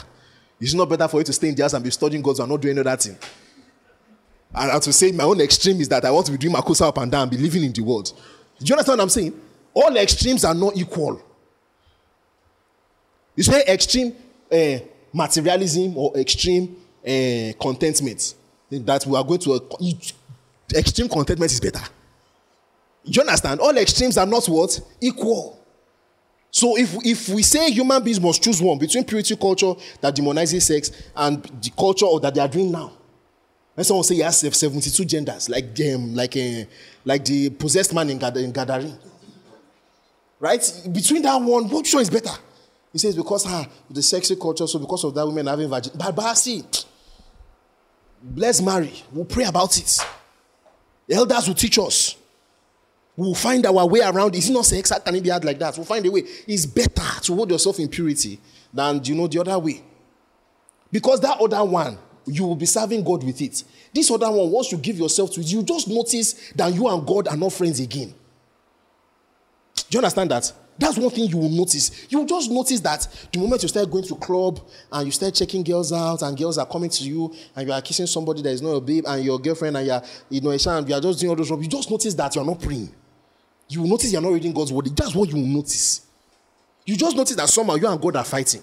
It's 0.61 0.75
not 0.75 0.89
better 0.89 1.09
for 1.09 1.19
you 1.19 1.25
to 1.25 1.33
stay 1.33 1.49
in 1.49 1.55
the 1.55 1.63
house 1.63 1.73
and 1.73 1.85
be 1.85 1.91
studying 1.91 2.23
God's 2.23 2.41
and 2.41 2.51
not 2.51 2.61
doing 2.61 2.79
any 2.79 2.87
other 2.87 2.97
thing. 3.01 3.17
And 4.55 4.83
to 4.83 4.93
say 4.93 5.13
my 5.13 5.25
own 5.25 5.41
extreme 5.41 5.81
is 5.81 5.89
that 5.89 6.05
I 6.05 6.11
want 6.11 6.27
to 6.27 6.33
be 6.33 6.39
doing 6.39 6.53
my 6.53 6.61
makosa 6.61 6.89
up 6.89 6.99
and 6.99 7.11
down 7.11 7.23
and 7.23 7.31
be 7.31 7.37
living 7.37 7.65
in 7.65 7.73
the 7.73 7.83
world. 7.83 8.13
Do 8.59 8.65
you 8.65 8.75
understand 8.75 8.99
what 8.99 9.03
I'm 9.03 9.11
saying? 9.11 9.41
All 9.75 9.95
extremes 9.97 10.45
are 10.45 10.55
not 10.55 10.77
equal. 10.77 11.23
You 13.35 13.43
say 13.43 13.63
extreme 13.69 14.17
uh, 14.53 14.79
materialism 15.13 15.97
or 15.97 16.17
extreme 16.17 16.77
uh, 17.07 17.53
contentment. 17.61 18.35
That 18.71 19.07
we 19.07 19.17
are 19.17 19.25
going 19.25 19.39
to 19.41 19.53
uh, 19.53 19.61
extreme 20.75 21.09
contentment 21.09 21.53
is 21.53 21.61
better. 21.61 21.83
You 23.05 23.21
understand? 23.21 23.61
All 23.61 23.77
extremes 23.79 24.19
are 24.19 24.27
not 24.27 24.47
what 24.47 24.81
equal. 25.01 25.57
So 26.51 26.77
if 26.77 26.97
if 27.05 27.29
we 27.29 27.43
say 27.43 27.71
human 27.71 28.03
beings 28.03 28.21
must 28.21 28.43
choose 28.43 28.61
one 28.61 28.79
between 28.79 29.05
purity 29.05 29.37
culture 29.37 29.75
that 30.01 30.17
demonizes 30.17 30.63
sex 30.63 30.91
and 31.15 31.43
the 31.45 31.71
culture 31.79 32.07
that 32.21 32.35
they 32.35 32.41
are 32.41 32.49
doing 32.49 32.73
now, 32.73 32.93
and 33.77 33.87
someone 33.87 34.05
say 34.05 34.15
yes, 34.17 34.41
72 34.41 35.05
genders, 35.05 35.49
like 35.49 35.67
um, 35.95 36.15
like 36.15 36.37
uh, 36.37 36.65
like 37.05 37.25
the 37.25 37.51
possessed 37.51 37.93
man 37.95 38.09
in, 38.11 38.19
Gad-. 38.19 38.99
Right? 40.41 40.81
Between 40.91 41.23
that 41.23 41.37
one, 41.37 41.69
which 41.69 41.93
one 41.93 42.03
is 42.03 42.11
better? 42.11 42.33
He 42.97 42.99
says, 42.99 43.15
because 43.15 43.45
ah, 43.47 43.67
the 43.91 44.03
sexy 44.03 44.37
culture, 44.37 44.67
so 44.67 44.79
because 44.79 45.05
of 45.05 45.15
that, 45.15 45.27
women 45.27 45.47
having 45.47 45.69
virgin. 45.69 45.93
But, 45.99 46.17
but 46.17 46.33
see, 46.33 46.65
let's 48.35 48.63
marry. 48.63 48.91
We'll 49.13 49.27
pray 49.27 49.45
about 49.45 49.77
it. 49.77 49.99
Elders 51.11 51.47
will 51.47 51.55
teach 51.55 51.79
us. 51.79 52.17
We'll 53.15 53.35
find 53.35 53.67
our 53.67 53.87
way 53.87 54.01
around. 54.01 54.35
Is 54.35 54.49
it 54.49 54.55
not 54.55 54.65
sex? 54.65 54.91
It 54.91 55.23
be 55.23 55.29
hard 55.29 55.45
like 55.45 55.59
that? 55.59 55.77
We'll 55.77 55.85
find 55.85 56.07
a 56.07 56.11
way. 56.11 56.23
It's 56.49 56.65
better 56.65 57.21
to 57.21 57.35
hold 57.35 57.51
yourself 57.51 57.79
in 57.81 57.89
purity 57.89 58.41
than 58.73 59.05
you 59.05 59.15
know 59.15 59.27
the 59.27 59.43
other 59.43 59.59
way. 59.59 59.83
Because 60.91 61.21
that 61.21 61.39
other 61.39 61.63
one, 61.65 61.99
you 62.25 62.47
will 62.47 62.57
be 62.57 62.65
serving 62.65 63.05
God 63.05 63.23
with 63.23 63.43
it. 63.43 63.63
This 63.93 64.11
other 64.11 64.31
one, 64.31 64.51
once 64.51 64.73
you 64.73 64.79
give 64.79 64.97
yourself 64.97 65.33
to 65.33 65.43
it, 65.43 65.49
you 65.49 65.63
just 65.63 65.87
notice 65.87 66.51
that 66.55 66.73
you 66.73 66.89
and 66.89 67.07
God 67.07 67.29
are 67.29 67.37
not 67.37 67.53
friends 67.53 67.79
again. 67.79 68.15
Do 69.75 69.85
you 69.91 69.99
understand 69.99 70.31
that? 70.31 70.51
That's 70.79 70.99
one 70.99 71.11
thing 71.11 71.29
you 71.29 71.39
will 71.39 71.49
notice. 71.49 72.07
You 72.11 72.19
will 72.19 72.27
just 72.27 72.51
notice 72.51 72.81
that 72.81 73.29
the 73.33 73.39
moment 73.39 73.63
you 73.63 73.69
start 73.69 73.91
going 73.91 74.05
to 74.05 74.15
club 74.17 74.61
and 74.93 75.07
you 75.07 75.13
start 75.13 75.35
checking 75.35 75.63
girls 75.63 75.93
out 75.93 76.23
and 76.23 76.37
girls 76.37 76.59
are 76.59 76.67
coming 76.67 76.91
to 76.91 77.05
you 77.05 77.35
and 77.55 77.67
you 77.67 77.73
are 77.73 77.81
kissing 77.81 78.07
somebody 78.07 78.43
that 78.43 78.51
is 78.51 78.61
not 78.61 78.73
your 78.73 78.81
babe 78.83 79.05
and 79.07 79.25
your 79.25 79.39
girlfriend 79.39 79.77
and 79.77 79.87
you 79.87 79.93
are, 79.93 80.03
you 80.29 80.41
know, 80.41 80.51
and 80.51 80.89
you 80.89 80.95
are 80.95 81.01
just 81.01 81.21
doing 81.21 81.31
all 81.31 81.37
those 81.37 81.47
stuff, 81.47 81.63
you 81.63 81.69
just 81.69 81.91
notice 81.91 82.15
that 82.15 82.35
you 82.35 82.43
are 82.43 82.45
not 82.45 82.61
praying. 82.61 82.93
You 83.69 83.83
will 83.83 83.89
notice 83.89 84.13
you 84.13 84.19
are 84.19 84.23
not 84.23 84.33
reading 84.33 84.53
God's 84.53 84.73
word. 84.73 84.95
That's 84.95 85.15
what 85.15 85.29
you 85.31 85.37
will 85.37 85.47
notice. 85.47 86.07
You 86.85 86.97
just 86.97 87.17
notice 87.17 87.37
that 87.37 87.49
somehow 87.49 87.75
you 87.75 87.89
and 87.89 88.01
God 88.01 88.17
are 88.17 88.25
fighting. 88.25 88.63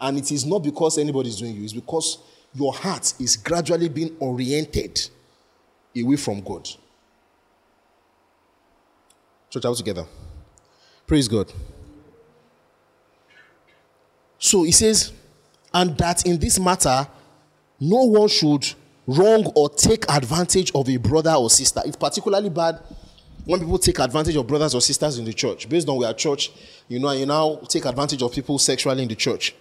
And 0.00 0.18
it 0.18 0.30
is 0.32 0.44
not 0.44 0.58
because 0.60 0.98
anybody 0.98 1.28
is 1.28 1.38
doing 1.38 1.54
you, 1.54 1.64
it's 1.64 1.72
because 1.72 2.18
your 2.54 2.74
heart 2.74 3.14
is 3.20 3.36
gradually 3.36 3.88
being 3.88 4.16
oriented 4.18 5.08
away 5.96 6.16
from 6.16 6.40
God. 6.40 6.68
Church, 9.50 9.64
out 9.64 9.76
together. 9.76 10.04
Praise 11.08 11.26
God. 11.26 11.50
So 14.38 14.62
he 14.62 14.72
says, 14.72 15.10
and 15.72 15.96
that 15.96 16.26
in 16.26 16.38
this 16.38 16.60
matter, 16.60 17.08
no 17.80 18.04
one 18.04 18.28
should 18.28 18.74
wrong 19.06 19.50
or 19.56 19.70
take 19.70 20.04
advantage 20.10 20.70
of 20.74 20.86
a 20.88 20.98
brother 20.98 21.32
or 21.32 21.48
sister. 21.48 21.80
It's 21.86 21.96
particularly 21.96 22.50
bad 22.50 22.80
when 23.46 23.60
people 23.60 23.78
take 23.78 23.98
advantage 24.00 24.36
of 24.36 24.46
brothers 24.46 24.74
or 24.74 24.82
sisters 24.82 25.18
in 25.18 25.24
the 25.24 25.32
church. 25.32 25.66
Based 25.66 25.88
on 25.88 26.04
are 26.04 26.12
church, 26.12 26.52
you 26.88 26.98
know, 26.98 27.10
you 27.12 27.24
now 27.24 27.56
take 27.68 27.86
advantage 27.86 28.22
of 28.22 28.30
people 28.30 28.58
sexually 28.58 29.02
in 29.02 29.08
the 29.08 29.16
church. 29.16 29.54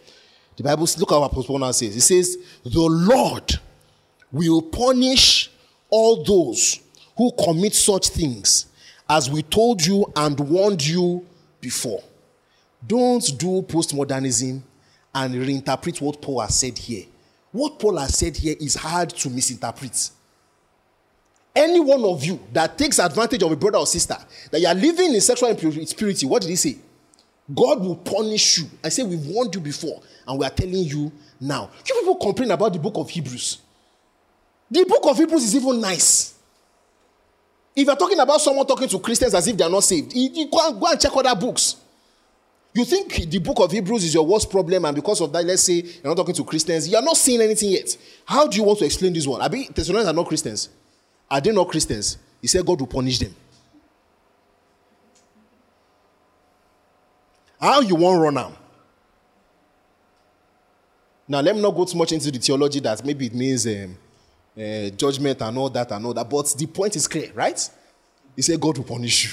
The 0.57 0.63
Bible, 0.63 0.85
look 0.97 1.11
at 1.13 1.17
what 1.17 1.31
Apostle 1.31 1.57
Paul 1.57 1.71
says. 1.71 1.95
It 1.95 2.01
says, 2.01 2.37
the 2.65 2.81
Lord 2.81 3.57
will 4.33 4.61
punish 4.61 5.49
all 5.89 6.25
those 6.25 6.81
who 7.15 7.31
commit 7.41 7.73
such 7.73 8.09
things 8.09 8.65
as 9.09 9.31
we 9.31 9.43
told 9.43 9.85
you 9.85 10.11
and 10.17 10.37
warned 10.37 10.85
you 10.85 11.25
before. 11.59 12.03
Don't 12.85 13.23
do 13.37 13.61
postmodernism 13.63 14.61
and 15.13 15.33
reinterpret 15.33 15.99
what 16.01 16.21
Paul 16.21 16.41
has 16.41 16.55
said 16.55 16.77
here. 16.77 17.05
What 17.51 17.79
Paul 17.79 17.97
has 17.97 18.17
said 18.17 18.37
here 18.37 18.55
is 18.59 18.75
hard 18.75 19.09
to 19.09 19.29
misinterpret. 19.29 20.11
Any 21.55 21.79
one 21.79 22.03
of 22.03 22.23
you 22.23 22.39
that 22.53 22.77
takes 22.77 22.99
advantage 22.99 23.41
of 23.41 23.51
a 23.51 23.55
brother 23.55 23.79
or 23.79 23.87
sister, 23.87 24.15
that 24.51 24.61
you 24.61 24.67
are 24.67 24.75
living 24.75 25.15
in 25.15 25.21
sexual 25.21 25.49
impurity, 25.49 26.25
what 26.27 26.43
did 26.43 26.49
he 26.49 26.55
say? 26.55 26.77
God 27.53 27.79
will 27.79 27.95
punish 27.95 28.59
you. 28.59 28.65
I 28.83 28.89
say 28.89 29.03
we've 29.03 29.25
warned 29.25 29.55
you 29.55 29.61
before, 29.61 30.01
and 30.27 30.37
we 30.37 30.45
are 30.45 30.51
telling 30.51 30.75
you 30.75 31.11
now. 31.39 31.71
You 31.87 31.95
people 31.95 32.15
complain 32.17 32.51
about 32.51 32.73
the 32.73 32.79
book 32.79 32.97
of 32.97 33.09
Hebrews. 33.09 33.59
The 34.69 34.83
book 34.83 35.07
of 35.07 35.17
Hebrews 35.17 35.45
is 35.45 35.55
even 35.55 35.81
nice. 35.81 36.36
If 37.77 37.85
you're 37.85 37.95
talking 37.95 38.19
about 38.19 38.41
someone 38.41 38.65
talking 38.65 38.87
to 38.87 38.97
Christians 38.97 39.35
as 39.35 39.47
if 39.47 39.55
they 39.55 39.63
are 39.63 39.69
not 39.69 39.83
saved, 39.83 40.11
you, 40.15 40.49
go, 40.49 40.67
and, 40.67 40.79
go 40.79 40.87
and 40.87 40.99
check 40.99 41.15
other 41.15 41.39
books. 41.39 41.75
You 42.73 42.83
think 42.83 43.29
the 43.29 43.37
book 43.37 43.59
of 43.59 43.71
Hebrews 43.71 44.03
is 44.03 44.15
your 44.15 44.25
worst 44.25 44.49
problem, 44.49 44.83
and 44.85 44.95
because 44.95 45.21
of 45.21 45.31
that, 45.31 45.45
let's 45.45 45.61
say 45.61 45.73
you're 45.73 46.03
not 46.05 46.17
talking 46.17 46.33
to 46.33 46.43
Christians, 46.43 46.89
you're 46.89 47.03
not 47.03 47.17
seeing 47.17 47.39
anything 47.39 47.69
yet. 47.69 47.95
How 48.25 48.47
do 48.47 48.57
you 48.57 48.63
want 48.63 48.79
to 48.79 48.85
explain 48.85 49.13
this 49.13 49.27
one? 49.27 49.41
I 49.43 49.47
mean, 49.47 49.71
Thessalonians 49.71 50.09
are 50.09 50.13
not 50.13 50.27
Christians. 50.27 50.69
Are 51.29 51.39
they 51.39 51.51
not 51.51 51.69
Christians? 51.69 52.17
He 52.41 52.47
said 52.47 52.65
God 52.65 52.79
will 52.79 52.87
punish 52.87 53.19
them. 53.19 53.35
How 57.61 57.81
you 57.81 57.93
want 57.93 58.19
run 58.19 58.33
now? 58.33 58.57
Now, 61.27 61.41
let 61.41 61.55
me 61.55 61.61
not 61.61 61.75
go 61.75 61.85
too 61.85 61.97
much 61.97 62.11
into 62.11 62.31
the 62.31 62.39
theology 62.39 62.79
that 62.79 63.05
maybe 63.05 63.27
it 63.27 63.35
means 63.35 63.67
um, 63.67 63.95
uh, 64.57 64.89
judgment 64.91 65.41
and 65.41 65.57
all 65.57 65.69
that 65.69 65.91
and 65.91 66.05
all 66.05 66.13
that. 66.13 66.29
But 66.29 66.53
the 66.57 66.67
point 66.67 66.95
is 66.95 67.07
clear, 67.07 67.31
right? 67.33 67.69
He 68.35 68.41
said, 68.41 68.59
God 68.59 68.77
will 68.77 68.85
punish 68.85 69.25
you. 69.25 69.31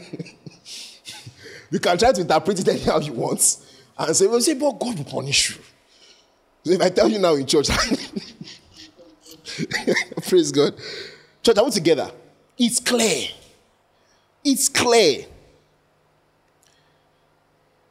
you 1.70 1.78
can 1.78 1.98
try 1.98 2.12
to 2.12 2.20
interpret 2.20 2.60
it 2.60 2.68
anyhow 2.68 2.98
you 2.98 3.12
want 3.12 3.56
and 3.98 4.16
say, 4.16 4.26
well, 4.26 4.40
say, 4.40 4.54
but 4.54 4.78
God 4.78 4.98
will 4.98 5.04
punish 5.04 5.50
you. 5.50 5.56
If 6.64 6.80
I 6.80 6.90
tell 6.90 7.08
you 7.08 7.18
now 7.18 7.34
in 7.34 7.46
church, 7.46 7.68
praise 10.28 10.52
God. 10.52 10.74
Church, 11.42 11.58
are 11.58 11.64
we 11.64 11.70
together? 11.70 12.10
It's 12.56 12.78
clear. 12.78 13.28
It's 14.44 14.68
clear. 14.68 15.26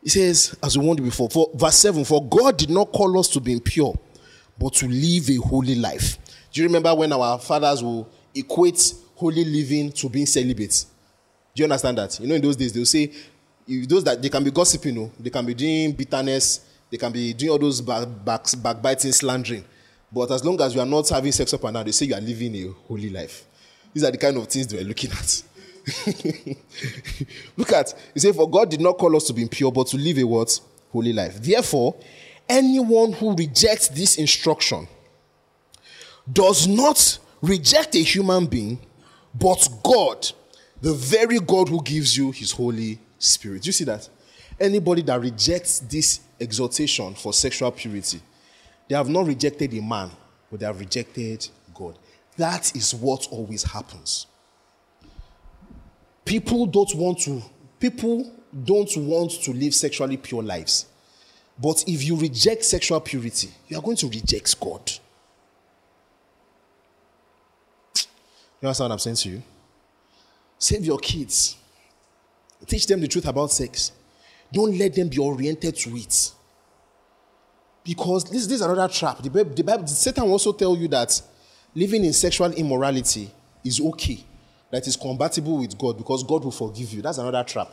He 0.01 0.09
says, 0.09 0.57
as 0.63 0.77
we 0.77 0.85
warned 0.85 1.03
before, 1.03 1.29
for 1.29 1.49
verse 1.53 1.75
7, 1.75 2.05
for 2.05 2.25
God 2.25 2.57
did 2.57 2.69
not 2.69 2.91
call 2.91 3.19
us 3.19 3.27
to 3.29 3.39
be 3.39 3.53
impure, 3.53 3.97
but 4.57 4.73
to 4.75 4.87
live 4.87 5.29
a 5.29 5.35
holy 5.35 5.75
life. 5.75 6.17
Do 6.51 6.61
you 6.61 6.67
remember 6.67 6.93
when 6.93 7.11
our 7.13 7.39
fathers 7.39 7.81
will 7.83 8.09
equate 8.35 8.93
holy 9.15 9.45
living 9.45 9.91
to 9.93 10.09
being 10.09 10.25
celibate? 10.25 10.85
Do 11.55 11.61
you 11.61 11.65
understand 11.65 11.97
that? 11.97 12.19
You 12.19 12.27
know, 12.27 12.35
in 12.35 12.41
those 12.41 12.55
days, 12.55 12.73
they'll 12.73 12.85
say, 12.85 13.11
those 13.87 14.03
that 14.03 14.21
they 14.21 14.29
can 14.29 14.43
be 14.43 14.51
gossiping, 14.51 14.95
you 14.95 15.01
know, 15.01 15.11
they 15.19 15.29
can 15.29 15.45
be 15.45 15.53
doing 15.53 15.93
bitterness, 15.93 16.65
they 16.89 16.97
can 16.97 17.11
be 17.11 17.33
doing 17.33 17.51
all 17.51 17.59
those 17.59 17.79
back, 17.81 18.07
back, 18.25 18.45
backbiting, 18.61 19.11
slandering. 19.11 19.63
But 20.11 20.31
as 20.31 20.43
long 20.43 20.59
as 20.61 20.75
you 20.75 20.81
are 20.81 20.85
not 20.85 21.07
having 21.07 21.31
sex 21.31 21.53
up 21.53 21.63
and 21.63 21.73
down, 21.73 21.85
they 21.85 21.91
say 21.91 22.05
you 22.05 22.15
are 22.15 22.21
living 22.21 22.53
a 22.55 22.67
holy 22.87 23.09
life. 23.09 23.45
These 23.93 24.03
are 24.03 24.11
the 24.11 24.17
kind 24.17 24.35
of 24.37 24.47
things 24.47 24.67
they 24.67 24.77
were 24.77 24.83
looking 24.83 25.11
at. 25.11 25.43
Look 27.57 27.71
at, 27.71 27.93
he 28.13 28.19
said, 28.19 28.35
For 28.35 28.49
God 28.49 28.69
did 28.69 28.81
not 28.81 28.97
call 28.97 29.15
us 29.15 29.25
to 29.27 29.33
be 29.33 29.41
impure, 29.41 29.71
but 29.71 29.87
to 29.87 29.97
live 29.97 30.17
a 30.17 30.23
what? 30.23 30.59
Holy 30.91 31.13
life. 31.13 31.41
Therefore, 31.41 31.95
anyone 32.47 33.13
who 33.13 33.35
rejects 33.35 33.87
this 33.87 34.17
instruction 34.17 34.87
does 36.31 36.67
not 36.67 37.19
reject 37.41 37.95
a 37.95 37.99
human 37.99 38.45
being, 38.45 38.79
but 39.33 39.67
God, 39.83 40.29
the 40.81 40.93
very 40.93 41.39
God 41.39 41.69
who 41.69 41.81
gives 41.81 42.17
you 42.17 42.31
his 42.31 42.51
Holy 42.51 42.99
Spirit. 43.17 43.63
Do 43.63 43.67
you 43.67 43.73
see 43.73 43.83
that? 43.85 44.07
Anybody 44.59 45.01
that 45.03 45.19
rejects 45.19 45.79
this 45.79 46.19
exhortation 46.39 47.15
for 47.15 47.33
sexual 47.33 47.71
purity, 47.71 48.21
they 48.87 48.95
have 48.95 49.09
not 49.09 49.25
rejected 49.25 49.73
a 49.73 49.81
man, 49.81 50.11
but 50.49 50.59
they 50.59 50.65
have 50.65 50.79
rejected 50.79 51.47
God. 51.73 51.97
That 52.37 52.75
is 52.75 52.93
what 52.93 53.27
always 53.31 53.63
happens. 53.63 54.27
People 56.25 56.65
don't 56.65 56.93
want 56.95 57.19
to, 57.21 57.41
people 57.79 58.31
don't 58.63 58.95
want 58.97 59.31
to 59.43 59.53
live 59.53 59.73
sexually 59.73 60.17
pure 60.17 60.43
lives. 60.43 60.85
But 61.59 61.83
if 61.87 62.03
you 62.03 62.15
reject 62.15 62.65
sexual 62.65 62.99
purity, 62.99 63.49
you 63.67 63.77
are 63.77 63.81
going 63.81 63.97
to 63.97 64.07
reject 64.07 64.59
God. 64.59 64.91
You 68.61 68.67
understand 68.67 68.89
what 68.89 68.93
I'm 68.93 68.99
saying 68.99 69.15
to 69.17 69.29
you? 69.29 69.43
Save 70.57 70.85
your 70.85 70.99
kids. 70.99 71.57
Teach 72.67 72.85
them 72.85 73.01
the 73.01 73.07
truth 73.07 73.27
about 73.27 73.51
sex. 73.51 73.91
Don't 74.53 74.77
let 74.77 74.93
them 74.93 75.09
be 75.09 75.17
oriented 75.17 75.75
to 75.77 75.95
it. 75.95 76.31
Because 77.83 78.25
this, 78.25 78.45
this 78.45 78.55
is 78.57 78.61
another 78.61 78.87
trap. 78.87 79.23
The, 79.23 79.29
the 79.29 79.63
Bible, 79.63 79.87
Satan 79.87 80.25
will 80.25 80.33
also 80.33 80.53
tell 80.53 80.77
you 80.77 80.87
that 80.89 81.19
living 81.73 82.05
in 82.05 82.13
sexual 82.13 82.51
immorality 82.51 83.31
is 83.63 83.81
okay, 83.81 84.23
that 84.69 84.85
is 84.85 84.95
compatible 84.95 85.57
with 85.57 85.75
God 85.77 85.97
because 85.97 86.23
God 86.23 86.43
will 86.43 86.51
forgive 86.51 86.93
you. 86.93 87.01
That's 87.01 87.17
another 87.17 87.43
trap. 87.43 87.71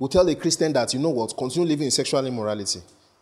will 0.00 0.08
tell 0.08 0.26
a 0.28 0.34
Christian 0.34 0.72
that, 0.72 0.92
you 0.94 0.98
know 0.98 1.10
what, 1.10 1.36
continue 1.36 1.68
living 1.68 1.84
in 1.84 1.90
sexual 1.90 2.26
immorality. 2.26 2.80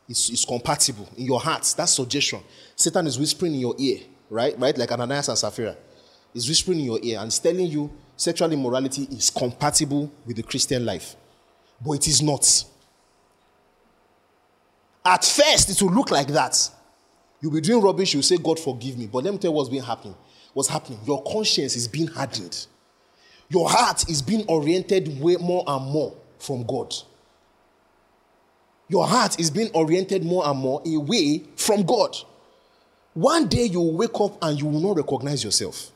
It's, 0.09 0.31
it's 0.31 0.45
compatible 0.45 1.09
in 1.17 1.27
your 1.27 1.41
heart. 1.41 1.75
That's 1.77 1.93
suggestion. 1.93 2.41
Satan 2.75 3.07
is 3.09 3.19
whispering 3.19 3.53
in 3.55 3.61
your 3.61 3.75
ear, 3.77 3.99
right? 4.31 4.59
Right? 4.59 4.77
Like 4.77 4.91
Ananias 4.93 5.29
and 5.29 5.39
Sapphira. 5.39 5.77
He's 6.33 6.49
whispering 6.49 6.81
in 6.81 6.85
your 6.85 6.99
ear 7.03 7.21
and 7.21 7.31
telling 7.31 7.67
you 7.67 7.91
sexual 8.17 8.53
immorality 8.53 9.03
is 9.11 9.31
compatible 9.31 10.13
with 10.27 10.37
the 10.37 10.43
Christian 10.43 10.85
life. 10.85 11.17
But 11.85 11.93
it 11.93 12.09
is 12.09 12.23
not. 12.23 12.65
At 15.05 15.25
first, 15.25 15.71
it 15.71 15.83
will 15.83 15.93
look 15.93 16.11
like 16.11 16.29
that. 16.29 16.71
You'll 17.41 17.53
be 17.53 17.61
doing 17.61 17.83
rubbish, 17.83 18.15
you'll 18.15 18.23
say, 18.23 18.37
God 18.37 18.59
forgive 18.59 18.99
me. 18.99 19.07
But 19.07 19.25
let 19.25 19.33
me 19.33 19.39
tell 19.39 19.51
you 19.51 19.57
what's 19.57 19.69
been 19.69 19.83
happening. 19.83 20.17
What's 20.53 20.69
happening? 20.69 20.99
Your 21.07 21.23
conscience 21.23 21.77
is 21.77 21.87
being 21.87 22.09
hardened. 22.09 22.67
Your 23.49 23.69
heart 23.69 24.09
is 24.11 24.21
being 24.21 24.45
oriented 24.49 25.21
way 25.21 25.37
more 25.37 25.65
and 25.67 25.87
more 25.87 26.15
from 26.39 26.65
God. 26.65 26.95
Your 28.89 29.07
heart 29.07 29.39
is 29.39 29.51
being 29.51 29.71
oriented 29.73 30.25
more 30.25 30.47
and 30.47 30.59
more 30.59 30.83
away 30.87 31.45
from 31.57 31.85
God. 31.85 32.17
One 33.19 33.49
day 33.49 33.65
you 33.65 33.81
will 33.81 33.95
wake 33.95 34.21
up 34.21 34.39
and 34.41 34.57
you 34.57 34.67
will 34.67 34.79
not 34.79 34.97
recognize 34.97 35.43
yourself. 35.43 35.91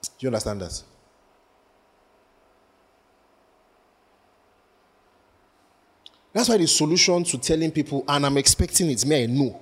Do 0.00 0.08
you 0.20 0.28
understand 0.28 0.60
that? 0.60 0.80
That's 6.32 6.48
why 6.48 6.56
the 6.56 6.68
solution 6.68 7.24
to 7.24 7.38
telling 7.38 7.72
people, 7.72 8.04
and 8.06 8.24
I'm 8.24 8.38
expecting 8.38 8.88
it, 8.90 9.04
may 9.04 9.24
I 9.24 9.26
know, 9.26 9.60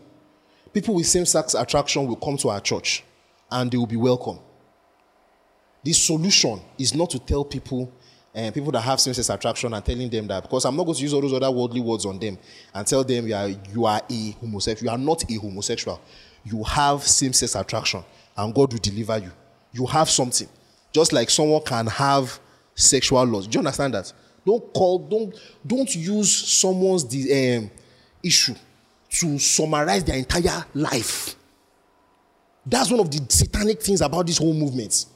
people 0.75 0.95
with 0.95 1.07
same 1.07 1.25
sex 1.25 1.55
attraction 1.55 2.07
will 2.07 2.17
come 2.17 2.37
to 2.37 2.51
our 2.51 2.61
church 2.61 3.03
and 3.51 3.71
they 3.71 3.79
will 3.79 3.87
be 3.87 3.97
welcome. 3.97 4.41
The 5.83 5.95
solution 5.95 6.61
is 6.79 6.95
not 6.95 7.09
to 7.11 7.19
tell 7.19 7.47
people, 7.47 7.91
and 8.37 8.55
people 8.55 8.70
that 8.70 8.82
have 8.82 9.01
same 9.01 9.14
sex 9.14 9.30
attraction, 9.30 9.72
and 9.72 9.82
telling 9.82 10.11
them 10.11 10.26
that 10.26 10.43
because 10.43 10.66
I'm 10.66 10.76
not 10.76 10.84
going 10.84 10.95
to 10.97 11.03
use 11.03 11.14
all 11.14 11.22
those 11.22 11.32
other 11.32 11.51
worldly 11.51 11.80
words 11.80 12.05
on 12.05 12.18
them 12.18 12.37
and 12.74 12.87
tell 12.87 13.03
them 13.03 13.26
you 13.26 13.34
are, 13.34 13.49
you 13.49 13.87
are 13.87 14.03
a 14.11 14.30
homosexual. 14.32 14.93
You 14.93 14.95
are 14.95 15.03
not 15.03 15.28
a 15.30 15.34
homosexual. 15.37 15.99
You 16.45 16.62
have 16.64 17.03
same 17.03 17.32
sex 17.32 17.55
attraction, 17.55 18.05
and 18.37 18.55
God 18.55 18.72
will 18.74 18.78
deliver 18.78 19.16
you. 19.16 19.32
You 19.72 19.87
have 19.87 20.11
something. 20.11 20.49
Just 20.93 21.14
like 21.14 21.30
someone 21.30 21.62
can 21.62 21.87
have 21.87 22.39
sexual 22.74 23.24
lust. 23.24 23.51
Do 23.51 23.57
you 23.57 23.61
understand 23.61 23.95
that? 23.95 24.12
Don't 24.45 24.72
call, 24.74 24.99
don't, 24.99 25.34
don't 25.66 25.97
use 25.97 26.30
someone's 26.30 27.05
um, 27.05 27.70
issue 28.22 28.55
to 29.11 29.39
summarize 29.39 30.05
their 30.05 30.16
entire 30.16 30.64
life. 30.74 31.37
That's 32.66 32.91
one 32.91 33.01
of 33.01 33.11
the 33.11 33.24
satanic 33.30 33.82
things 33.82 34.03
about 34.03 34.26
this 34.26 34.37
whole 34.39 34.53
movement. 34.53 35.07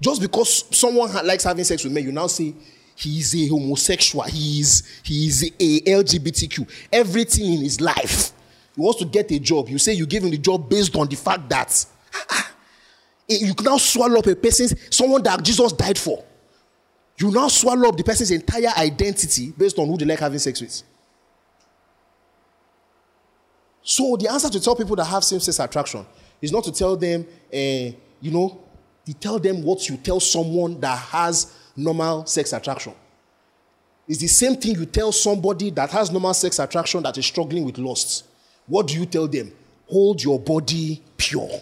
Just 0.00 0.20
because 0.20 0.64
someone 0.76 1.12
likes 1.26 1.44
having 1.44 1.64
sex 1.64 1.84
with 1.84 1.92
men, 1.92 2.04
you 2.04 2.12
now 2.12 2.26
say 2.26 2.54
he 2.96 3.18
is 3.18 3.34
a 3.34 3.48
homosexual, 3.48 4.24
he 4.24 4.60
is, 4.60 5.00
he 5.02 5.26
is 5.26 5.42
a 5.42 5.80
LGBTQ. 5.80 6.88
Everything 6.92 7.54
in 7.54 7.60
his 7.62 7.80
life. 7.80 8.32
He 8.74 8.80
wants 8.80 8.98
to 9.00 9.04
get 9.06 9.30
a 9.30 9.38
job. 9.38 9.68
You 9.68 9.78
say 9.78 9.92
you 9.92 10.06
give 10.06 10.24
him 10.24 10.30
the 10.30 10.38
job 10.38 10.68
based 10.68 10.94
on 10.96 11.06
the 11.08 11.16
fact 11.16 11.48
that 11.48 11.86
ah, 12.12 12.26
ah, 12.30 12.52
eh, 13.30 13.38
you 13.40 13.54
can 13.54 13.64
now 13.64 13.76
swallow 13.78 14.18
up 14.18 14.26
a 14.26 14.34
person, 14.34 14.68
someone 14.90 15.22
that 15.22 15.42
Jesus 15.42 15.72
died 15.72 15.98
for. 15.98 16.24
You 17.16 17.30
now 17.30 17.48
swallow 17.48 17.88
up 17.88 17.96
the 17.96 18.02
person's 18.02 18.32
entire 18.32 18.72
identity 18.76 19.52
based 19.56 19.78
on 19.78 19.86
who 19.86 19.96
they 19.96 20.04
like 20.04 20.18
having 20.18 20.38
sex 20.40 20.60
with. 20.60 20.82
So 23.82 24.16
the 24.16 24.28
answer 24.28 24.48
to 24.48 24.60
tell 24.60 24.74
people 24.74 24.96
that 24.96 25.04
have 25.04 25.22
same-sex 25.22 25.60
attraction 25.60 26.04
is 26.40 26.50
not 26.50 26.64
to 26.64 26.72
tell 26.72 26.96
them, 26.96 27.26
uh, 27.52 27.56
you 28.20 28.30
know, 28.30 28.63
to 29.06 29.14
tell 29.14 29.38
them 29.38 29.62
what 29.62 29.88
you 29.88 29.96
tell 29.96 30.20
someone 30.20 30.80
that 30.80 30.98
has 30.98 31.54
normal 31.76 32.26
sex 32.26 32.52
attraction. 32.52 32.94
It's 34.06 34.20
the 34.20 34.26
same 34.26 34.56
thing 34.56 34.74
you 34.74 34.86
tell 34.86 35.12
somebody 35.12 35.70
that 35.70 35.90
has 35.90 36.10
normal 36.10 36.34
sex 36.34 36.58
attraction 36.58 37.02
that 37.02 37.16
is 37.16 37.26
struggling 37.26 37.64
with 37.64 37.78
lust. 37.78 38.24
What 38.66 38.88
do 38.88 38.94
you 38.94 39.06
tell 39.06 39.26
them? 39.26 39.52
Hold 39.88 40.22
your 40.22 40.38
body 40.38 41.02
pure. 41.16 41.60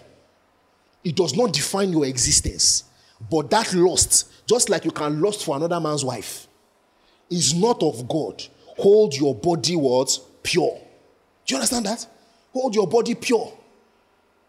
It 1.05 1.17
does 1.17 1.37
not 1.37 1.53
define 1.53 1.93
your 1.93 2.05
existence. 2.07 2.85
But 3.31 3.51
that 3.51 3.73
lust, 3.75 4.33
just 4.47 4.69
like 4.69 4.85
you 4.85 4.91
can 4.91 5.21
lust 5.21 5.45
for 5.45 5.57
another 5.57 5.81
man's 5.81 6.05
wife, 6.05 6.47
is 7.31 7.55
not 7.55 7.83
of 7.83 8.09
God. 8.09 8.43
Hold 8.79 9.15
your 9.15 9.35
body 9.35 9.77
what? 9.77 10.19
Pure. 10.43 10.79
Do 11.47 11.55
you 11.55 11.57
understand 11.57 11.87
that? 11.87 12.07
Hold 12.53 12.75
your 12.75 12.87
body 12.87 13.15
pure. 13.15 13.53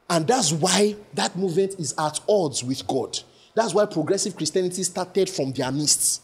And 0.10 0.28
that's 0.28 0.52
why 0.52 0.96
that 1.14 1.36
movement 1.36 1.76
is 1.80 1.94
at 1.98 2.20
odds 2.28 2.64
with 2.64 2.86
God. 2.88 3.20
That's 3.56 3.74
why 3.74 3.86
progressive 3.86 4.36
Christianity 4.36 4.84
started 4.84 5.30
from 5.30 5.52
their 5.54 5.72
midst. 5.72 6.22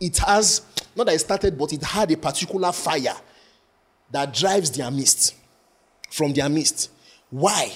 It 0.00 0.18
has, 0.18 0.62
not 0.96 1.06
that 1.06 1.14
it 1.14 1.20
started, 1.20 1.56
but 1.56 1.72
it 1.72 1.82
had 1.82 2.10
a 2.10 2.16
particular 2.16 2.72
fire 2.72 3.14
that 4.10 4.34
drives 4.34 4.70
their 4.70 4.90
midst, 4.90 5.34
from 6.10 6.32
their 6.32 6.48
midst. 6.48 6.90
Why? 7.30 7.72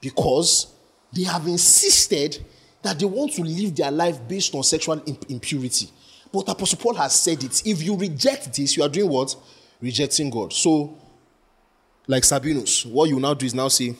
Because 0.00 0.72
they 1.12 1.24
have 1.24 1.46
insisted 1.46 2.44
that 2.82 2.98
they 2.98 3.06
want 3.06 3.32
to 3.34 3.42
live 3.42 3.74
their 3.74 3.90
life 3.90 4.18
based 4.28 4.54
on 4.54 4.62
sexual 4.62 5.02
impurity. 5.28 5.90
But 6.32 6.48
Apostle 6.48 6.78
Paul 6.78 6.94
has 6.94 7.14
said 7.18 7.42
it. 7.42 7.66
If 7.66 7.82
you 7.82 7.96
reject 7.96 8.54
this, 8.54 8.76
you 8.76 8.82
are 8.82 8.88
doing 8.88 9.10
what? 9.10 9.34
Rejecting 9.80 10.30
God. 10.30 10.52
So, 10.52 10.96
like 12.06 12.22
Sabinus, 12.22 12.86
what 12.86 13.08
you 13.08 13.18
now 13.18 13.34
do 13.34 13.46
is 13.46 13.54
now 13.54 13.68
say, 13.68 13.94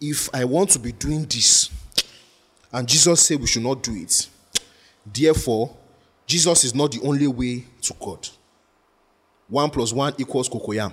if 0.00 0.28
I 0.34 0.44
want 0.44 0.70
to 0.70 0.78
be 0.78 0.92
doing 0.92 1.24
this, 1.24 1.70
and 2.72 2.86
Jesus 2.86 3.26
said 3.26 3.40
we 3.40 3.46
should 3.46 3.62
not 3.62 3.82
do 3.82 3.94
it, 3.94 4.28
therefore, 5.04 5.74
Jesus 6.26 6.64
is 6.64 6.74
not 6.74 6.92
the 6.92 7.00
only 7.02 7.26
way 7.26 7.64
to 7.82 7.94
God. 8.00 8.28
One 9.48 9.70
plus 9.70 9.92
one 9.92 10.12
equals 10.18 10.48
cocoyam. 10.48 10.92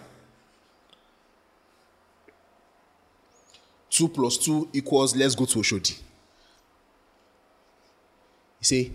Two 3.89 4.07
plus 4.07 4.37
two 4.37 4.69
equals 4.73 5.15
let's 5.15 5.35
go 5.35 5.45
to 5.45 5.59
Oshodi. 5.59 5.99
You 8.59 8.65
say, 8.65 8.91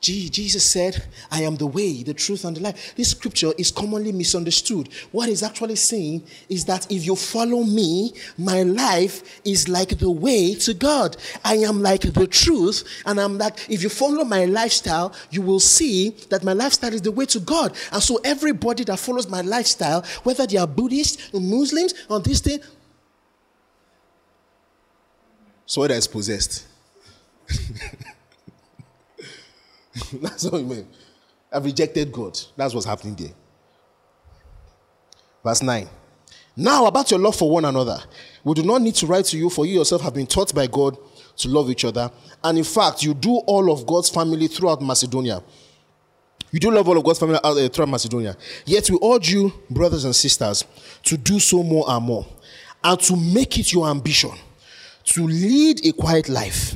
Jesus 0.00 0.64
said, 0.64 1.04
I 1.30 1.42
am 1.42 1.56
the 1.56 1.66
way, 1.66 2.04
the 2.04 2.14
truth, 2.14 2.44
and 2.44 2.56
the 2.56 2.60
life. 2.60 2.94
This 2.94 3.10
scripture 3.10 3.52
is 3.58 3.72
commonly 3.72 4.12
misunderstood. 4.12 4.88
What 5.10 5.28
he's 5.28 5.42
actually 5.42 5.74
saying 5.74 6.24
is 6.48 6.64
that 6.66 6.90
if 6.90 7.04
you 7.04 7.16
follow 7.16 7.64
me, 7.64 8.12
my 8.36 8.62
life 8.62 9.40
is 9.44 9.68
like 9.68 9.98
the 9.98 10.10
way 10.10 10.54
to 10.54 10.74
God. 10.74 11.16
I 11.44 11.56
am 11.56 11.82
like 11.82 12.02
the 12.02 12.26
truth, 12.28 12.84
and 13.06 13.20
I'm 13.20 13.38
like, 13.38 13.68
if 13.68 13.82
you 13.82 13.88
follow 13.88 14.22
my 14.24 14.44
lifestyle, 14.44 15.12
you 15.30 15.42
will 15.42 15.60
see 15.60 16.10
that 16.30 16.44
my 16.44 16.52
lifestyle 16.52 16.94
is 16.94 17.02
the 17.02 17.12
way 17.12 17.26
to 17.26 17.40
God. 17.40 17.76
And 17.92 18.02
so 18.02 18.20
everybody 18.24 18.84
that 18.84 19.00
follows 19.00 19.28
my 19.28 19.40
lifestyle, 19.40 20.04
whether 20.22 20.46
they 20.46 20.58
are 20.58 20.66
Buddhists 20.68 21.34
or 21.34 21.40
Muslims 21.40 21.94
or 22.08 22.20
this 22.20 22.40
thing, 22.40 22.60
so 25.66 25.82
that 25.86 25.90
is 25.96 26.06
possessed. 26.06 26.66
That's 30.22 30.44
what 30.44 30.60
you 30.60 30.66
mean. 30.66 30.88
I've 31.52 31.64
rejected 31.64 32.12
God. 32.12 32.38
That's 32.56 32.74
what's 32.74 32.86
happening 32.86 33.14
there. 33.14 33.32
Verse 35.44 35.62
9. 35.62 35.88
Now, 36.56 36.86
about 36.86 37.10
your 37.10 37.20
love 37.20 37.36
for 37.36 37.48
one 37.50 37.64
another, 37.64 37.98
we 38.42 38.54
do 38.54 38.62
not 38.62 38.82
need 38.82 38.94
to 38.96 39.06
write 39.06 39.26
to 39.26 39.38
you, 39.38 39.48
for 39.48 39.64
you 39.64 39.78
yourself 39.78 40.02
have 40.02 40.14
been 40.14 40.26
taught 40.26 40.52
by 40.54 40.66
God 40.66 40.96
to 41.36 41.48
love 41.48 41.70
each 41.70 41.84
other. 41.84 42.10
And 42.42 42.58
in 42.58 42.64
fact, 42.64 43.02
you 43.02 43.14
do 43.14 43.36
all 43.46 43.70
of 43.72 43.86
God's 43.86 44.10
family 44.10 44.48
throughout 44.48 44.82
Macedonia. 44.82 45.42
You 46.50 46.58
do 46.58 46.70
love 46.70 46.88
all 46.88 46.98
of 46.98 47.04
God's 47.04 47.20
family 47.20 47.38
uh, 47.42 47.68
throughout 47.68 47.90
Macedonia. 47.90 48.36
Yet 48.66 48.90
we 48.90 48.98
urge 49.04 49.30
you, 49.30 49.52
brothers 49.70 50.04
and 50.04 50.14
sisters, 50.14 50.64
to 51.04 51.16
do 51.16 51.38
so 51.38 51.62
more 51.62 51.84
and 51.86 52.04
more, 52.04 52.26
and 52.82 52.98
to 53.00 53.16
make 53.16 53.58
it 53.58 53.72
your 53.72 53.88
ambition 53.88 54.32
to 55.08 55.26
lead 55.26 55.84
a 55.86 55.92
quiet 55.92 56.28
life 56.28 56.74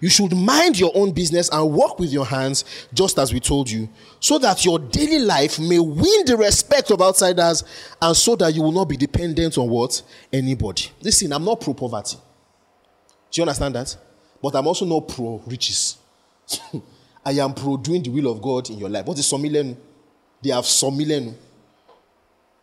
you 0.00 0.08
should 0.08 0.34
mind 0.34 0.78
your 0.78 0.92
own 0.94 1.12
business 1.12 1.48
and 1.50 1.70
work 1.70 1.98
with 1.98 2.10
your 2.10 2.24
hands, 2.24 2.64
just 2.92 3.18
as 3.18 3.32
we 3.32 3.40
told 3.40 3.70
you, 3.70 3.88
so 4.18 4.38
that 4.38 4.64
your 4.64 4.78
daily 4.78 5.18
life 5.18 5.58
may 5.58 5.78
win 5.78 6.24
the 6.24 6.36
respect 6.38 6.90
of 6.90 7.02
outsiders 7.02 7.64
and 8.00 8.16
so 8.16 8.34
that 8.36 8.54
you 8.54 8.62
will 8.62 8.72
not 8.72 8.88
be 8.88 8.96
dependent 8.96 9.58
on 9.58 9.68
what? 9.68 10.02
Anybody. 10.32 10.90
Listen, 11.02 11.32
I'm 11.32 11.44
not 11.44 11.60
pro 11.60 11.74
poverty. 11.74 12.16
Do 13.30 13.40
you 13.40 13.42
understand 13.42 13.74
that? 13.74 13.96
But 14.42 14.54
I'm 14.56 14.66
also 14.66 14.86
not 14.86 15.06
pro 15.08 15.42
riches. 15.46 15.98
I 17.24 17.32
am 17.32 17.52
pro 17.54 17.76
doing 17.76 18.02
the 18.02 18.10
will 18.10 18.32
of 18.32 18.40
God 18.40 18.70
in 18.70 18.78
your 18.78 18.88
life. 18.88 19.04
What 19.04 19.18
is 19.18 19.30
somilenu? 19.30 19.76
They 20.42 20.50
have 20.50 20.64
somilenu. 20.64 21.34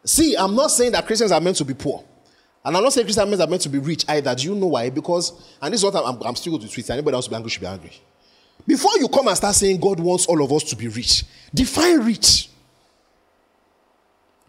See, 0.03 0.35
I'm 0.35 0.55
not 0.55 0.71
saying 0.71 0.93
that 0.93 1.05
Christians 1.05 1.31
are 1.31 1.41
meant 1.41 1.57
to 1.57 1.65
be 1.65 1.73
poor. 1.73 2.03
And 2.67 2.75
I'm 2.75 2.83
not 2.83 2.91
saying 2.91 3.07
Christians 3.07 3.39
are 3.39 3.47
meant 3.47 3.61
to 3.61 3.69
be 3.69 3.77
rich 3.77 4.03
either. 4.09 4.35
Do 4.35 4.43
you 4.43 4.53
know 4.53 4.67
why? 4.67 4.89
Because, 4.89 5.55
and 5.61 5.73
this 5.73 5.79
is 5.79 5.85
what 5.85 5.95
I'm, 5.95 6.21
I'm 6.21 6.35
still 6.35 6.51
going 6.57 6.67
to 6.67 6.73
tweet. 6.73 6.89
Anybody 6.89 7.15
else 7.15 7.29
be 7.29 7.35
angry 7.35 7.49
should 7.49 7.61
be 7.61 7.67
angry. 7.67 7.93
Before 8.67 8.91
you 8.99 9.07
come 9.07 9.29
and 9.29 9.37
start 9.37 9.55
saying 9.55 9.79
God 9.79 10.01
wants 10.01 10.25
all 10.25 10.43
of 10.43 10.51
us 10.51 10.63
to 10.65 10.75
be 10.75 10.89
rich, 10.89 11.23
define 11.53 12.01
rich. 12.01 12.49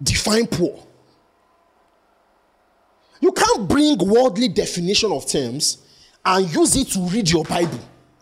Define 0.03 0.49
poor. 0.49 0.85
You 3.21 3.31
can't 3.31 3.69
bring 3.69 3.97
worldly 3.99 4.49
definition 4.49 5.13
of 5.13 5.25
terms 5.29 5.79
and 6.25 6.53
use 6.53 6.75
it 6.75 6.89
to 6.89 7.01
read 7.01 7.31
your 7.31 7.45
Bible. 7.45 7.79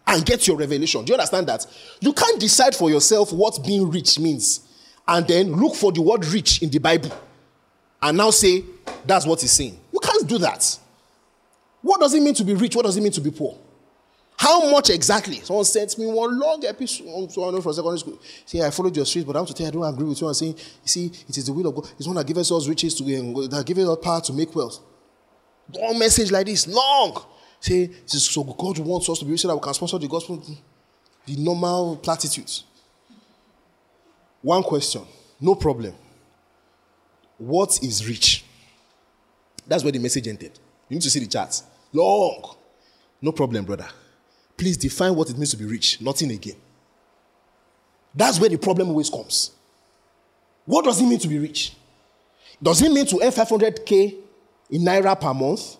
and 0.06 0.24
get 0.24 0.46
your 0.46 0.56
revelation. 0.56 1.04
Do 1.04 1.12
you 1.12 1.14
understand 1.14 1.46
that? 1.48 1.66
You 2.00 2.12
can't 2.12 2.38
decide 2.38 2.74
for 2.74 2.90
yourself 2.90 3.32
what 3.32 3.64
being 3.64 3.90
rich 3.90 4.18
means 4.18 4.60
and 5.08 5.26
then 5.26 5.52
look 5.52 5.74
for 5.74 5.90
the 5.90 6.02
word 6.02 6.24
rich 6.26 6.62
in 6.62 6.70
the 6.70 6.78
Bible 6.78 7.10
and 8.02 8.16
now 8.16 8.30
say 8.30 8.62
that's 9.04 9.26
what 9.26 9.40
he's 9.40 9.52
saying. 9.52 9.78
Can't 10.06 10.28
do 10.28 10.38
that. 10.38 10.78
What 11.82 12.00
does 12.00 12.14
it 12.14 12.22
mean 12.22 12.34
to 12.34 12.44
be 12.44 12.54
rich? 12.54 12.76
What 12.76 12.84
does 12.84 12.96
it 12.96 13.00
mean 13.00 13.12
to 13.12 13.20
be 13.20 13.30
poor? 13.30 13.58
How 14.38 14.70
much 14.70 14.90
exactly? 14.90 15.36
Someone 15.40 15.64
sent 15.64 15.96
me 15.98 16.06
one 16.06 16.38
long 16.38 16.62
episode 16.64 17.32
from 17.32 17.72
secondary 17.72 17.98
school. 17.98 18.18
See, 18.44 18.62
I 18.62 18.70
followed 18.70 18.94
your 18.94 19.06
street, 19.06 19.26
but 19.26 19.34
I 19.34 19.40
want 19.40 19.48
to 19.48 19.54
tell 19.54 19.64
you 19.72 19.82
I 19.82 19.86
don't 19.86 19.94
agree 19.94 20.08
with 20.08 20.20
you. 20.20 20.28
I'm 20.28 20.34
saying, 20.34 20.56
you 20.56 20.88
see, 20.88 21.06
it 21.28 21.36
is 21.38 21.46
the 21.46 21.52
will 21.52 21.66
of 21.66 21.74
God. 21.74 21.90
It's 21.98 22.06
one 22.06 22.16
that 22.16 22.26
gives 22.26 22.52
us 22.52 22.68
riches 22.68 22.94
to 22.96 23.18
um, 23.18 23.48
that 23.48 23.64
gives 23.64 23.80
us 23.80 23.98
power 24.02 24.20
to 24.20 24.32
make 24.32 24.54
wealth. 24.54 24.78
One 25.72 25.98
message 25.98 26.30
like 26.30 26.46
this, 26.46 26.66
long. 26.68 27.24
Say, 27.58 27.90
so 28.04 28.44
God 28.44 28.78
wants 28.78 29.08
us 29.08 29.18
to 29.18 29.24
be 29.24 29.32
rich 29.32 29.40
so 29.40 29.48
that 29.48 29.56
we 29.56 29.62
can 29.62 29.74
sponsor 29.74 29.98
the 29.98 30.06
gospel. 30.06 30.42
The 31.24 31.36
normal 31.36 31.96
platitudes. 31.96 32.64
One 34.42 34.62
question, 34.62 35.02
no 35.40 35.54
problem. 35.54 35.94
What 37.38 37.82
is 37.82 38.06
rich? 38.06 38.45
That's 39.66 39.82
where 39.82 39.92
the 39.92 39.98
message 39.98 40.28
ended. 40.28 40.58
You 40.88 40.96
need 40.96 41.02
to 41.02 41.10
see 41.10 41.20
the 41.20 41.26
charts. 41.26 41.64
Long. 41.92 42.56
No 43.20 43.32
problem, 43.32 43.64
brother. 43.64 43.88
Please 44.56 44.76
define 44.76 45.14
what 45.14 45.28
it 45.28 45.36
means 45.36 45.50
to 45.50 45.56
be 45.56 45.64
rich. 45.64 46.00
Nothing 46.00 46.30
again. 46.30 46.56
That's 48.14 48.40
where 48.40 48.48
the 48.48 48.56
problem 48.56 48.88
always 48.88 49.10
comes. 49.10 49.50
What 50.64 50.84
does 50.84 51.00
it 51.00 51.04
mean 51.04 51.18
to 51.18 51.28
be 51.28 51.38
rich? 51.38 51.74
Does 52.62 52.80
it 52.82 52.90
mean 52.90 53.06
to 53.06 53.20
earn 53.22 53.30
500k 53.30 54.16
in 54.70 54.82
naira 54.82 55.20
per 55.20 55.34
month? 55.34 55.76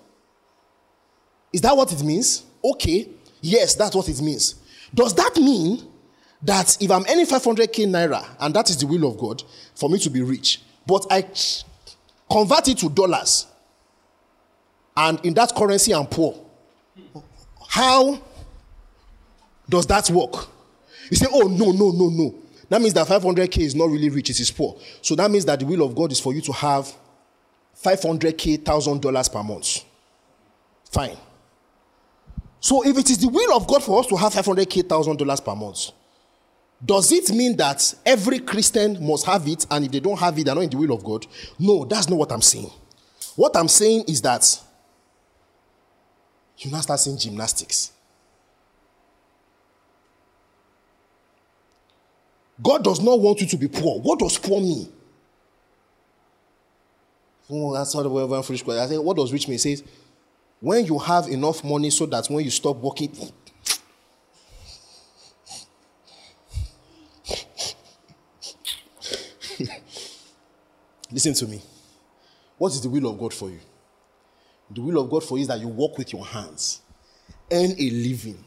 Is 1.53 1.61
that 1.62 1.76
what 1.76 1.91
it 1.93 2.03
means? 2.03 2.45
Okay. 2.62 3.09
Yes, 3.41 3.74
that's 3.74 3.97
what 3.97 4.09
it 4.09 4.20
means. 4.20 4.57
Does 4.95 5.14
that 5.14 5.37
mean 5.37 5.82
that 6.43 6.76
if 6.80 6.91
I'm 6.91 7.05
earning 7.09 7.26
500k 7.26 7.87
naira 7.87 8.24
and 8.41 8.55
that 8.55 8.68
is 8.68 8.76
the 8.76 8.87
will 8.87 9.09
of 9.09 9.16
God 9.18 9.43
for 9.74 9.89
me 9.89 9.99
to 10.01 10.11
be 10.11 10.22
rich, 10.22 10.61
but 10.87 11.07
I 11.11 11.22
convert 12.30 12.68
it 12.68 12.78
to 12.78 12.91
dollars 12.91 13.47
and 14.97 15.24
in 15.24 15.34
that 15.34 15.55
currency 15.55 15.92
I'm 15.94 16.07
poor, 16.07 16.34
how 17.68 18.20
does 19.68 19.86
that 19.86 20.09
work? 20.11 20.49
You 21.11 21.16
say, 21.16 21.26
oh, 21.30 21.47
no, 21.49 21.72
no, 21.72 21.90
no, 21.90 22.09
no. 22.09 22.34
That 22.68 22.80
means 22.80 22.94
that 22.94 23.07
500k 23.07 23.59
is 23.59 23.74
not 23.74 23.90
really 23.90 24.09
rich, 24.09 24.30
it 24.30 24.40
is 24.40 24.51
poor. 24.51 24.76
So 25.03 25.14
that 25.16 25.30
means 25.30 25.44
that 25.44 25.61
the 25.61 25.66
will 25.66 25.82
of 25.82 25.94
God 25.94 26.11
is 26.11 26.18
for 26.18 26.32
you 26.34 26.40
to 26.42 26.53
have 26.53 26.92
500k, 27.82 28.64
thousand 28.64 29.03
dollars 29.03 29.28
per 29.28 29.42
month. 29.42 29.84
Fine. 30.90 31.16
So 32.59 32.84
if 32.84 32.97
it 32.99 33.11
is 33.11 33.18
the 33.18 33.28
will 33.28 33.57
of 33.57 33.66
God 33.66 33.84
for 33.84 34.01
us 34.01 34.07
to 34.07 34.16
have 34.16 34.32
500k, 34.32 34.88
thousand 34.88 35.18
dollars 35.18 35.40
per 35.40 35.55
month, 35.55 35.90
does 36.84 37.12
it 37.12 37.30
mean 37.30 37.57
that 37.57 37.94
every 38.05 38.38
Christian 38.40 39.07
must 39.07 39.26
have 39.26 39.47
it, 39.47 39.66
and 39.70 39.84
if 39.84 39.92
they 39.92 40.01
don't 40.01 40.18
have 40.18 40.38
it, 40.38 40.44
they're 40.44 40.55
not 40.55 40.64
in 40.64 40.70
the 40.70 40.76
will 40.76 40.92
of 40.92 41.05
God? 41.05 41.26
No, 41.59 41.84
that's 41.84 42.09
not 42.09 42.18
what 42.18 42.32
I'm 42.32 42.42
saying. 42.42 42.70
What 43.36 43.57
I'm 43.57 43.68
saying 43.68 44.05
is 44.09 44.20
that 44.22 44.61
you 46.59 46.70
now 46.70 46.80
start 46.80 47.00
saying 47.00 47.18
gymnastics. 47.18 47.92
God 52.62 52.82
does 52.82 53.00
not 53.02 53.20
want 53.20 53.40
you 53.40 53.46
to 53.48 53.57
be 53.57 53.68
poor. 53.68 54.00
What 54.00 54.18
does 54.18 54.38
poor 54.38 54.61
mean? 54.61 54.90
Oh, 57.50 57.74
that's 57.74 57.94
not 57.94 58.11
one 58.11 58.42
foolish 58.42 58.62
question. 58.62 58.96
I 58.96 58.98
what 58.98 59.16
does 59.16 59.32
rich 59.32 59.46
mean? 59.46 59.57
It 59.57 59.61
says, 59.61 59.84
when 60.61 60.84
you 60.84 60.98
have 60.98 61.28
enough 61.28 61.62
money 61.62 61.90
so 61.90 62.07
that 62.07 62.26
when 62.28 62.44
you 62.44 62.50
stop 62.50 62.76
working, 62.78 63.14
Listen 71.11 71.34
to 71.34 71.46
me. 71.46 71.62
What 72.59 72.72
is 72.72 72.80
the 72.80 72.88
will 72.88 73.09
of 73.11 73.18
God 73.18 73.32
for 73.32 73.48
you? 73.48 73.61
The 74.71 74.81
will 74.81 75.01
of 75.01 75.11
God 75.11 75.25
for 75.25 75.39
you 75.39 75.43
is 75.43 75.49
that 75.49 75.61
you 75.61 75.69
work 75.69 75.97
with 75.97 76.12
your 76.12 76.25
hands, 76.25 76.83
earn 77.51 77.73
a 77.79 77.91
living, 77.91 78.43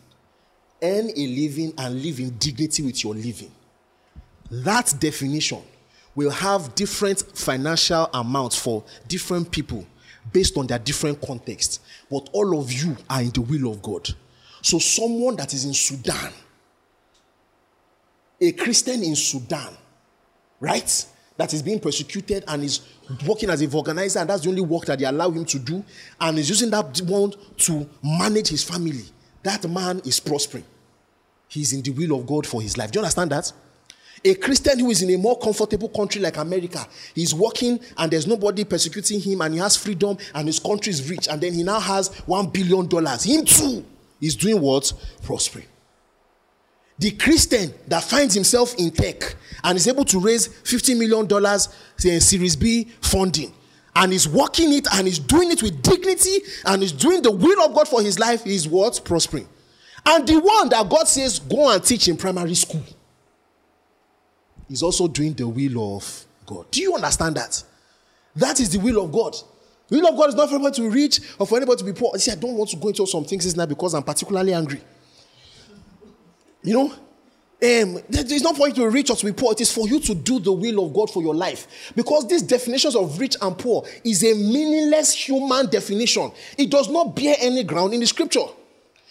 earn 0.81 1.09
a 1.15 1.27
living, 1.27 1.73
and 1.77 2.01
live 2.01 2.19
in 2.19 2.37
dignity 2.37 2.83
with 2.83 3.03
your 3.03 3.13
living. 3.15 3.51
That 4.51 4.93
definition 4.99 5.61
will 6.15 6.31
have 6.31 6.75
different 6.75 7.21
financial 7.37 8.09
amounts 8.13 8.57
for 8.57 8.83
different 9.07 9.51
people 9.51 9.85
based 10.33 10.57
on 10.57 10.67
their 10.67 10.79
different 10.79 11.21
context. 11.21 11.81
But 12.09 12.29
all 12.33 12.59
of 12.59 12.71
you 12.71 12.97
are 13.09 13.21
in 13.21 13.29
the 13.29 13.41
will 13.41 13.71
of 13.71 13.81
God. 13.81 14.09
So, 14.61 14.79
someone 14.79 15.37
that 15.37 15.53
is 15.53 15.63
in 15.65 15.73
Sudan, 15.73 16.33
a 18.41 18.51
Christian 18.51 19.03
in 19.03 19.15
Sudan, 19.15 19.73
right? 20.59 21.05
That 21.39 21.53
is 21.53 21.61
being 21.61 21.79
persecuted 21.79 22.43
and 22.49 22.65
is 22.65 22.81
working 23.25 23.49
as 23.49 23.61
a 23.61 23.73
organizer, 23.77 24.19
and 24.19 24.29
that's 24.29 24.43
the 24.43 24.49
only 24.49 24.59
work 24.59 24.83
that 24.87 24.99
they 24.99 25.05
allow 25.05 25.29
him 25.31 25.45
to 25.45 25.57
do, 25.57 25.81
and 26.19 26.37
is 26.37 26.49
using 26.49 26.69
that 26.71 26.99
one 27.05 27.31
to 27.59 27.89
manage 28.03 28.49
his 28.49 28.61
family. 28.61 29.05
That 29.43 29.65
man 29.69 30.01
is 30.03 30.19
prospering. 30.19 30.65
He's 31.47 31.71
in 31.71 31.81
the 31.81 31.91
will 31.91 32.19
of 32.19 32.27
God 32.27 32.45
for 32.45 32.61
his 32.61 32.77
life. 32.77 32.91
Do 32.91 32.99
you 32.99 33.03
understand 33.05 33.31
that? 33.31 33.53
A 34.25 34.35
Christian 34.35 34.79
who 34.79 34.89
is 34.89 35.01
in 35.01 35.11
a 35.11 35.17
more 35.17 35.39
comfortable 35.39 35.87
country 35.87 36.19
like 36.19 36.35
America, 36.35 36.85
he's 37.15 37.33
working 37.33 37.79
and 37.97 38.11
there's 38.11 38.27
nobody 38.27 38.65
persecuting 38.65 39.21
him 39.21 39.39
and 39.39 39.53
he 39.53 39.61
has 39.61 39.77
freedom 39.77 40.17
and 40.35 40.45
his 40.45 40.59
country 40.59 40.91
is 40.91 41.09
rich 41.09 41.29
and 41.29 41.39
then 41.39 41.53
he 41.53 41.63
now 41.63 41.79
has 41.79 42.09
one 42.25 42.47
billion 42.47 42.85
dollars. 42.85 43.23
Him 43.23 43.45
too 43.45 43.85
is 44.19 44.35
doing 44.35 44.59
what? 44.59 44.91
Prospering. 45.23 45.67
The 46.99 47.11
Christian 47.11 47.73
that 47.87 48.03
finds 48.03 48.33
himself 48.33 48.75
in 48.77 48.91
tech 48.91 49.35
and 49.63 49.77
is 49.77 49.87
able 49.87 50.05
to 50.05 50.19
raise 50.19 50.49
$50 50.49 50.97
million 50.97 51.27
in 52.03 52.21
Series 52.21 52.55
B 52.55 52.85
funding 53.01 53.53
and 53.95 54.13
is 54.13 54.27
working 54.27 54.73
it 54.73 54.87
and 54.93 55.07
is 55.07 55.17
doing 55.19 55.51
it 55.51 55.63
with 55.63 55.81
dignity 55.81 56.39
and 56.65 56.83
is 56.83 56.91
doing 56.91 57.21
the 57.21 57.31
will 57.31 57.61
of 57.65 57.73
God 57.73 57.87
for 57.87 58.01
his 58.01 58.19
life 58.19 58.45
is 58.45 58.67
what? 58.67 59.01
Prospering. 59.05 59.47
And 60.05 60.27
the 60.27 60.39
one 60.39 60.69
that 60.69 60.89
God 60.89 61.07
says, 61.07 61.39
go 61.39 61.71
and 61.71 61.83
teach 61.83 62.07
in 62.07 62.17
primary 62.17 62.55
school 62.55 62.83
is 64.69 64.83
also 64.83 65.07
doing 65.07 65.33
the 65.33 65.47
will 65.47 65.97
of 65.97 66.25
God. 66.45 66.69
Do 66.71 66.81
you 66.81 66.95
understand 66.95 67.35
that? 67.35 67.63
That 68.35 68.59
is 68.59 68.69
the 68.69 68.79
will 68.79 69.03
of 69.03 69.11
God. 69.11 69.35
The 69.87 69.99
will 69.99 70.07
of 70.09 70.17
God 70.17 70.29
is 70.29 70.35
not 70.35 70.49
for 70.49 70.55
anybody 70.55 70.75
to 70.75 70.81
be 70.81 70.89
rich 70.89 71.19
or 71.39 71.47
for 71.47 71.57
anybody 71.57 71.79
to 71.79 71.85
be 71.85 71.93
poor. 71.93 72.17
See, 72.17 72.31
I 72.31 72.35
don't 72.35 72.55
want 72.55 72.69
to 72.71 72.77
go 72.77 72.89
into 72.89 73.05
some 73.07 73.23
things 73.23 73.55
now 73.55 73.65
because 73.65 73.93
I'm 73.93 74.03
particularly 74.03 74.53
angry. 74.53 74.81
You 76.63 76.73
know, 76.73 76.93
um, 77.61 78.01
it's 78.09 78.41
not 78.41 78.55
for 78.55 78.67
you 78.69 78.73
to 78.73 78.81
be 78.81 78.87
rich 78.87 79.09
or 79.09 79.17
to 79.17 79.25
be 79.25 79.33
poor. 79.33 79.51
It 79.51 79.61
is 79.61 79.71
for 79.71 79.87
you 79.87 79.99
to 79.99 80.15
do 80.15 80.39
the 80.39 80.51
will 80.51 80.85
of 80.85 80.93
God 80.93 81.11
for 81.11 81.21
your 81.21 81.35
life. 81.35 81.91
Because 81.93 82.27
these 82.27 82.41
definitions 82.41 82.95
of 82.95 83.19
rich 83.19 83.35
and 83.41 83.57
poor 83.57 83.85
is 84.03 84.23
a 84.23 84.33
meaningless 84.33 85.13
human 85.13 85.67
definition. 85.69 86.31
It 86.57 86.69
does 86.69 86.89
not 86.89 87.15
bear 87.15 87.35
any 87.39 87.63
ground 87.63 87.93
in 87.93 87.99
the 87.99 88.07
scripture. 88.07 88.45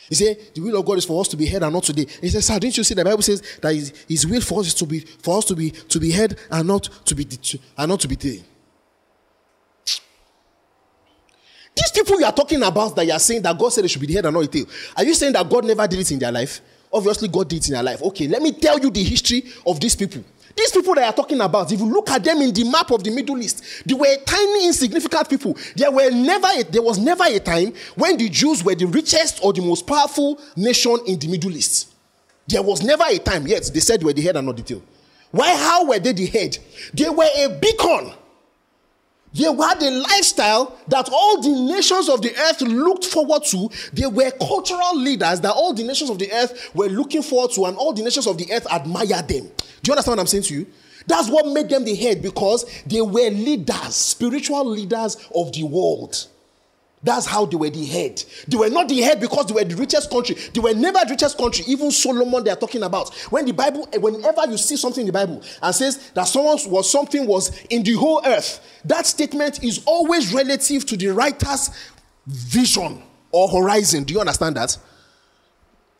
He 0.08 0.14
said, 0.14 0.38
the 0.54 0.62
will 0.62 0.78
of 0.78 0.86
God 0.86 0.96
is 0.96 1.04
for 1.04 1.20
us 1.20 1.28
to 1.28 1.36
be 1.36 1.44
head 1.44 1.62
and 1.62 1.74
not 1.74 1.82
today. 1.82 2.06
He 2.22 2.30
said, 2.30 2.42
sir, 2.42 2.58
didn't 2.58 2.78
you 2.78 2.84
see 2.84 2.94
the 2.94 3.04
Bible 3.04 3.20
says 3.20 3.42
that 3.60 3.74
his, 3.74 3.92
his 4.08 4.26
will 4.26 4.40
for 4.40 4.60
us 4.60 4.68
is 4.68 4.74
to 4.74 4.86
be 4.86 5.00
for 5.00 5.36
us 5.36 5.44
to 5.46 5.54
be 5.54 5.70
to 5.70 6.00
be 6.00 6.10
head 6.10 6.38
and 6.50 6.66
not 6.66 6.84
to 7.04 7.14
be 7.14 7.26
to, 7.26 7.58
and 7.76 7.90
not 7.90 8.00
to 8.00 8.08
be 8.08 8.16
tail. 8.16 8.40
These 11.76 11.90
people 11.94 12.18
you 12.18 12.24
are 12.24 12.32
talking 12.32 12.62
about 12.62 12.96
that 12.96 13.04
you 13.04 13.12
are 13.12 13.18
saying 13.18 13.42
that 13.42 13.58
God 13.58 13.68
said 13.68 13.84
they 13.84 13.88
should 13.88 14.00
be 14.00 14.06
the 14.06 14.14
head 14.14 14.24
and 14.24 14.32
not 14.32 14.40
the 14.40 14.48
tail. 14.48 14.66
Are 14.96 15.04
you 15.04 15.12
saying 15.12 15.34
that 15.34 15.46
God 15.48 15.66
never 15.66 15.86
did 15.86 16.00
it 16.00 16.10
in 16.10 16.18
their 16.18 16.32
life? 16.32 16.62
Obviously, 16.92 17.28
God 17.28 17.48
did 17.48 17.58
it 17.58 17.68
in 17.68 17.74
their 17.74 17.82
life. 17.82 18.02
Okay, 18.02 18.28
let 18.28 18.42
me 18.42 18.52
tell 18.52 18.78
you 18.78 18.90
the 18.90 19.02
history 19.02 19.44
of 19.66 19.78
these 19.80 19.94
people. 19.94 20.24
These 20.56 20.72
people 20.72 20.94
that 20.96 21.04
are 21.04 21.12
talking 21.12 21.40
about, 21.40 21.70
if 21.70 21.78
you 21.78 21.86
look 21.86 22.10
at 22.10 22.24
them 22.24 22.38
in 22.38 22.52
the 22.52 22.64
map 22.64 22.90
of 22.90 23.04
the 23.04 23.10
Middle 23.10 23.40
East, 23.40 23.84
they 23.86 23.94
were 23.94 24.16
tiny, 24.26 24.66
insignificant 24.66 25.28
people. 25.30 25.56
There 25.76 25.90
were 25.90 26.10
never 26.10 26.48
a, 26.48 26.64
there 26.64 26.82
was 26.82 26.98
never 26.98 27.24
a 27.26 27.38
time 27.38 27.72
when 27.94 28.16
the 28.16 28.28
Jews 28.28 28.64
were 28.64 28.74
the 28.74 28.86
richest 28.86 29.38
or 29.44 29.52
the 29.52 29.62
most 29.62 29.86
powerful 29.86 30.40
nation 30.56 30.98
in 31.06 31.18
the 31.18 31.28
Middle 31.28 31.56
East. 31.56 31.92
There 32.48 32.62
was 32.62 32.82
never 32.82 33.04
a 33.06 33.18
time 33.18 33.46
yet 33.46 33.70
they 33.72 33.78
said 33.78 34.00
they 34.00 34.04
were 34.06 34.12
the 34.12 34.22
head 34.22 34.34
and 34.36 34.46
not 34.46 34.56
the 34.56 34.62
tail. 34.62 34.82
Why? 35.30 35.54
How 35.54 35.84
were 35.86 35.98
they 35.98 36.12
the 36.12 36.26
head? 36.26 36.58
They 36.92 37.08
were 37.08 37.28
a 37.36 37.48
beacon 37.60 38.12
they 39.38 39.44
had 39.44 39.80
a 39.82 39.90
lifestyle 39.90 40.76
that 40.88 41.08
all 41.12 41.40
the 41.40 41.48
nations 41.48 42.08
of 42.08 42.22
the 42.22 42.36
earth 42.36 42.60
looked 42.60 43.04
forward 43.04 43.44
to. 43.44 43.70
They 43.92 44.06
were 44.06 44.32
cultural 44.32 44.96
leaders 44.96 45.40
that 45.40 45.52
all 45.52 45.72
the 45.72 45.84
nations 45.84 46.10
of 46.10 46.18
the 46.18 46.30
earth 46.32 46.74
were 46.74 46.88
looking 46.88 47.22
forward 47.22 47.52
to, 47.52 47.66
and 47.66 47.76
all 47.76 47.92
the 47.92 48.02
nations 48.02 48.26
of 48.26 48.36
the 48.36 48.52
earth 48.52 48.66
admired 48.70 49.28
them. 49.28 49.44
Do 49.82 49.86
you 49.86 49.92
understand 49.92 50.16
what 50.16 50.20
I'm 50.20 50.26
saying 50.26 50.42
to 50.44 50.54
you? 50.54 50.66
That's 51.06 51.30
what 51.30 51.46
made 51.46 51.68
them 51.68 51.84
the 51.84 51.94
head 51.94 52.20
because 52.20 52.66
they 52.84 53.00
were 53.00 53.30
leaders, 53.30 53.94
spiritual 53.94 54.66
leaders 54.66 55.16
of 55.32 55.52
the 55.52 55.62
world. 55.62 56.26
That's 57.02 57.26
how 57.26 57.46
they 57.46 57.56
were 57.56 57.70
the 57.70 57.84
head. 57.84 58.22
They 58.48 58.56
were 58.56 58.70
not 58.70 58.88
the 58.88 59.00
head 59.00 59.20
because 59.20 59.46
they 59.46 59.54
were 59.54 59.64
the 59.64 59.76
richest 59.76 60.10
country. 60.10 60.36
They 60.52 60.60
were 60.60 60.74
never 60.74 60.98
the 61.04 61.10
richest 61.10 61.38
country. 61.38 61.64
Even 61.68 61.90
Solomon, 61.90 62.42
they 62.42 62.50
are 62.50 62.56
talking 62.56 62.82
about. 62.82 63.14
When 63.30 63.44
the 63.44 63.52
Bible, 63.52 63.88
eh, 63.92 63.98
whenever 63.98 64.46
you 64.50 64.58
see 64.58 64.76
something 64.76 65.02
in 65.02 65.06
the 65.06 65.12
Bible 65.12 65.42
and 65.62 65.74
says 65.74 66.10
that 66.12 66.24
someone 66.24 66.58
was 66.66 66.90
something 66.90 67.26
was 67.26 67.56
in 67.70 67.82
the 67.82 67.92
whole 67.92 68.20
earth, 68.24 68.60
that 68.84 69.06
statement 69.06 69.62
is 69.62 69.82
always 69.86 70.32
relative 70.32 70.84
to 70.86 70.96
the 70.96 71.08
writer's 71.08 71.70
vision 72.26 73.02
or 73.30 73.48
horizon. 73.48 74.04
Do 74.04 74.14
you 74.14 74.20
understand 74.20 74.56
that? 74.56 74.76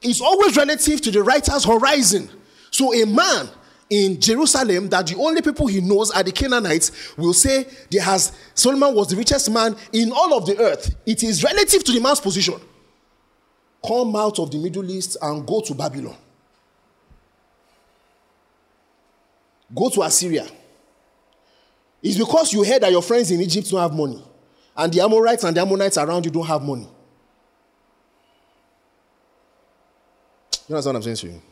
is 0.03 0.21
always 0.21 0.57
relative 0.57 1.01
to 1.03 1.11
the 1.11 1.23
writer's 1.23 1.65
horizon. 1.65 2.31
So 2.71 2.95
a 2.95 3.05
man 3.07 3.49
in 3.91 4.21
Jerusalem 4.21 4.89
that 4.91 5.07
the 5.07 5.17
only 5.17 5.41
people 5.41 5.67
he 5.67 5.81
knows 5.81 6.11
are 6.11 6.23
the 6.23 6.33
Canaanites 6.33 7.17
will 7.17 7.33
say 7.33 7.67
there 7.91 8.03
has 8.03 8.33
Solomon 8.55 8.95
was 8.95 9.09
the 9.09 9.17
richest 9.17 9.51
man 9.51 9.77
in 9.93 10.13
all 10.13 10.37
of 10.37 10.47
the 10.47 10.59
earth. 10.59 10.95
It 11.07 11.23
is 11.23 11.43
relative 11.43 11.85
to 11.85 11.93
the 11.93 12.01
man's 12.01 12.21
position. 12.21 12.55
Come 13.87 14.15
out 14.17 14.39
of 14.39 14.51
the 14.51 14.59
Middle 14.59 14.91
East 14.91 15.17
and 15.23 15.47
go 15.47 15.61
to 15.61 15.75
Babylon. 15.75 16.17
Go 19.75 19.89
to 19.91 20.03
Assyria. 20.03 20.47
It's 22.03 22.19
because 22.19 22.53
you 22.53 22.65
heard 22.65 22.83
that 22.83 22.91
your 22.93 23.03
friends 23.03 23.31
in 23.31 23.41
Egypt 23.41 23.71
don't 23.71 23.81
have 23.81 23.93
money, 23.93 24.23
and 24.77 24.93
the 24.93 25.01
Amorites 25.01 25.45
and 25.45 25.57
the 25.57 25.61
Ammonites 25.61 25.99
around 25.99 26.25
you 26.25 26.31
don't 26.31 26.47
have 26.47 26.63
money. 26.63 26.89
You 30.69 30.75
understand 30.75 30.95
what 30.95 30.97
I'm 30.97 31.03
saying 31.03 31.17
to 31.17 31.27
you? 31.29 31.43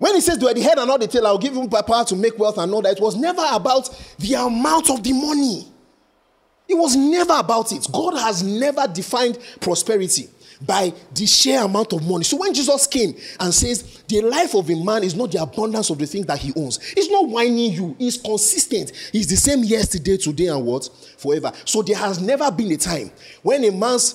When 0.00 0.14
he 0.14 0.22
says, 0.22 0.38
Do 0.38 0.52
the 0.52 0.62
head 0.62 0.78
and 0.78 0.88
not 0.88 1.00
the 1.00 1.06
tail, 1.06 1.26
I'll 1.26 1.36
give 1.36 1.54
him 1.54 1.68
power 1.68 2.04
to 2.06 2.16
make 2.16 2.38
wealth 2.38 2.56
and 2.56 2.72
all 2.72 2.80
that, 2.80 2.96
it 2.96 3.02
was 3.02 3.16
never 3.16 3.44
about 3.52 3.94
the 4.18 4.32
amount 4.32 4.88
of 4.88 5.02
the 5.02 5.12
money. 5.12 5.68
It 6.66 6.74
was 6.74 6.96
never 6.96 7.34
about 7.36 7.70
it. 7.70 7.86
God 7.92 8.14
has 8.16 8.42
never 8.42 8.88
defined 8.88 9.38
prosperity 9.60 10.30
by 10.66 10.94
the 11.14 11.26
sheer 11.26 11.60
amount 11.60 11.92
of 11.92 12.08
money. 12.08 12.24
So 12.24 12.38
when 12.38 12.54
Jesus 12.54 12.86
came 12.86 13.14
and 13.40 13.52
says, 13.52 14.02
The 14.08 14.22
life 14.22 14.54
of 14.54 14.70
a 14.70 14.82
man 14.82 15.04
is 15.04 15.14
not 15.14 15.32
the 15.32 15.42
abundance 15.42 15.90
of 15.90 15.98
the 15.98 16.06
things 16.06 16.24
that 16.26 16.38
he 16.38 16.54
owns, 16.56 16.82
he's 16.82 17.10
not 17.10 17.28
whining 17.28 17.70
you, 17.70 17.94
he's 17.98 18.16
consistent. 18.16 18.92
He's 19.12 19.26
the 19.26 19.36
same 19.36 19.64
yesterday, 19.64 20.16
today, 20.16 20.46
and 20.46 20.64
what? 20.64 20.88
Forever. 21.18 21.52
So 21.66 21.82
there 21.82 21.96
has 21.98 22.22
never 22.22 22.50
been 22.50 22.72
a 22.72 22.78
time 22.78 23.10
when 23.42 23.64
a 23.64 23.70
man's 23.70 24.14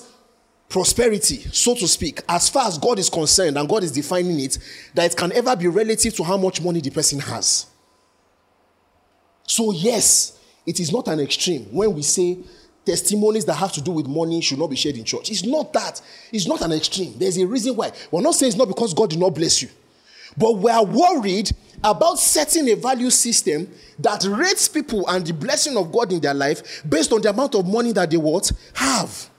prosperity, 0.68 1.36
so 1.52 1.74
to 1.74 1.86
speak, 1.86 2.22
as 2.28 2.48
far 2.48 2.66
as 2.66 2.78
God 2.78 2.98
is 2.98 3.08
concerned 3.08 3.56
and 3.56 3.68
God 3.68 3.84
is 3.84 3.92
defining 3.92 4.40
it, 4.40 4.58
that 4.94 5.12
it 5.12 5.16
can 5.16 5.32
ever 5.32 5.54
be 5.54 5.68
relative 5.68 6.14
to 6.16 6.24
how 6.24 6.36
much 6.36 6.60
money 6.60 6.80
the 6.80 6.90
person 6.90 7.20
has. 7.20 7.66
So, 9.44 9.70
yes, 9.72 10.38
it 10.66 10.80
is 10.80 10.92
not 10.92 11.06
an 11.08 11.20
extreme 11.20 11.64
when 11.70 11.94
we 11.94 12.02
say 12.02 12.38
testimonies 12.84 13.44
that 13.44 13.54
have 13.54 13.72
to 13.72 13.80
do 13.80 13.92
with 13.92 14.06
money 14.06 14.40
should 14.40 14.58
not 14.58 14.70
be 14.70 14.76
shared 14.76 14.96
in 14.96 15.04
church. 15.04 15.30
It's 15.30 15.44
not 15.44 15.72
that. 15.72 16.00
It's 16.32 16.46
not 16.46 16.62
an 16.62 16.72
extreme. 16.72 17.14
There's 17.16 17.38
a 17.38 17.46
reason 17.46 17.76
why. 17.76 17.92
We're 18.10 18.22
not 18.22 18.34
saying 18.34 18.50
it's 18.50 18.58
not 18.58 18.68
because 18.68 18.94
God 18.94 19.10
did 19.10 19.18
not 19.18 19.34
bless 19.34 19.62
you, 19.62 19.68
but 20.36 20.56
we 20.56 20.70
are 20.70 20.84
worried 20.84 21.50
about 21.82 22.18
setting 22.18 22.70
a 22.70 22.74
value 22.74 23.10
system 23.10 23.70
that 23.98 24.24
rates 24.24 24.68
people 24.68 25.06
and 25.08 25.26
the 25.26 25.32
blessing 25.32 25.76
of 25.76 25.92
God 25.92 26.12
in 26.12 26.20
their 26.20 26.34
life 26.34 26.82
based 26.88 27.12
on 27.12 27.20
the 27.22 27.30
amount 27.30 27.54
of 27.54 27.66
money 27.66 27.92
that 27.92 28.10
they 28.10 28.16
what 28.16 28.50
have. 28.74 29.30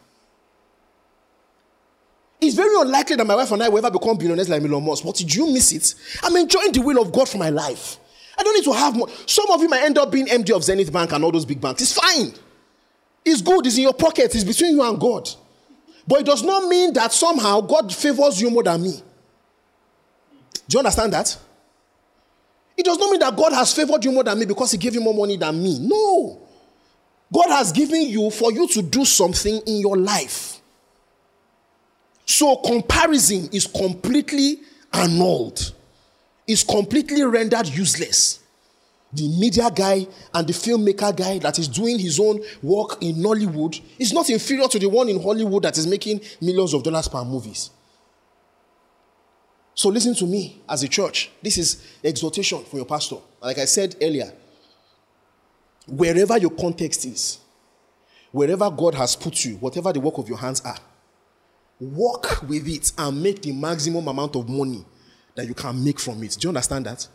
It's 2.39 2.55
very 2.55 2.79
unlikely 2.79 3.15
that 3.15 3.25
my 3.25 3.35
wife 3.35 3.51
and 3.51 3.63
I 3.63 3.69
will 3.69 3.79
ever 3.79 3.91
become 3.91 4.17
billionaires 4.17 4.49
like 4.49 4.61
Elon 4.61 4.85
Musk. 4.85 5.03
But 5.03 5.15
did 5.15 5.33
you 5.33 5.51
miss 5.51 5.71
it? 5.71 5.95
I'm 6.23 6.35
enjoying 6.35 6.71
the 6.71 6.81
will 6.81 7.01
of 7.01 7.11
God 7.11 7.27
for 7.27 7.37
my 7.37 7.49
life. 7.49 7.97
I 8.37 8.43
don't 8.43 8.53
need 8.53 8.65
to 8.65 8.73
have 8.73 8.95
more. 8.95 9.09
Some 9.25 9.49
of 9.49 9.61
you 9.61 9.67
might 9.67 9.81
end 9.81 9.97
up 9.97 10.11
being 10.11 10.27
MD 10.27 10.55
of 10.55 10.63
Zenith 10.63 10.93
Bank 10.93 11.11
and 11.11 11.23
all 11.23 11.31
those 11.31 11.45
big 11.45 11.59
banks. 11.59 11.81
It's 11.81 11.93
fine. 11.93 12.31
It's 13.25 13.41
good. 13.41 13.65
It's 13.65 13.77
in 13.77 13.83
your 13.83 13.93
pocket. 13.93 14.35
It's 14.35 14.43
between 14.43 14.75
you 14.75 14.83
and 14.83 14.99
God. 14.99 15.27
But 16.07 16.21
it 16.21 16.25
does 16.27 16.43
not 16.43 16.67
mean 16.69 16.93
that 16.93 17.11
somehow 17.11 17.61
God 17.61 17.93
favors 17.93 18.39
you 18.39 18.51
more 18.51 18.63
than 18.63 18.83
me. 18.83 19.01
Do 20.67 20.75
you 20.75 20.79
understand 20.79 21.13
that? 21.13 21.35
It 22.77 22.85
does 22.85 22.99
not 22.99 23.09
mean 23.09 23.19
that 23.19 23.35
God 23.35 23.53
has 23.53 23.73
favored 23.73 24.05
you 24.05 24.11
more 24.11 24.23
than 24.23 24.37
me 24.37 24.45
because 24.45 24.71
He 24.71 24.77
gave 24.77 24.93
you 24.93 25.01
more 25.01 25.15
money 25.15 25.35
than 25.37 25.61
me. 25.61 25.79
No. 25.79 26.47
God 27.33 27.49
has 27.49 27.71
given 27.71 28.03
you 28.03 28.29
for 28.29 28.51
you 28.51 28.67
to 28.67 28.81
do 28.83 29.03
something 29.03 29.59
in 29.65 29.77
your 29.77 29.97
life. 29.97 30.56
So 32.27 32.57
comparison 32.57 33.49
is 33.53 33.65
completely 33.65 34.59
annulled, 34.91 35.73
is 36.45 36.63
completely 36.63 37.23
rendered 37.23 37.67
useless. 37.67 38.41
The 39.13 39.29
media 39.39 39.71
guy 39.73 40.05
and 40.33 40.45
the 40.45 40.51
filmmaker 40.51 41.15
guy 41.15 41.39
that 41.39 41.57
is 41.57 41.69
doing 41.69 41.97
his 41.97 42.19
own 42.19 42.41
work 42.61 43.01
in 43.01 43.15
Nollywood 43.15 43.81
is 43.97 44.11
not 44.11 44.29
inferior 44.29 44.67
to 44.67 44.77
the 44.77 44.89
one 44.89 45.07
in 45.07 45.23
Hollywood 45.23 45.63
that 45.63 45.77
is 45.77 45.87
making 45.87 46.19
millions 46.41 46.73
of 46.73 46.83
dollars 46.83 47.07
per 47.07 47.23
movies. 47.23 47.69
So 49.73 49.87
listen 49.87 50.13
to 50.15 50.25
me 50.25 50.61
as 50.67 50.83
a 50.83 50.89
church. 50.89 51.31
This 51.41 51.57
is 51.57 51.81
exhortation 52.03 52.65
for 52.65 52.75
your 52.75 52.85
pastor. 52.85 53.17
Like 53.41 53.57
I 53.59 53.65
said 53.65 53.95
earlier, 54.01 54.33
wherever 55.87 56.37
your 56.37 56.51
context 56.51 57.05
is, 57.05 57.39
wherever 58.31 58.69
God 58.69 58.95
has 58.95 59.15
put 59.15 59.45
you, 59.45 59.55
whatever 59.55 59.93
the 59.93 60.01
work 60.01 60.17
of 60.17 60.27
your 60.27 60.39
hands 60.39 60.61
are, 60.65 60.77
work 61.79 62.41
with 62.43 62.67
it 62.67 62.91
and 62.97 63.21
make 63.21 63.41
the 63.41 63.51
maximum 63.51 64.07
amount 64.07 64.35
of 64.35 64.49
money 64.49 64.83
that 65.35 65.47
you 65.47 65.53
can 65.53 65.83
make 65.83 65.99
from 65.99 66.23
it. 66.23 66.37
Do 66.39 66.47
you 66.47 66.49
understand 66.49 66.85
that? 66.85 67.07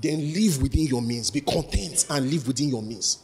Then 0.00 0.18
live 0.32 0.62
within 0.62 0.86
your 0.86 1.02
means. 1.02 1.30
Be 1.30 1.40
content 1.40 2.06
and 2.10 2.30
live 2.30 2.46
within 2.46 2.68
your 2.68 2.82
means. 2.82 3.18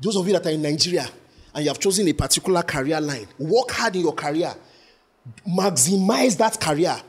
Those 0.00 0.16
of 0.16 0.26
you 0.26 0.32
that 0.32 0.46
are 0.46 0.50
in 0.50 0.62
Nigeria 0.62 1.06
and 1.54 1.64
you 1.64 1.70
have 1.70 1.78
chosen 1.78 2.08
a 2.08 2.12
particular 2.12 2.62
career 2.62 3.00
line, 3.00 3.28
work 3.38 3.70
hard 3.70 3.94
in 3.94 4.02
your 4.02 4.14
career. 4.14 4.52
Maximize 5.46 6.36
that 6.38 6.60
career. 6.60 7.00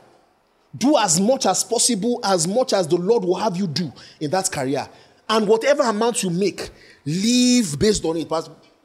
Do 0.76 0.96
as 0.96 1.20
much 1.20 1.46
as 1.46 1.64
possible, 1.64 2.20
as 2.22 2.46
much 2.46 2.72
as 2.72 2.86
the 2.86 2.96
Lord 2.96 3.24
will 3.24 3.36
have 3.36 3.56
you 3.56 3.66
do 3.66 3.92
in 4.20 4.30
that 4.30 4.50
career. 4.50 4.88
And 5.28 5.48
whatever 5.48 5.82
amount 5.82 6.22
you 6.22 6.30
make, 6.30 6.70
live 7.04 7.78
based 7.78 8.04
on 8.04 8.16
it. 8.16 8.28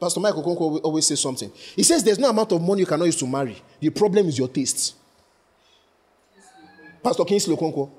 Pastor 0.00 0.18
Michael 0.20 0.42
Okonkwo 0.42 0.80
always 0.82 1.06
says 1.06 1.20
something. 1.20 1.52
He 1.76 1.82
says 1.82 2.02
there's 2.02 2.18
no 2.18 2.30
amount 2.30 2.50
of 2.52 2.62
money 2.62 2.80
you 2.80 2.86
cannot 2.86 3.04
use 3.04 3.16
to 3.16 3.26
marry. 3.26 3.56
The 3.78 3.90
problem 3.90 4.28
is 4.28 4.38
your 4.38 4.48
taste. 4.48 4.94
Pastor 7.02 7.24
Kingsley 7.24 7.54
Okonkwo. 7.54 7.90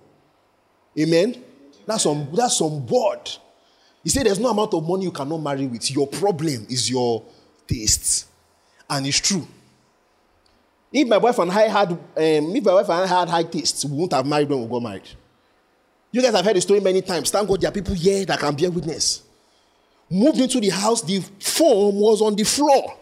Amen. 1.00 1.44
That's 1.86 2.04
some 2.04 2.28
that's 2.34 2.58
some 2.58 2.86
word. 2.88 3.30
He 4.04 4.10
said 4.10 4.26
there's 4.26 4.40
no 4.40 4.50
amount 4.50 4.74
of 4.74 4.88
money 4.88 5.04
you 5.04 5.12
cannot 5.12 5.38
marry 5.38 5.68
with. 5.68 5.92
Your 5.92 6.08
problem 6.08 6.66
is 6.70 6.90
your 6.90 7.24
taste. 7.68 8.28
And 8.90 9.06
it's 9.06 9.20
true. 9.20 9.48
If 10.92 11.08
my 11.08 11.18
wife 11.18 11.38
and 11.38 11.52
I 11.52 11.68
had 11.68 11.92
um, 11.92 12.00
if 12.16 12.64
my 12.66 12.74
wife 12.74 12.90
and 12.90 13.00
I 13.02 13.08
had 13.08 13.30
high 13.30 13.44
tastes, 13.44 13.86
we 13.86 13.92
wouldn't 13.92 14.14
have 14.14 14.26
married 14.26 14.50
when 14.50 14.62
we 14.62 14.68
got 14.68 14.82
married. 14.82 15.10
You 16.12 16.22
guys 16.22 16.34
have 16.34 16.44
heard 16.44 16.56
the 16.56 16.62
story 16.62 16.80
many 16.80 17.02
times. 17.04 17.30
Thank 17.30 17.48
God 17.48 17.62
there 17.62 17.70
are 17.70 17.74
people 17.74 17.94
here 17.94 18.26
that 18.26 18.40
can 18.40 18.56
bear 18.56 18.72
witness 18.72 19.24
moved 20.12 20.40
into 20.40 20.60
the 20.60 20.70
house, 20.70 21.02
the 21.02 21.22
phone 21.40 21.96
was 21.96 22.22
on 22.22 22.36
the 22.36 22.44
floor. 22.44 22.98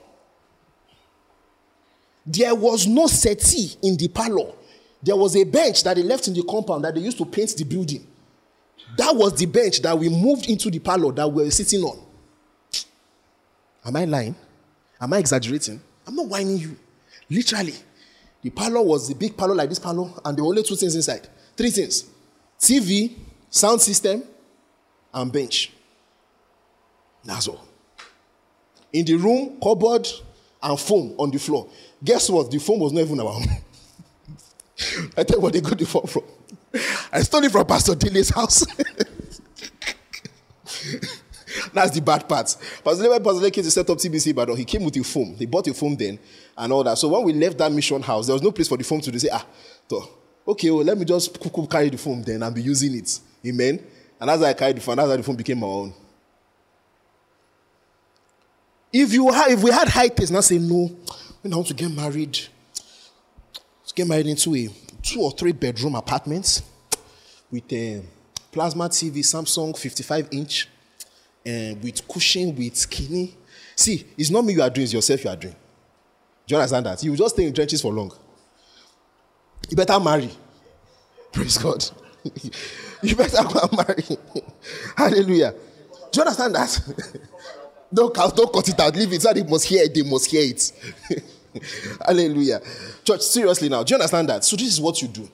There 2.26 2.54
was 2.54 2.86
no 2.86 3.08
settee 3.08 3.76
in 3.82 3.98
the 3.98 4.08
parlor. 4.08 4.54
There 5.02 5.16
was 5.16 5.36
a 5.36 5.44
bench 5.44 5.84
that 5.84 5.96
they 5.96 6.04
left 6.04 6.28
in 6.28 6.34
the 6.34 6.44
compound 6.44 6.84
that 6.84 6.94
they 6.94 7.02
used 7.02 7.18
to 7.18 7.26
paint 7.26 7.56
the 7.58 7.64
building. 7.64 8.06
That 8.98 9.16
was 9.16 9.34
the 9.34 9.46
bench 9.46 9.82
that 9.82 9.98
we 9.98 10.10
moved 10.10 10.50
into 10.50 10.70
the 10.70 10.80
parlor 10.80 11.12
that 11.14 11.28
we 11.28 11.44
were 11.44 11.52
sitting 11.52 11.84
on. 11.84 12.00
Am 13.86 13.96
I 13.96 14.06
lying? 14.06 14.36
Am 15.02 15.12
I 15.14 15.18
exaggerating? 15.18 15.82
I'm 16.06 16.16
not 16.16 16.28
whining 16.28 16.58
you. 16.58 16.78
Literally, 17.30 17.76
the 18.42 18.50
parlor 18.50 18.82
was 18.82 19.08
the 19.08 19.16
big 19.16 19.36
parlor 19.36 19.56
like 19.56 19.70
this 19.70 19.80
parlor, 19.80 20.12
and 20.24 20.38
there 20.38 20.44
were 20.44 20.50
only 20.50 20.64
two 20.64 20.76
things 20.76 20.96
inside. 20.96 21.28
Three 21.56 21.70
things 21.72 22.06
TV, 22.60 23.16
sound 23.50 23.82
system, 23.82 24.24
and 25.14 25.32
bench. 25.32 25.72
That's 27.24 27.48
all. 27.48 27.66
In 28.92 29.06
the 29.06 29.16
room, 29.16 29.60
cupboard 29.62 30.08
and 30.62 30.80
foam 30.80 31.16
on 31.18 31.32
the 31.32 31.40
floor. 31.40 31.70
Guess 32.04 32.30
what? 32.30 32.50
The 32.50 32.60
foam 32.60 32.80
was 32.80 32.92
not 32.92 33.02
even 33.02 33.20
our 33.20 33.28
own. 33.28 33.44
I 35.18 35.24
tell 35.24 35.38
you 35.38 35.42
what 35.42 35.54
they 35.54 35.62
got 35.62 35.78
the 35.78 35.86
foam 35.86 36.08
from. 36.08 36.24
I 37.12 37.22
stole 37.22 37.44
it 37.44 37.52
from 37.52 37.66
Pastor 37.66 37.96
Dilly's 37.96 38.30
house. 38.30 38.66
That's 41.74 41.92
the 41.92 42.02
bad 42.02 42.28
part. 42.28 42.56
Pastor 42.84 43.04
Dilly, 43.04 43.20
Pastor 43.20 43.40
Dilly 43.40 43.52
came 43.52 43.64
to 43.64 43.72
set 43.72 43.90
up 43.90 43.98
TBC 43.98 44.34
but 44.34 44.56
he 44.56 44.66
came 44.66 44.84
with 44.84 44.96
a 44.98 45.04
foam. 45.04 45.36
He 45.38 45.46
bought 45.46 45.68
a 45.68 45.74
foam 45.74 45.96
then 45.96 46.20
and 46.58 46.74
all 46.74 46.84
that. 46.84 46.98
So 46.98 47.08
when 47.10 47.24
we 47.24 47.34
left 47.34 47.58
that 47.58 47.72
mission 47.72 48.02
house, 48.02 48.28
there 48.28 48.34
was 48.34 48.42
no 48.42 48.52
place 48.52 48.68
for 48.68 48.78
the 48.78 48.84
foam 48.84 49.02
to 49.02 49.20
say, 49.20 49.30
ah, 49.32 49.46
so, 49.90 50.10
okay, 50.48 50.70
well, 50.72 50.84
let 50.84 50.98
me 50.98 51.06
just 51.06 51.38
carry 51.70 51.90
the 51.90 51.98
foam 51.98 52.22
then 52.24 52.44
and 52.44 52.56
be 52.56 52.62
using 52.62 52.96
it. 52.96 53.20
Amen. 53.46 53.84
And 54.20 54.30
as 54.30 54.42
I 54.42 54.54
carried 54.54 54.78
the 54.78 54.82
foam, 54.82 54.98
that's 54.98 55.10
how 55.10 55.18
the 55.18 55.24
foam 55.24 55.36
became 55.36 55.60
my 55.60 55.68
own. 55.68 55.94
If 58.92 59.14
you 59.14 59.32
have, 59.32 59.52
if 59.52 59.64
we 59.64 59.72
had 59.72 59.88
high 59.88 60.08
taste, 60.08 60.32
now 60.32 60.42
say 60.42 60.58
no, 60.58 60.90
we 61.44 61.50
want 61.50 61.68
to 61.68 61.74
get 61.74 61.92
married. 61.92 62.40
Let's 63.82 63.92
get 63.94 64.08
married 64.08 64.28
into 64.28 64.56
a 64.56 64.70
two 65.04 65.22
or 65.22 65.32
three 65.32 65.52
bedroom 65.52 65.96
apartment 65.96 66.62
with 67.52 67.72
a 67.72 68.02
plasma 68.52 68.90
TV, 68.90 69.18
Samsung 69.20 69.78
55 69.78 70.30
inch, 70.32 70.68
and 71.46 71.82
with 71.84 72.08
cushion, 72.08 72.56
with 72.56 72.76
skinny. 72.76 73.36
See, 73.76 74.06
it's 74.18 74.30
not 74.30 74.44
me 74.44 74.54
you 74.54 74.62
are 74.62 74.70
doing, 74.70 74.84
it's 74.86 74.94
yourself 74.94 75.24
you 75.24 75.30
are 75.30 75.36
doing. 75.36 75.56
Do 76.48 76.56
you 76.56 76.58
understand 76.58 76.86
that? 76.88 77.04
You 77.04 77.16
just 77.16 77.36
stay 77.36 77.46
in 77.46 77.54
trenches 77.54 77.82
for 77.82 77.94
long. 77.94 78.12
You 79.70 79.78
better 79.78 80.00
marry. 80.00 80.32
Praise 81.32 81.60
God. 81.60 81.86
you 83.04 83.16
better 83.16 83.44
go 83.44 83.60
and 83.62 83.78
marry. 83.78 84.04
Hallelujah. 84.98 85.54
Do 86.12 86.20
you 86.20 86.22
understand 86.22 86.56
that? 86.56 87.20
Don't, 87.94 88.14
don't 88.14 88.54
cut 88.54 88.70
it 88.70 88.80
out. 88.80 88.96
Leave 88.96 89.14
it. 89.14 89.22
So 89.22 89.34
they 89.34 89.44
must 89.44 89.66
hear 89.66 89.84
it. 89.84 89.94
They 89.94 90.04
must 90.04 90.30
hear 90.30 90.44
it. 90.44 90.72
Hallelujah. 92.06 92.62
Church, 93.04 93.22
seriously 93.22 93.70
now. 93.70 93.84
Do 93.84 93.92
you 93.92 93.96
understand 93.96 94.30
that? 94.30 94.44
So 94.46 94.56
this 94.56 94.68
is 94.68 94.80
what 94.80 95.02
you 95.02 95.08
do. 95.08 95.28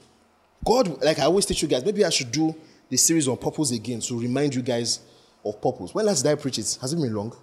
God, 0.64 1.04
like 1.04 1.20
I 1.20 1.24
always 1.24 1.46
teach 1.46 1.62
you 1.62 1.68
guys, 1.68 1.86
maybe 1.86 2.04
I 2.04 2.10
should 2.10 2.32
do 2.32 2.56
the 2.90 2.98
series 2.98 3.28
on 3.28 3.38
purpose 3.38 3.72
again 3.72 4.00
to 4.02 4.20
remind 4.20 4.56
you 4.56 4.62
guys 4.62 5.00
of 5.44 5.62
purpose. 5.62 5.94
When 5.94 6.06
last 6.06 6.24
did 6.24 6.32
I 6.32 6.36
preach 6.36 6.58
it? 6.58 6.78
Has 6.82 6.94
it 6.94 6.96
been 6.96 7.14
long? 7.14 7.36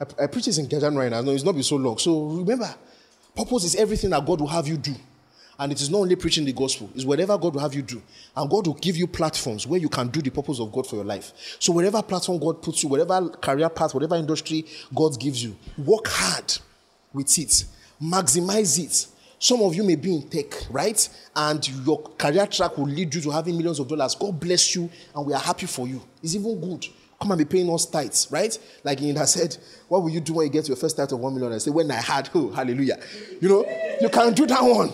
I, 0.00 0.24
I 0.24 0.26
preach 0.26 0.46
this 0.46 0.58
in 0.58 0.68
January 0.68 1.10
now. 1.10 1.20
No, 1.20 1.32
it's 1.32 1.44
not 1.44 1.52
been 1.52 1.62
so 1.62 1.76
long. 1.76 1.98
So 1.98 2.26
remember, 2.28 2.72
purpose 3.34 3.64
is 3.64 3.76
everything 3.76 4.10
that 4.10 4.24
God 4.24 4.40
will 4.40 4.48
have 4.48 4.66
you 4.66 4.76
do. 4.76 4.94
And 5.58 5.72
it 5.72 5.80
is 5.80 5.88
not 5.90 5.98
only 5.98 6.16
preaching 6.16 6.44
the 6.44 6.52
gospel, 6.52 6.90
it's 6.94 7.04
whatever 7.04 7.38
God 7.38 7.54
will 7.54 7.60
have 7.60 7.74
you 7.74 7.82
do. 7.82 8.02
And 8.36 8.50
God 8.50 8.66
will 8.66 8.74
give 8.74 8.96
you 8.96 9.06
platforms 9.06 9.66
where 9.66 9.78
you 9.80 9.88
can 9.88 10.08
do 10.08 10.20
the 10.20 10.30
purpose 10.30 10.58
of 10.60 10.72
God 10.72 10.86
for 10.86 10.96
your 10.96 11.04
life. 11.04 11.32
So, 11.60 11.72
whatever 11.72 12.02
platform 12.02 12.38
God 12.38 12.62
puts 12.62 12.82
you, 12.82 12.88
whatever 12.88 13.28
career 13.28 13.68
path, 13.68 13.94
whatever 13.94 14.16
industry 14.16 14.64
God 14.94 15.18
gives 15.18 15.42
you, 15.42 15.56
work 15.78 16.08
hard 16.08 16.58
with 17.12 17.38
it, 17.38 17.64
maximize 18.02 18.78
it. 18.82 19.06
Some 19.38 19.62
of 19.62 19.74
you 19.74 19.84
may 19.84 19.96
be 19.96 20.14
in 20.14 20.28
tech, 20.28 20.54
right? 20.70 21.08
And 21.36 21.68
your 21.84 22.02
career 22.18 22.46
track 22.46 22.78
will 22.78 22.86
lead 22.86 23.14
you 23.14 23.20
to 23.20 23.30
having 23.30 23.56
millions 23.56 23.78
of 23.78 23.86
dollars. 23.86 24.14
God 24.14 24.40
bless 24.40 24.74
you, 24.74 24.90
and 25.14 25.26
we 25.26 25.34
are 25.34 25.40
happy 25.40 25.66
for 25.66 25.86
you. 25.86 26.02
It's 26.22 26.34
even 26.34 26.60
good. 26.60 26.86
Come 27.20 27.30
and 27.30 27.38
be 27.38 27.44
paying 27.44 27.72
us 27.72 27.86
tithes, 27.86 28.28
right? 28.30 28.58
Like 28.82 29.00
has 29.00 29.32
said, 29.32 29.56
What 29.88 30.02
will 30.02 30.10
you 30.10 30.20
do 30.20 30.34
when 30.34 30.46
you 30.46 30.52
get 30.52 30.66
your 30.66 30.76
first 30.76 30.96
tithe 30.96 31.12
of 31.12 31.20
one 31.20 31.34
million? 31.34 31.52
I 31.52 31.58
say, 31.58 31.70
When 31.70 31.90
I 31.90 31.94
had, 31.96 32.28
oh, 32.34 32.50
hallelujah. 32.50 32.98
You 33.40 33.48
know, 33.48 33.96
you 34.00 34.08
can 34.08 34.32
do 34.32 34.46
that 34.46 34.62
one. 34.62 34.92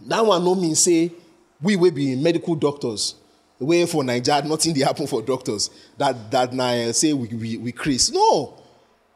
That 0.00 0.24
one 0.24 0.44
no 0.44 0.54
mean 0.54 0.74
say 0.74 1.12
we 1.60 1.76
will 1.76 1.90
be 1.90 2.14
medical 2.16 2.54
doctors. 2.54 3.14
Way 3.58 3.86
for 3.86 4.04
Nigeria, 4.04 4.42
nothing 4.42 4.74
they 4.74 4.80
happen 4.80 5.06
for 5.06 5.22
doctors. 5.22 5.70
That 5.96 6.30
that 6.30 6.52
now 6.52 6.68
eh, 6.68 6.92
say 6.92 7.12
we 7.12 7.28
we, 7.28 7.56
we 7.56 7.72
Chris. 7.72 8.10
No. 8.10 8.58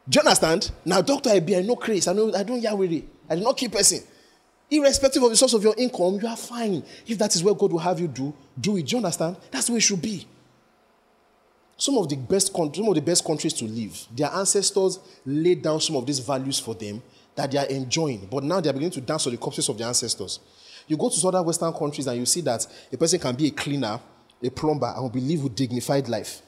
Do 0.08 0.16
you 0.16 0.20
understand? 0.20 0.70
Now, 0.84 1.02
Doctor 1.02 1.30
I 1.30 1.40
be 1.40 1.56
I 1.56 1.60
know 1.62 1.76
Chris. 1.76 2.08
I 2.08 2.12
know 2.14 2.34
I 2.34 2.42
don't 2.42 2.60
Yahweh. 2.60 3.00
I 3.28 3.36
do 3.36 3.42
not 3.42 3.56
keep 3.56 3.72
person. 3.72 4.00
Irrespective 4.70 5.22
of 5.22 5.30
the 5.30 5.36
source 5.36 5.52
of 5.52 5.62
your 5.64 5.74
income, 5.76 6.18
you 6.22 6.28
are 6.28 6.36
fine. 6.36 6.82
If 7.06 7.18
that 7.18 7.34
is 7.34 7.42
what 7.42 7.58
God 7.58 7.72
will 7.72 7.80
have 7.80 7.98
you 7.98 8.08
do, 8.08 8.32
do 8.58 8.76
it. 8.76 8.86
Do 8.86 8.92
you 8.92 8.96
understand? 8.98 9.36
That's 9.50 9.66
the 9.66 9.72
way 9.72 9.78
it 9.78 9.82
should 9.82 10.00
be. 10.00 10.26
Some 11.76 11.98
of 11.98 12.08
the 12.08 12.16
best 12.16 12.52
some 12.54 12.88
of 12.88 12.94
the 12.94 13.00
best 13.02 13.24
countries 13.24 13.52
to 13.54 13.64
live, 13.64 14.06
their 14.14 14.30
ancestors 14.30 14.98
laid 15.26 15.62
down 15.62 15.80
some 15.80 15.96
of 15.96 16.06
these 16.06 16.18
values 16.20 16.58
for 16.60 16.74
them 16.74 17.02
that 17.34 17.50
they 17.50 17.58
are 17.58 17.66
enjoying. 17.66 18.26
But 18.30 18.44
now 18.44 18.60
they 18.60 18.68
are 18.70 18.72
beginning 18.72 18.92
to 18.92 19.00
dance 19.00 19.26
on 19.26 19.32
the 19.32 19.38
corpses 19.38 19.68
of 19.68 19.78
their 19.78 19.88
ancestors. 19.88 20.40
You 20.90 20.96
go 20.96 21.08
to 21.08 21.28
other 21.28 21.40
Western 21.40 21.72
countries 21.72 22.08
and 22.08 22.18
you 22.18 22.26
see 22.26 22.40
that 22.40 22.66
a 22.92 22.96
person 22.96 23.20
can 23.20 23.36
be 23.36 23.46
a 23.46 23.50
cleaner, 23.52 24.00
a 24.42 24.50
plumber, 24.50 24.88
and 24.92 25.02
will 25.02 25.08
be 25.08 25.20
live 25.20 25.44
with 25.44 25.54
dignified 25.54 26.08
life. 26.08 26.42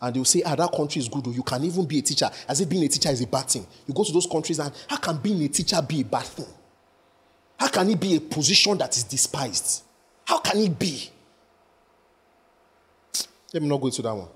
And 0.00 0.14
they'll 0.14 0.24
say, 0.24 0.40
ah, 0.46 0.54
that 0.54 0.70
country 0.70 1.00
is 1.00 1.08
good. 1.08 1.26
Or 1.26 1.32
you 1.32 1.42
can 1.42 1.64
even 1.64 1.84
be 1.84 1.98
a 1.98 2.02
teacher. 2.02 2.30
As 2.46 2.60
if 2.60 2.68
being 2.68 2.84
a 2.84 2.88
teacher 2.88 3.08
is 3.08 3.22
a 3.22 3.26
bad 3.26 3.46
thing. 3.50 3.66
You 3.88 3.92
go 3.92 4.04
to 4.04 4.12
those 4.12 4.28
countries 4.28 4.60
and 4.60 4.72
how 4.86 4.98
can 4.98 5.16
being 5.16 5.42
a 5.42 5.48
teacher 5.48 5.82
be 5.82 6.02
a 6.02 6.04
bad 6.04 6.22
thing? 6.22 6.46
How 7.58 7.66
can 7.66 7.90
it 7.90 7.98
be 7.98 8.14
a 8.14 8.20
position 8.20 8.78
that 8.78 8.96
is 8.96 9.02
despised? 9.02 9.82
How 10.24 10.38
can 10.38 10.58
it 10.58 10.78
be? 10.78 11.10
Let 13.52 13.64
me 13.64 13.68
not 13.68 13.80
go 13.80 13.88
into 13.88 14.02
that 14.02 14.14
one. 14.14 14.28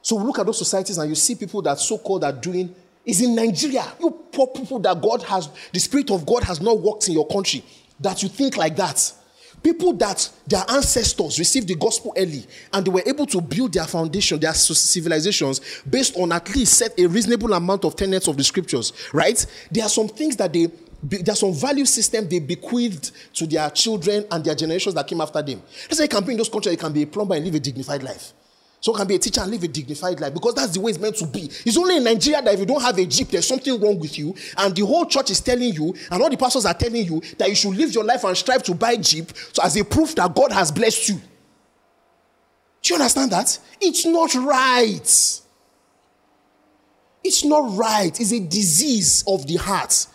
So 0.00 0.14
we 0.14 0.22
look 0.22 0.38
at 0.38 0.46
those 0.46 0.58
societies 0.58 0.98
and 0.98 1.08
you 1.08 1.16
see 1.16 1.34
people 1.34 1.60
that 1.62 1.80
so-called 1.80 2.22
are 2.22 2.32
doing 2.32 2.72
is 3.04 3.20
in 3.20 3.34
Nigeria. 3.34 3.84
You 3.98 4.12
poor 4.30 4.46
people 4.46 4.78
that 4.78 5.02
God 5.02 5.24
has, 5.24 5.48
the 5.72 5.80
Spirit 5.80 6.12
of 6.12 6.24
God 6.24 6.44
has 6.44 6.60
not 6.60 6.78
worked 6.78 7.08
in 7.08 7.14
your 7.14 7.26
country 7.26 7.64
that 8.02 8.22
you 8.22 8.28
think 8.28 8.56
like 8.56 8.76
that. 8.76 9.12
People 9.62 9.92
that 9.94 10.28
their 10.46 10.64
ancestors 10.68 11.38
received 11.38 11.68
the 11.68 11.76
gospel 11.76 12.12
early 12.16 12.44
and 12.72 12.84
they 12.84 12.90
were 12.90 13.02
able 13.06 13.26
to 13.26 13.40
build 13.40 13.72
their 13.72 13.86
foundation, 13.86 14.40
their 14.40 14.54
civilizations 14.54 15.60
based 15.88 16.16
on 16.16 16.32
at 16.32 16.52
least 16.54 16.74
set 16.74 16.98
a 16.98 17.06
reasonable 17.06 17.52
amount 17.52 17.84
of 17.84 17.94
tenets 17.94 18.26
of 18.26 18.36
the 18.36 18.42
scriptures, 18.42 18.92
right? 19.12 19.46
There 19.70 19.84
are 19.84 19.88
some 19.88 20.08
things 20.08 20.36
that 20.36 20.52
they 20.52 20.68
there's 21.04 21.40
some 21.40 21.52
value 21.52 21.84
system 21.84 22.28
they 22.28 22.38
bequeathed 22.38 23.10
to 23.34 23.46
their 23.46 23.68
children 23.70 24.24
and 24.30 24.44
their 24.44 24.54
generations 24.54 24.94
that 24.94 25.06
came 25.06 25.20
after 25.20 25.42
them. 25.42 25.60
That's 25.88 25.98
why 25.98 26.04
you 26.04 26.08
can 26.08 26.24
be 26.24 26.32
in 26.32 26.38
those 26.38 26.48
countries, 26.48 26.74
you 26.74 26.78
can 26.78 26.92
be 26.92 27.02
a 27.02 27.06
plumber 27.06 27.34
and 27.34 27.44
live 27.44 27.56
a 27.56 27.60
dignified 27.60 28.02
life. 28.04 28.32
So 28.82 28.92
can 28.92 29.06
be 29.06 29.14
a 29.14 29.18
teacher 29.18 29.40
and 29.40 29.48
live 29.48 29.62
a 29.62 29.68
dignified 29.68 30.18
life 30.18 30.34
because 30.34 30.56
that's 30.56 30.72
the 30.72 30.80
way 30.80 30.90
it's 30.90 30.98
meant 30.98 31.14
to 31.18 31.26
be. 31.26 31.42
It's 31.64 31.76
only 31.76 31.98
in 31.98 32.04
Nigeria 32.04 32.42
that 32.42 32.52
if 32.52 32.58
you 32.58 32.66
don't 32.66 32.82
have 32.82 32.98
a 32.98 33.06
jeep, 33.06 33.28
there's 33.28 33.46
something 33.46 33.80
wrong 33.80 33.96
with 34.00 34.18
you, 34.18 34.34
and 34.58 34.74
the 34.74 34.84
whole 34.84 35.06
church 35.06 35.30
is 35.30 35.40
telling 35.40 35.72
you, 35.72 35.94
and 36.10 36.20
all 36.20 36.28
the 36.28 36.36
pastors 36.36 36.66
are 36.66 36.74
telling 36.74 37.06
you 37.06 37.22
that 37.38 37.48
you 37.48 37.54
should 37.54 37.76
live 37.76 37.94
your 37.94 38.02
life 38.02 38.24
and 38.24 38.36
strive 38.36 38.64
to 38.64 38.74
buy 38.74 38.92
a 38.92 38.98
jeep, 38.98 39.30
so 39.52 39.62
as 39.62 39.76
a 39.76 39.84
proof 39.84 40.16
that 40.16 40.34
God 40.34 40.50
has 40.50 40.72
blessed 40.72 41.10
you. 41.10 41.14
Do 42.82 42.94
you 42.94 42.96
understand 42.96 43.30
that? 43.30 43.56
It's 43.80 44.04
not 44.04 44.34
right. 44.34 45.40
It's 47.22 47.44
not 47.44 47.78
right. 47.78 48.20
It's 48.20 48.32
a 48.32 48.40
disease 48.40 49.22
of 49.28 49.46
the 49.46 49.58
heart. 49.58 50.08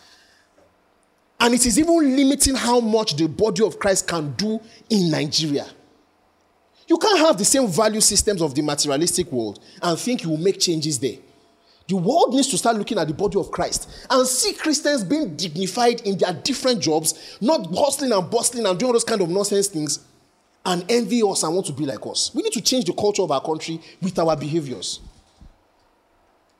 And 1.40 1.54
it 1.54 1.66
is 1.66 1.80
even 1.80 2.18
limiting 2.18 2.56
how 2.56 2.82
much 2.82 3.16
the 3.16 3.30
body 3.30 3.64
of 3.64 3.80
Christ 3.80 4.08
can 4.10 4.34
do 4.34 4.60
in 4.90 5.10
Nigeria. 5.10 5.68
You 6.88 6.98
can't 6.98 7.20
have 7.20 7.38
the 7.38 7.46
same 7.46 7.68
value 7.68 8.02
systems 8.02 8.42
of 8.42 8.56
the 8.56 8.62
materialistic 8.62 9.32
world 9.32 9.60
and 9.82 10.00
think 10.00 10.24
you 10.24 10.30
will 10.30 10.38
make 10.38 10.60
changes 10.60 10.98
there. 10.98 11.18
The 11.88 11.96
world 11.96 12.34
needs 12.34 12.48
to 12.50 12.58
start 12.58 12.76
looking 12.78 12.98
at 12.98 13.08
the 13.08 13.14
body 13.14 13.40
of 13.40 13.52
Christ 13.52 13.90
and 14.10 14.28
see 14.28 14.54
Christians 14.54 15.04
being 15.04 15.36
dignified 15.36 16.02
in 16.02 16.18
their 16.18 16.34
different 16.34 16.82
jobs, 16.82 17.38
not 17.40 17.68
hustling 17.74 18.12
and 18.12 18.30
bustling 18.30 18.66
and 18.66 18.78
doing 18.78 18.88
all 18.88 18.94
those 18.94 19.06
kind 19.06 19.22
of 19.22 19.30
nonsense 19.30 19.68
things, 19.68 20.00
and 20.66 20.84
envy 20.90 21.22
us 21.24 21.44
and 21.44 21.54
want 21.54 21.66
to 21.68 21.74
be 21.74 21.86
like 21.86 22.06
us. 22.06 22.32
We 22.36 22.42
need 22.42 22.52
to 22.54 22.62
change 22.62 22.86
the 22.86 22.94
culture 22.94 23.22
of 23.22 23.32
our 23.32 23.42
country 23.42 23.80
with 24.02 24.20
our 24.20 24.36
behaviors. 24.36 25.00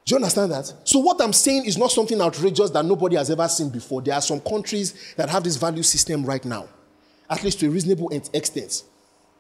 Do 0.06 0.14
you 0.14 0.16
understand 0.16 0.54
that? 0.54 0.74
So, 0.86 1.00
what 1.00 1.22
I'm 1.22 1.34
saying 1.34 1.66
is 1.66 1.78
not 1.78 1.92
something 1.92 2.22
outrageous 2.22 2.70
that 2.70 2.86
nobody 2.86 3.18
has 3.18 3.30
ever 3.30 3.46
seen 3.50 3.68
before. 3.70 4.02
There 4.02 4.14
are 4.14 4.22
some 4.22 4.40
countries 4.40 5.14
that 5.18 5.28
have 5.28 5.44
this 5.44 5.58
value 5.58 5.84
system 5.84 6.24
right 6.26 6.44
now, 6.46 6.70
at 7.30 7.44
least 7.44 7.60
to 7.60 7.68
a 7.68 7.70
reasonable 7.70 8.10
extent. 8.34 8.84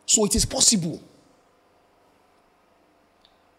So 0.07 0.25
it 0.25 0.33
is 0.35 0.45
possible. 0.45 0.99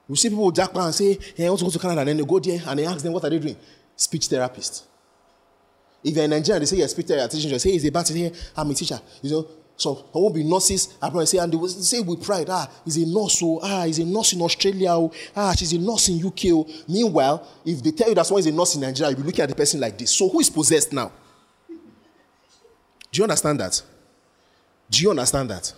You 0.09 0.17
see 0.17 0.31
people 0.31 0.51
jack 0.51 0.75
and 0.75 0.95
say, 0.95 1.19
hey, 1.37 1.47
I 1.47 1.51
want 1.51 1.59
to 1.59 1.67
go 1.67 1.71
to 1.71 1.79
Canada, 1.79 2.01
and 2.01 2.09
then 2.09 2.17
they 2.17 2.25
go 2.25 2.39
there 2.41 2.61
and 2.67 2.79
they 2.79 2.87
ask 2.87 3.05
them, 3.05 3.13
what 3.13 3.23
are 3.25 3.31
they 3.31 3.39
doing? 3.39 3.57
Speech 3.95 4.27
therapist. 4.29 4.85
If 6.03 6.15
you're 6.15 6.25
in 6.25 6.31
Nigeria, 6.31 6.61
they 6.61 6.67
say 6.67 6.79
you're 6.79 6.89
speech 6.89 7.07
therapist, 7.07 7.45
you 7.45 7.59
say, 7.59 7.73
he's 7.73 7.85
a 7.85 7.91
bad 7.91 8.07
teacher, 8.07 8.35
I'm 8.57 8.71
a 8.71 8.75
teacher. 8.75 8.99
You 9.21 9.31
know, 9.31 9.49
so 9.77 9.95
there 9.95 10.23
won't 10.23 10.35
be 10.35 10.43
nurses. 10.43 10.97
I 11.03 11.11
probably 11.11 11.27
say, 11.27 11.37
and 11.37 11.53
they 11.53 11.67
say 11.67 12.01
with 12.01 12.25
pride, 12.25 12.47
ah, 12.49 12.67
he's 12.83 12.97
a 12.97 13.07
nurse, 13.07 13.41
oh, 13.43 13.61
ah, 13.63 13.85
he's 13.85 13.99
a 13.99 14.07
nurse 14.07 14.33
in 14.33 14.41
Australia, 14.41 14.93
oh, 14.93 15.13
ah, 15.37 15.53
she's 15.53 15.75
a 15.75 15.79
nurse 15.79 16.09
in 16.09 16.25
UK. 16.25 16.47
Oh. 16.47 16.67
Meanwhile, 16.89 17.47
if 17.67 17.83
they 17.83 17.91
tell 17.91 18.09
you 18.09 18.15
that 18.15 18.25
someone 18.25 18.41
is 18.41 18.47
a 18.47 18.53
nurse 18.53 18.75
in 18.75 18.81
Nigeria, 18.81 19.11
you'll 19.11 19.21
be 19.21 19.27
looking 19.27 19.43
at 19.43 19.51
the 19.51 19.55
person 19.55 19.81
like 19.81 19.99
this. 19.99 20.13
So 20.17 20.31
who 20.31 20.41
is 20.41 20.49
possessed 20.49 20.95
now? 20.95 21.13
Do 21.69 23.19
you 23.19 23.25
understand 23.25 23.61
that? 23.61 23.83
Do 24.91 25.03
you 25.03 25.11
understand 25.11 25.51
that? 25.51 25.75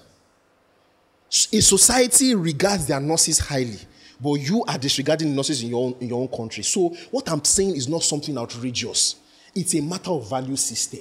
A 1.31 1.61
society 1.61 2.35
regards 2.35 2.87
their 2.87 2.99
nurses 2.99 3.39
highly, 3.39 3.79
but 4.21 4.35
you 4.35 4.65
are 4.65 4.77
disregarding 4.77 5.35
nurses 5.35 5.63
in 5.63 5.71
your 5.71 5.87
own, 5.87 5.97
in 6.01 6.09
your 6.09 6.21
own 6.21 6.29
country. 6.29 6.65
So, 6.65 6.89
what 7.13 7.31
I'm 7.31 7.45
saying 7.45 7.77
is 7.77 7.89
not 7.89 8.03
something 8.03 8.37
outrageous. 8.37 9.15
It's 9.55 9.75
a 9.75 9.81
matter 9.81 10.11
of 10.11 10.29
value 10.29 10.57
system. 10.57 11.01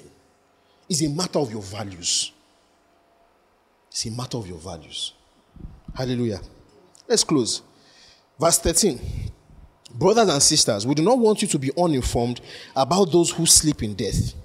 It's 0.88 1.02
a 1.02 1.10
matter 1.10 1.40
of 1.40 1.52
your 1.52 1.64
values. 1.64 2.32
It's 3.90 4.06
a 4.06 4.12
matter 4.12 4.38
of 4.38 4.48
your 4.48 4.60
values. 4.60 5.14
Hallelujah. 5.96 6.40
Let's 7.08 7.24
close. 7.24 7.64
Verse 8.40 8.60
13. 8.60 9.00
Brothers 9.96 10.30
and 10.30 10.42
sisters, 10.42 10.86
we 10.86 10.94
do 10.94 11.02
not 11.02 11.18
want 11.18 11.42
you 11.42 11.48
to 11.48 11.58
be 11.58 11.72
uninformed 11.76 12.42
about 12.76 13.12
those 13.12 13.32
who 13.32 13.48
sleep 13.48 13.82
in 13.82 13.96
death, 13.96 14.36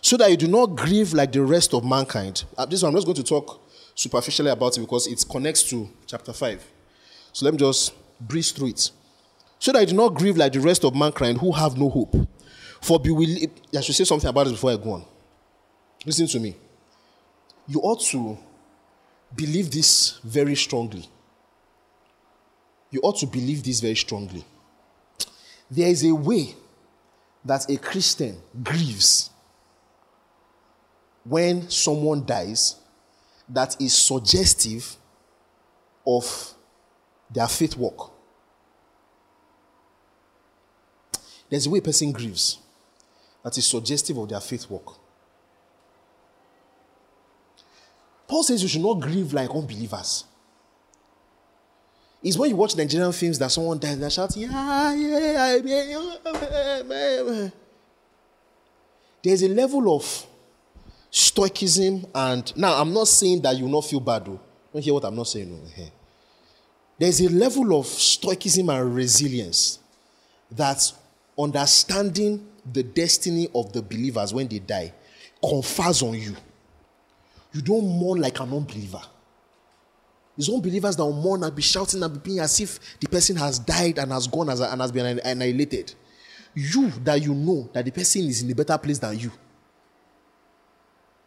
so 0.00 0.16
that 0.16 0.30
you 0.30 0.36
do 0.36 0.46
not 0.46 0.76
grieve 0.76 1.12
like 1.12 1.32
the 1.32 1.42
rest 1.42 1.74
of 1.74 1.84
mankind. 1.84 2.44
Uh, 2.56 2.64
this 2.64 2.82
one, 2.84 2.90
I'm 2.90 2.96
just 2.96 3.06
going 3.06 3.16
to 3.16 3.24
talk 3.24 3.63
superficially 3.94 4.50
about 4.50 4.76
it 4.76 4.80
because 4.80 5.06
it 5.06 5.24
connects 5.30 5.62
to 5.64 5.88
chapter 6.06 6.32
5. 6.32 6.64
So 7.32 7.44
let 7.44 7.52
me 7.54 7.58
just 7.58 7.92
breeze 8.20 8.52
through 8.52 8.68
it. 8.68 8.90
So 9.58 9.72
that 9.72 9.78
I 9.78 9.84
do 9.84 9.94
not 9.94 10.14
grieve 10.14 10.36
like 10.36 10.52
the 10.52 10.60
rest 10.60 10.84
of 10.84 10.94
mankind 10.94 11.38
who 11.38 11.52
have 11.52 11.78
no 11.78 11.88
hope. 11.88 12.14
For 12.80 13.00
be 13.00 13.10
will 13.10 13.28
I 13.76 13.80
should 13.80 13.94
say 13.94 14.04
something 14.04 14.28
about 14.28 14.44
this 14.44 14.52
before 14.52 14.72
I 14.72 14.76
go 14.76 14.92
on. 14.92 15.04
Listen 16.04 16.26
to 16.26 16.40
me. 16.40 16.54
You 17.66 17.80
ought 17.80 18.02
to 18.10 18.36
believe 19.34 19.70
this 19.70 20.18
very 20.22 20.54
strongly. 20.54 21.08
You 22.90 23.00
ought 23.00 23.18
to 23.20 23.26
believe 23.26 23.64
this 23.64 23.80
very 23.80 23.96
strongly. 23.96 24.44
There 25.70 25.88
is 25.88 26.04
a 26.04 26.14
way 26.14 26.54
that 27.44 27.68
a 27.70 27.76
Christian 27.76 28.36
grieves 28.62 29.30
when 31.24 31.68
someone 31.70 32.24
dies 32.24 32.76
that 33.48 33.76
is 33.80 33.94
suggestive 33.94 34.96
of 36.06 36.54
their 37.30 37.48
faith 37.48 37.76
walk. 37.76 38.12
There's 41.48 41.66
a 41.66 41.70
way 41.70 41.78
a 41.78 41.82
person 41.82 42.10
grieves 42.12 42.58
that 43.42 43.56
is 43.58 43.66
suggestive 43.66 44.16
of 44.16 44.28
their 44.28 44.40
faith 44.40 44.68
walk. 44.68 44.98
Paul 48.26 48.42
says 48.42 48.62
you 48.62 48.68
should 48.68 48.80
not 48.82 49.00
grieve 49.00 49.32
like 49.32 49.50
unbelievers. 49.50 50.24
It's 52.22 52.38
when 52.38 52.48
you 52.50 52.56
watch 52.56 52.74
Nigerian 52.74 53.12
films 53.12 53.38
that 53.38 53.50
someone 53.50 53.78
dies, 53.78 53.92
and 53.92 54.02
they're 54.02 54.10
shouting, 54.10 54.42
yeah, 54.42 54.94
yeah, 54.94 55.56
yeah. 55.56 56.16
Oh, 56.24 56.34
eh, 56.34 56.82
eh, 56.90 57.44
eh. 57.44 57.50
There's 59.22 59.42
a 59.42 59.48
level 59.48 59.94
of 59.94 60.26
stoicism, 61.14 62.04
and 62.12 62.56
now 62.56 62.74
I'm 62.80 62.92
not 62.92 63.06
saying 63.06 63.42
that 63.42 63.56
you 63.56 63.68
not 63.68 63.84
feel 63.84 64.00
bad, 64.00 64.24
though. 64.24 64.40
Don't 64.72 64.82
hear 64.82 64.94
what 64.94 65.04
I'm 65.04 65.14
not 65.14 65.28
saying. 65.28 65.48
No. 65.48 65.84
There's 66.98 67.20
a 67.20 67.28
level 67.28 67.78
of 67.78 67.86
stoicism 67.86 68.68
and 68.68 68.94
resilience 68.94 69.78
that 70.50 70.92
understanding 71.38 72.44
the 72.72 72.82
destiny 72.82 73.48
of 73.54 73.72
the 73.72 73.80
believers 73.80 74.34
when 74.34 74.48
they 74.48 74.58
die 74.58 74.92
confers 75.40 76.02
on 76.02 76.14
you. 76.14 76.34
You 77.52 77.62
don't 77.62 77.86
mourn 77.86 78.20
like 78.20 78.40
an 78.40 78.52
unbeliever. 78.52 79.02
It's 80.36 80.48
unbelievers 80.48 80.96
that 80.96 81.04
will 81.04 81.12
mourn 81.12 81.44
and 81.44 81.54
be 81.54 81.62
shouting 81.62 82.02
and 82.02 82.12
be 82.12 82.18
being 82.18 82.40
as 82.40 82.58
if 82.58 82.98
the 82.98 83.06
person 83.06 83.36
has 83.36 83.60
died 83.60 83.98
and 83.98 84.10
has 84.10 84.26
gone 84.26 84.48
and 84.48 84.80
has 84.80 84.90
been 84.90 85.20
annihilated. 85.24 85.94
You 86.54 86.90
that 87.04 87.22
you 87.22 87.34
know 87.34 87.68
that 87.72 87.84
the 87.84 87.92
person 87.92 88.22
is 88.22 88.42
in 88.42 88.50
a 88.50 88.54
better 88.54 88.78
place 88.78 88.98
than 88.98 89.16
you. 89.16 89.30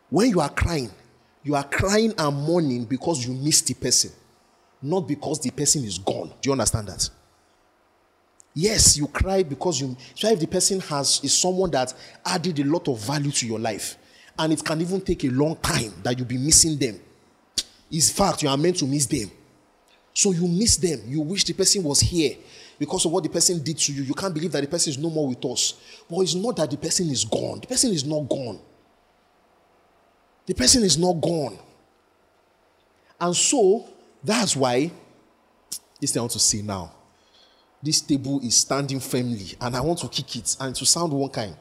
When 0.09 0.29
you 0.29 0.39
are 0.39 0.49
crying, 0.49 0.89
you 1.43 1.55
are 1.55 1.63
crying 1.63 2.13
and 2.17 2.35
mourning 2.35 2.85
because 2.85 3.25
you 3.25 3.33
missed 3.33 3.67
the 3.67 3.73
person, 3.73 4.11
not 4.81 5.07
because 5.07 5.39
the 5.39 5.51
person 5.51 5.83
is 5.83 5.97
gone. 5.97 6.33
Do 6.41 6.49
you 6.49 6.51
understand 6.51 6.87
that? 6.87 7.09
Yes, 8.53 8.97
you 8.97 9.07
cry 9.07 9.43
because 9.43 9.79
you 9.79 9.95
so 10.15 10.29
if 10.29 10.39
the 10.39 10.47
person 10.47 10.79
has 10.79 11.19
is 11.23 11.37
someone 11.37 11.69
that 11.71 11.93
added 12.25 12.57
a 12.59 12.63
lot 12.63 12.87
of 12.87 12.99
value 12.99 13.31
to 13.31 13.45
your 13.45 13.59
life, 13.59 13.97
and 14.39 14.53
it 14.53 14.63
can 14.63 14.81
even 14.81 15.01
take 15.01 15.23
a 15.25 15.29
long 15.29 15.55
time 15.57 15.93
that 16.03 16.17
you'll 16.17 16.27
be 16.27 16.37
missing 16.37 16.77
them 16.77 16.99
is 17.91 18.11
fact 18.11 18.43
you 18.43 18.49
are 18.49 18.57
meant 18.57 18.77
to 18.77 18.85
miss 18.85 19.05
them. 19.05 19.31
So 20.13 20.31
you 20.31 20.47
miss 20.47 20.77
them. 20.77 21.01
You 21.05 21.21
wish 21.21 21.43
the 21.43 21.53
person 21.53 21.83
was 21.83 21.99
here 21.99 22.35
because 22.79 23.05
of 23.05 23.11
what 23.11 23.23
the 23.23 23.29
person 23.29 23.61
did 23.63 23.77
to 23.77 23.93
you. 23.93 24.03
You 24.03 24.13
can't 24.13 24.33
believe 24.33 24.51
that 24.51 24.61
the 24.61 24.67
person 24.67 24.91
is 24.91 24.97
no 24.97 25.09
more 25.09 25.27
with 25.27 25.43
us. 25.45 25.75
But 26.09 26.21
it's 26.21 26.35
not 26.35 26.55
that 26.57 26.71
the 26.71 26.77
person 26.77 27.09
is 27.09 27.23
gone. 27.23 27.59
The 27.61 27.67
person 27.67 27.91
is 27.91 28.03
not 28.03 28.27
gone. 28.27 28.59
The 30.47 30.53
person 30.55 30.83
is 30.83 30.97
not 30.97 31.13
gone. 31.21 31.59
And 33.19 33.35
so 33.35 33.87
that's 34.23 34.55
why 34.55 34.89
this 35.99 36.11
thing 36.11 36.19
I 36.19 36.23
want 36.23 36.31
to 36.31 36.39
say 36.39 36.61
now. 36.61 36.91
This 37.83 38.01
table 38.01 38.39
is 38.43 38.57
standing 38.57 38.99
firmly, 38.99 39.53
and 39.61 39.75
I 39.75 39.81
want 39.81 39.99
to 39.99 40.07
kick 40.07 40.35
it 40.37 40.57
and 40.59 40.75
to 40.75 40.85
sound 40.85 41.13
one 41.13 41.29
kind. 41.29 41.55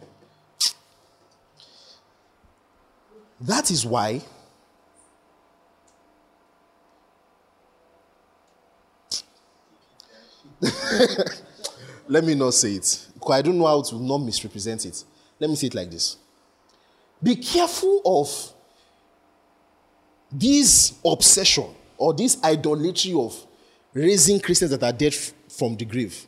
That 3.41 3.71
is 3.71 3.85
why 3.85 4.23
Let 12.09 12.25
me 12.25 12.35
not 12.35 12.55
say 12.55 12.73
it. 12.75 13.09
Because 13.15 13.35
I 13.35 13.43
don't 13.43 13.59
know 13.59 13.67
how 13.67 13.83
to 13.83 13.97
not 13.97 14.19
misrepresent 14.19 14.87
it. 14.87 15.05
Let 15.39 15.51
me 15.51 15.57
say 15.57 15.67
it 15.67 15.75
like 15.75 15.91
this. 15.91 16.17
Be 17.23 17.37
careful 17.37 18.01
of 18.05 18.55
this 20.31 20.95
obsession 21.05 21.67
or 21.97 22.13
this 22.15 22.43
idolatry 22.43 23.13
of 23.15 23.35
raising 23.93 24.41
Christians 24.41 24.71
that 24.73 24.83
are 24.83 24.93
dead 24.93 25.15
f- 25.15 25.33
from 25.49 25.77
the 25.77 25.85
grave. 25.85 26.27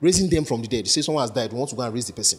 Raising 0.00 0.28
them 0.28 0.44
from 0.44 0.62
the 0.62 0.68
dead. 0.68 0.88
Say 0.88 1.02
someone 1.02 1.22
has 1.22 1.30
died, 1.30 1.52
we 1.52 1.58
want 1.58 1.70
to 1.70 1.76
go 1.76 1.82
and 1.82 1.94
raise 1.94 2.06
the 2.06 2.12
person. 2.12 2.38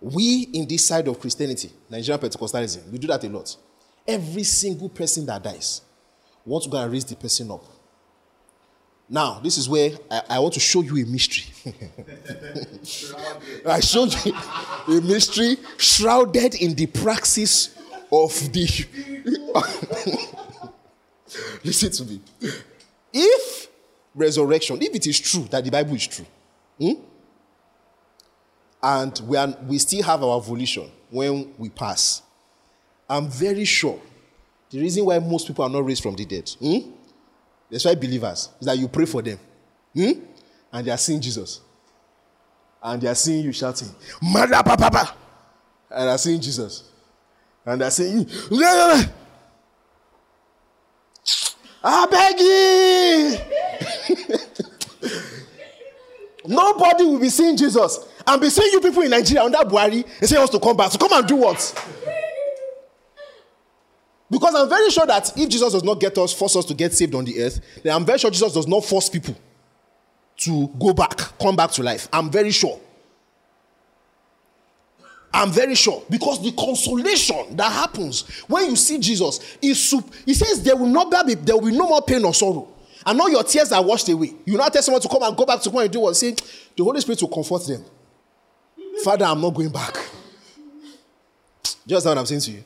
We 0.00 0.42
in 0.52 0.68
this 0.68 0.86
side 0.86 1.08
of 1.08 1.18
Christianity, 1.18 1.70
Nigerian 1.88 2.20
Pentecostalism, 2.20 2.90
we 2.90 2.98
do 2.98 3.06
that 3.06 3.24
a 3.24 3.28
lot. 3.28 3.56
Every 4.06 4.42
single 4.42 4.88
person 4.88 5.24
that 5.26 5.42
dies, 5.42 5.80
we 6.44 6.50
want 6.52 6.64
to 6.64 6.70
go 6.70 6.78
and 6.78 6.92
raise 6.92 7.04
the 7.04 7.16
person 7.16 7.50
up. 7.50 7.64
Now, 9.08 9.40
this 9.40 9.58
is 9.58 9.68
where 9.68 9.90
I, 10.10 10.22
I 10.30 10.38
want 10.38 10.54
to 10.54 10.60
show 10.60 10.80
you 10.80 11.02
a 11.02 11.06
mystery. 11.06 11.44
I 13.66 13.80
showed 13.80 14.14
you 14.24 14.34
a 14.88 15.00
mystery 15.02 15.58
shrouded 15.76 16.54
in 16.54 16.74
the 16.74 16.86
praxis 16.86 17.76
of 18.10 18.32
the. 18.52 18.86
Listen 21.64 21.90
to 21.90 22.04
me. 22.04 22.20
If 23.12 23.68
resurrection, 24.14 24.80
if 24.80 24.94
it 24.94 25.06
is 25.06 25.20
true 25.20 25.44
that 25.50 25.64
the 25.64 25.70
Bible 25.70 25.94
is 25.94 26.06
true, 26.06 26.26
hmm? 26.78 26.92
and 28.82 29.20
we, 29.26 29.36
are, 29.36 29.54
we 29.66 29.78
still 29.78 30.02
have 30.02 30.22
our 30.22 30.40
volition 30.40 30.90
when 31.10 31.52
we 31.58 31.68
pass, 31.68 32.22
I'm 33.08 33.28
very 33.28 33.64
sure 33.64 34.00
the 34.70 34.80
reason 34.80 35.04
why 35.04 35.18
most 35.18 35.46
people 35.46 35.64
are 35.64 35.70
not 35.70 35.84
raised 35.84 36.02
from 36.02 36.16
the 36.16 36.24
dead. 36.24 36.50
Hmm? 36.60 36.90
That's 37.70 37.84
why 37.84 37.94
believers 37.94 38.50
is 38.60 38.66
that 38.66 38.78
you 38.78 38.88
pray 38.88 39.06
for 39.06 39.22
them. 39.22 39.38
Hmm? 39.94 40.12
And 40.72 40.86
they 40.86 40.90
are 40.90 40.98
seeing 40.98 41.20
Jesus. 41.20 41.60
And 42.82 43.00
they 43.00 43.08
are 43.08 43.14
seeing 43.14 43.44
you 43.44 43.52
shouting, 43.52 43.88
Mother 44.20 44.62
Papa. 44.62 45.14
And 45.90 46.08
they 46.08 46.12
are 46.12 46.18
seeing 46.18 46.40
Jesus. 46.40 46.90
And 47.64 47.80
they 47.80 47.86
are 47.86 47.90
saying, 47.90 48.28
I 51.82 52.06
beg 52.10 52.40
you. 52.40 53.36
Nobody 56.46 57.04
will 57.04 57.18
be 57.18 57.30
seeing 57.30 57.56
Jesus 57.56 57.98
and 58.26 58.40
be 58.40 58.50
seeing 58.50 58.72
you 58.72 58.80
people 58.80 59.02
in 59.02 59.10
Nigeria 59.10 59.44
under 59.44 59.58
Buhari 59.58 60.04
and 60.20 60.28
say 60.28 60.36
us 60.36 60.50
to 60.50 60.58
come 60.60 60.76
back. 60.76 60.90
So 60.90 60.98
come 60.98 61.12
and 61.12 61.26
do 61.26 61.36
what? 61.36 62.12
Because 64.34 64.52
I'm 64.56 64.68
very 64.68 64.90
sure 64.90 65.06
that 65.06 65.30
if 65.38 65.48
Jesus 65.48 65.72
does 65.72 65.84
not 65.84 66.00
get 66.00 66.18
us, 66.18 66.32
force 66.32 66.56
us 66.56 66.64
to 66.64 66.74
get 66.74 66.92
saved 66.92 67.14
on 67.14 67.24
the 67.24 67.40
earth, 67.40 67.60
then 67.84 67.94
I'm 67.94 68.04
very 68.04 68.18
sure 68.18 68.32
Jesus 68.32 68.52
does 68.52 68.66
not 68.66 68.84
force 68.84 69.08
people 69.08 69.36
to 70.38 70.66
go 70.76 70.92
back, 70.92 71.16
come 71.38 71.54
back 71.54 71.70
to 71.70 71.84
life. 71.84 72.08
I'm 72.12 72.32
very 72.32 72.50
sure. 72.50 72.80
I'm 75.32 75.52
very 75.52 75.76
sure 75.76 76.02
because 76.10 76.42
the 76.42 76.50
consolation 76.50 77.56
that 77.56 77.70
happens 77.70 78.22
when 78.48 78.70
you 78.70 78.74
see 78.74 78.98
Jesus 78.98 79.56
is. 79.62 79.94
He 80.26 80.34
says 80.34 80.64
there 80.64 80.74
will 80.74 80.88
not 80.88 81.10
be 81.24 81.34
there 81.34 81.56
will 81.56 81.70
be 81.70 81.76
no 81.76 81.88
more 81.88 82.02
pain 82.02 82.24
or 82.24 82.34
sorrow, 82.34 82.66
and 83.06 83.20
all 83.20 83.30
your 83.30 83.44
tears 83.44 83.70
are 83.70 83.84
washed 83.84 84.08
away. 84.08 84.32
You 84.44 84.56
now 84.56 84.66
tell 84.68 84.82
someone 84.82 85.00
to 85.02 85.08
come 85.08 85.22
and 85.22 85.36
go 85.36 85.46
back 85.46 85.60
to 85.60 85.70
come 85.70 85.78
and 85.78 85.92
do 85.92 86.00
what? 86.00 86.16
Say 86.16 86.34
the 86.76 86.82
Holy 86.82 87.00
Spirit 87.00 87.22
will 87.22 87.28
comfort 87.28 87.64
them. 87.68 87.84
Father, 89.04 89.26
I'm 89.26 89.40
not 89.40 89.54
going 89.54 89.70
back. 89.70 89.96
Just 91.86 92.04
what 92.04 92.18
I'm 92.18 92.26
saying 92.26 92.40
to 92.40 92.50
you. 92.50 92.64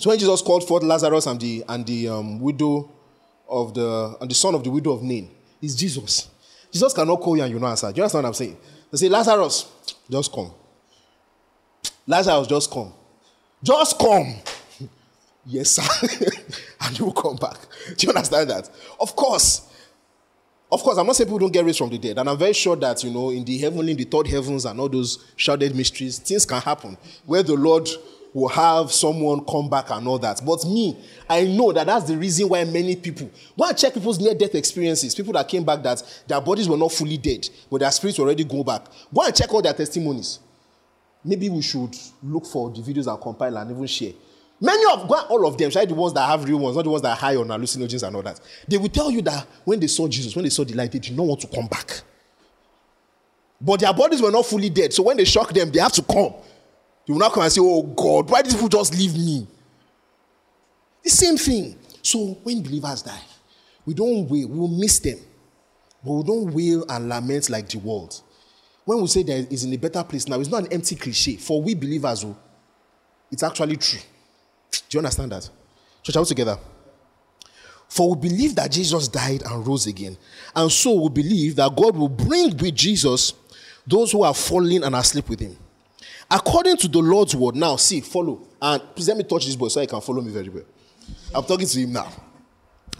So 0.00 0.08
when 0.08 0.18
Jesus 0.18 0.40
called 0.40 0.66
forth 0.66 0.82
Lazarus 0.82 1.26
and 1.26 1.38
the 1.38 1.62
and 1.68 1.84
the 1.84 2.08
um, 2.08 2.40
widow 2.40 2.90
of 3.46 3.74
the 3.74 4.16
and 4.18 4.30
the 4.30 4.34
son 4.34 4.54
of 4.54 4.64
the 4.64 4.70
widow 4.70 4.92
of 4.92 5.02
Nain, 5.02 5.30
is 5.60 5.76
Jesus. 5.76 6.30
Jesus 6.72 6.94
cannot 6.94 7.20
call 7.20 7.36
you 7.36 7.42
and 7.42 7.52
you 7.52 7.58
not 7.58 7.72
answer. 7.72 7.92
Do 7.92 7.98
you 7.98 8.02
understand 8.04 8.22
what 8.22 8.28
I'm 8.28 8.34
saying? 8.34 8.56
They 8.90 8.96
say, 8.96 9.08
Lazarus, 9.10 9.70
just 10.08 10.32
come. 10.32 10.52
Lazarus, 12.06 12.46
just 12.46 12.70
come. 12.70 12.94
Just 13.62 13.98
come. 13.98 14.36
yes, 15.44 15.72
sir. 15.72 16.06
and 16.80 16.98
you 16.98 17.04
will 17.04 17.12
come 17.12 17.36
back. 17.36 17.58
Do 17.98 18.06
you 18.06 18.12
understand 18.14 18.48
that? 18.48 18.70
Of 18.98 19.14
course. 19.14 19.66
Of 20.72 20.82
course, 20.82 20.96
I'm 20.96 21.06
not 21.06 21.16
saying 21.16 21.26
people 21.26 21.40
don't 21.40 21.52
get 21.52 21.64
raised 21.64 21.78
from 21.78 21.90
the 21.90 21.98
dead. 21.98 22.18
And 22.18 22.30
I'm 22.30 22.38
very 22.38 22.52
sure 22.54 22.76
that, 22.76 23.04
you 23.04 23.10
know, 23.10 23.30
in 23.30 23.44
the 23.44 23.58
heavenly, 23.58 23.90
in 23.90 23.98
the 23.98 24.04
third 24.04 24.28
heavens 24.28 24.64
and 24.64 24.80
all 24.80 24.88
those 24.88 25.32
shrouded 25.36 25.74
mysteries, 25.74 26.20
things 26.20 26.46
can 26.46 26.62
happen 26.62 26.96
where 27.26 27.42
the 27.42 27.54
Lord 27.54 27.88
will 28.32 28.48
have 28.48 28.92
someone 28.92 29.44
come 29.44 29.68
back 29.68 29.90
and 29.90 30.06
all 30.06 30.18
that. 30.18 30.40
But 30.44 30.64
me, 30.64 30.96
I 31.28 31.44
know 31.44 31.72
that 31.72 31.86
that's 31.86 32.06
the 32.06 32.16
reason 32.16 32.48
why 32.48 32.64
many 32.64 32.96
people 32.96 33.30
go 33.58 33.66
and 33.66 33.76
check 33.76 33.94
people's 33.94 34.20
near 34.20 34.34
death 34.34 34.54
experiences. 34.54 35.14
People 35.14 35.32
that 35.32 35.48
came 35.48 35.64
back 35.64 35.82
that 35.82 36.02
their 36.26 36.40
bodies 36.40 36.68
were 36.68 36.76
not 36.76 36.92
fully 36.92 37.16
dead, 37.16 37.48
but 37.70 37.78
their 37.78 37.90
spirits 37.90 38.18
already 38.18 38.44
go 38.44 38.62
back. 38.62 38.86
Go 39.12 39.22
and 39.22 39.34
check 39.34 39.52
all 39.52 39.62
their 39.62 39.74
testimonies. 39.74 40.38
Maybe 41.24 41.50
we 41.50 41.62
should 41.62 41.94
look 42.22 42.46
for 42.46 42.70
the 42.70 42.80
videos 42.80 43.12
and 43.12 43.20
compile 43.20 43.56
and 43.58 43.70
even 43.70 43.86
share. 43.86 44.12
Many 44.60 44.92
of 44.92 45.08
go 45.08 45.14
all 45.14 45.46
of 45.46 45.56
them, 45.56 45.70
try 45.70 45.86
the 45.86 45.94
ones 45.94 46.12
that 46.14 46.26
have 46.26 46.44
real 46.44 46.58
ones, 46.58 46.76
not 46.76 46.82
the 46.82 46.90
ones 46.90 47.02
that 47.02 47.10
are 47.10 47.16
high 47.16 47.36
on 47.36 47.48
hallucinogens 47.48 48.06
and 48.06 48.14
all 48.14 48.22
that. 48.22 48.40
They 48.68 48.76
will 48.76 48.90
tell 48.90 49.10
you 49.10 49.22
that 49.22 49.46
when 49.64 49.80
they 49.80 49.86
saw 49.86 50.06
Jesus, 50.06 50.36
when 50.36 50.44
they 50.44 50.50
saw 50.50 50.64
the 50.64 50.74
light, 50.74 50.92
they 50.92 50.98
did 50.98 51.16
not 51.16 51.26
want 51.26 51.40
to 51.40 51.46
come 51.46 51.66
back. 51.66 52.02
But 53.60 53.80
their 53.80 53.92
bodies 53.92 54.22
were 54.22 54.30
not 54.30 54.46
fully 54.46 54.70
dead. 54.70 54.92
So 54.92 55.02
when 55.02 55.16
they 55.16 55.24
shock 55.24 55.52
them, 55.52 55.70
they 55.70 55.80
have 55.80 55.92
to 55.92 56.02
come. 56.02 56.34
You 57.10 57.14
will 57.14 57.20
not 57.22 57.32
come 57.32 57.42
and 57.42 57.52
say, 57.52 57.60
Oh 57.60 57.82
God, 57.82 58.30
why 58.30 58.40
did 58.40 58.52
people 58.52 58.68
just 58.68 58.96
leave 58.96 59.14
me? 59.14 59.44
The 61.02 61.10
same 61.10 61.36
thing. 61.36 61.76
So 62.02 62.38
when 62.44 62.62
believers 62.62 63.02
die, 63.02 63.24
we 63.84 63.94
don't 63.94 64.30
wail, 64.30 64.46
we'll 64.46 64.68
miss 64.68 65.00
them. 65.00 65.18
But 66.04 66.12
we 66.12 66.22
don't 66.22 66.54
wail 66.54 66.84
and 66.88 67.08
lament 67.08 67.50
like 67.50 67.68
the 67.68 67.78
world. 67.78 68.22
When 68.84 69.00
we 69.00 69.08
say 69.08 69.24
that 69.24 69.52
is 69.52 69.64
in 69.64 69.72
a 69.72 69.76
better 69.76 70.04
place 70.04 70.28
now, 70.28 70.38
it's 70.38 70.50
not 70.50 70.66
an 70.66 70.72
empty 70.72 70.94
cliche. 70.94 71.34
For 71.34 71.60
we 71.60 71.74
believers, 71.74 72.24
oh, 72.24 72.38
it's 73.32 73.42
actually 73.42 73.76
true. 73.78 73.98
Do 74.70 74.78
you 74.90 75.00
understand 75.00 75.32
that? 75.32 75.50
Church, 76.04 76.14
all 76.14 76.24
together. 76.24 76.58
For 77.88 78.14
we 78.14 78.28
believe 78.28 78.54
that 78.54 78.70
Jesus 78.70 79.08
died 79.08 79.42
and 79.42 79.66
rose 79.66 79.88
again. 79.88 80.16
And 80.54 80.70
so 80.70 80.94
we 80.94 81.08
believe 81.08 81.56
that 81.56 81.74
God 81.74 81.96
will 81.96 82.08
bring 82.08 82.56
with 82.56 82.76
Jesus 82.76 83.34
those 83.84 84.12
who 84.12 84.22
are 84.22 84.32
falling 84.32 84.84
and 84.84 84.94
asleep 84.94 85.28
with 85.28 85.40
him. 85.40 85.56
According 86.30 86.76
to 86.78 86.88
the 86.88 87.00
Lord's 87.00 87.34
word, 87.34 87.56
now 87.56 87.76
see, 87.76 88.00
follow. 88.00 88.46
And 88.62 88.82
please 88.94 89.08
let 89.08 89.16
me 89.16 89.24
touch 89.24 89.46
this 89.46 89.56
boy 89.56 89.68
so 89.68 89.80
he 89.80 89.86
can 89.86 90.00
follow 90.00 90.20
me 90.20 90.30
very 90.30 90.48
well. 90.48 90.64
I'm 91.34 91.44
talking 91.44 91.66
to 91.66 91.80
him 91.80 91.92
now. 91.92 92.08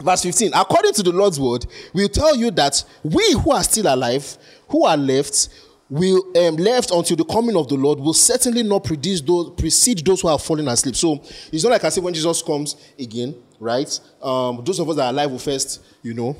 Verse 0.00 0.22
15 0.22 0.52
According 0.54 0.94
to 0.94 1.02
the 1.02 1.12
Lord's 1.12 1.38
word, 1.38 1.66
we'll 1.92 2.08
tell 2.08 2.34
you 2.34 2.50
that 2.52 2.82
we 3.02 3.32
who 3.32 3.52
are 3.52 3.62
still 3.62 3.92
alive, 3.92 4.36
who 4.68 4.84
are 4.84 4.96
left, 4.96 5.48
will 5.88 6.22
um, 6.38 6.56
left 6.56 6.92
until 6.92 7.16
the 7.16 7.24
coming 7.24 7.56
of 7.56 7.68
the 7.68 7.74
Lord 7.74 7.98
will 7.98 8.14
certainly 8.14 8.62
not 8.62 8.84
precede 8.84 9.26
those, 9.26 9.50
precede 9.56 10.06
those 10.06 10.20
who 10.20 10.28
have 10.28 10.40
fallen 10.40 10.68
asleep. 10.68 10.94
So 10.96 11.20
it's 11.52 11.64
not 11.64 11.70
like 11.70 11.84
I 11.84 11.88
say 11.88 12.00
when 12.00 12.14
Jesus 12.14 12.42
comes 12.42 12.76
again, 12.98 13.34
right? 13.58 14.00
Um, 14.22 14.62
those 14.64 14.78
of 14.78 14.88
us 14.88 14.96
that 14.96 15.06
are 15.06 15.10
alive 15.10 15.30
will 15.30 15.38
first, 15.38 15.82
you 16.02 16.14
know, 16.14 16.36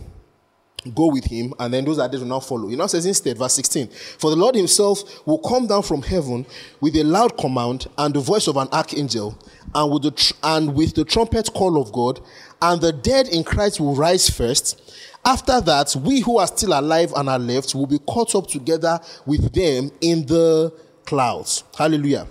go 0.94 1.08
with 1.08 1.24
him, 1.24 1.52
and 1.58 1.72
then 1.72 1.84
those 1.84 1.98
that 1.98 2.10
dead 2.10 2.20
will 2.20 2.28
not 2.28 2.44
follow. 2.44 2.68
He 2.68 2.76
now 2.76 2.86
says 2.86 3.06
instead, 3.06 3.38
verse 3.38 3.54
16, 3.54 3.88
For 4.18 4.30
the 4.30 4.36
Lord 4.36 4.54
himself 4.54 5.26
will 5.26 5.38
come 5.38 5.66
down 5.66 5.82
from 5.82 6.02
heaven 6.02 6.46
with 6.80 6.96
a 6.96 7.04
loud 7.04 7.36
command 7.36 7.86
and 7.98 8.14
the 8.14 8.20
voice 8.20 8.46
of 8.48 8.56
an 8.56 8.68
archangel, 8.72 9.36
and 9.74 9.92
with 9.92 10.02
the, 10.02 10.10
tr- 10.10 10.34
and 10.42 10.74
with 10.74 10.94
the 10.94 11.04
trumpet 11.04 11.52
call 11.52 11.80
of 11.80 11.92
God, 11.92 12.20
and 12.62 12.80
the 12.80 12.92
dead 12.92 13.28
in 13.28 13.44
Christ 13.44 13.80
will 13.80 13.94
rise 13.94 14.28
first. 14.28 14.80
After 15.24 15.60
that, 15.60 15.94
we 15.96 16.20
who 16.20 16.38
are 16.38 16.46
still 16.46 16.78
alive 16.78 17.12
and 17.14 17.28
are 17.28 17.38
left 17.38 17.74
will 17.74 17.86
be 17.86 17.98
caught 17.98 18.34
up 18.34 18.46
together 18.46 18.98
with 19.26 19.52
them 19.52 19.90
in 20.00 20.24
the 20.24 20.72
clouds. 21.04 21.64
Hallelujah. 21.76 22.26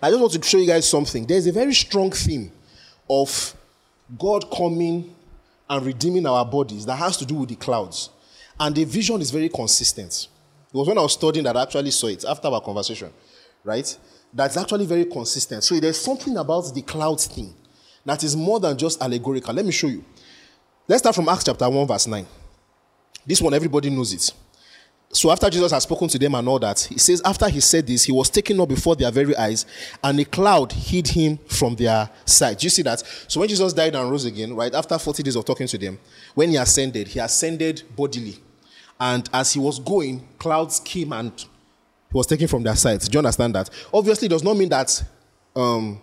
I 0.00 0.10
just 0.10 0.20
want 0.20 0.32
to 0.34 0.42
show 0.42 0.58
you 0.58 0.66
guys 0.66 0.88
something. 0.88 1.26
There's 1.26 1.46
a 1.46 1.52
very 1.52 1.74
strong 1.74 2.10
theme 2.12 2.52
of 3.08 3.56
God 4.18 4.50
coming 4.50 5.14
and 5.72 5.86
redeeming 5.86 6.26
our 6.26 6.44
bodies 6.44 6.84
that 6.84 6.96
has 6.96 7.16
to 7.16 7.24
do 7.24 7.34
with 7.34 7.48
the 7.48 7.56
clouds. 7.56 8.10
And 8.60 8.76
the 8.76 8.84
vision 8.84 9.22
is 9.22 9.30
very 9.30 9.48
consistent. 9.48 10.28
It 10.72 10.76
was 10.76 10.86
when 10.86 10.98
I 10.98 11.00
was 11.00 11.14
studying 11.14 11.44
that 11.44 11.56
I 11.56 11.62
actually 11.62 11.90
saw 11.90 12.08
it 12.08 12.26
after 12.28 12.48
our 12.48 12.60
conversation, 12.60 13.10
right? 13.64 13.98
That's 14.34 14.58
actually 14.58 14.84
very 14.84 15.06
consistent. 15.06 15.64
So 15.64 15.80
there's 15.80 15.98
something 15.98 16.36
about 16.36 16.74
the 16.74 16.82
clouds 16.82 17.26
thing 17.26 17.54
that 18.04 18.22
is 18.22 18.36
more 18.36 18.60
than 18.60 18.76
just 18.76 19.00
allegorical. 19.00 19.54
Let 19.54 19.64
me 19.64 19.72
show 19.72 19.86
you. 19.86 20.04
Let's 20.86 21.00
start 21.00 21.16
from 21.16 21.30
Acts 21.30 21.44
chapter 21.44 21.68
1, 21.68 21.86
verse 21.86 22.06
9. 22.06 22.26
This 23.24 23.40
one, 23.40 23.54
everybody 23.54 23.88
knows 23.88 24.12
it. 24.12 24.30
So 25.14 25.30
after 25.30 25.50
Jesus 25.50 25.70
had 25.70 25.80
spoken 25.80 26.08
to 26.08 26.18
them 26.18 26.34
and 26.34 26.48
all 26.48 26.58
that, 26.58 26.80
he 26.80 26.98
says, 26.98 27.20
after 27.22 27.46
he 27.46 27.60
said 27.60 27.86
this, 27.86 28.04
he 28.04 28.12
was 28.12 28.30
taken 28.30 28.58
up 28.60 28.70
before 28.70 28.96
their 28.96 29.10
very 29.10 29.36
eyes, 29.36 29.66
and 30.02 30.18
a 30.18 30.24
cloud 30.24 30.72
hid 30.72 31.06
him 31.06 31.38
from 31.48 31.74
their 31.74 32.08
sight. 32.24 32.58
Do 32.58 32.64
you 32.64 32.70
see 32.70 32.80
that? 32.82 33.02
So 33.28 33.40
when 33.40 33.48
Jesus 33.48 33.74
died 33.74 33.94
and 33.94 34.10
rose 34.10 34.24
again, 34.24 34.56
right, 34.56 34.74
after 34.74 34.98
40 34.98 35.22
days 35.22 35.36
of 35.36 35.44
talking 35.44 35.66
to 35.66 35.76
them, 35.76 35.98
when 36.34 36.48
he 36.48 36.56
ascended, 36.56 37.08
he 37.08 37.18
ascended 37.18 37.82
bodily. 37.94 38.38
And 38.98 39.28
as 39.34 39.52
he 39.52 39.60
was 39.60 39.78
going, 39.78 40.26
clouds 40.38 40.80
came 40.80 41.12
and 41.12 41.30
he 41.38 41.46
was 42.14 42.26
taken 42.26 42.48
from 42.48 42.62
their 42.62 42.76
sight. 42.76 43.00
Do 43.00 43.10
you 43.12 43.18
understand 43.18 43.54
that? 43.54 43.68
Obviously, 43.92 44.26
it 44.26 44.30
does 44.30 44.42
not 44.42 44.56
mean 44.56 44.70
that 44.70 45.02
um, 45.54 46.00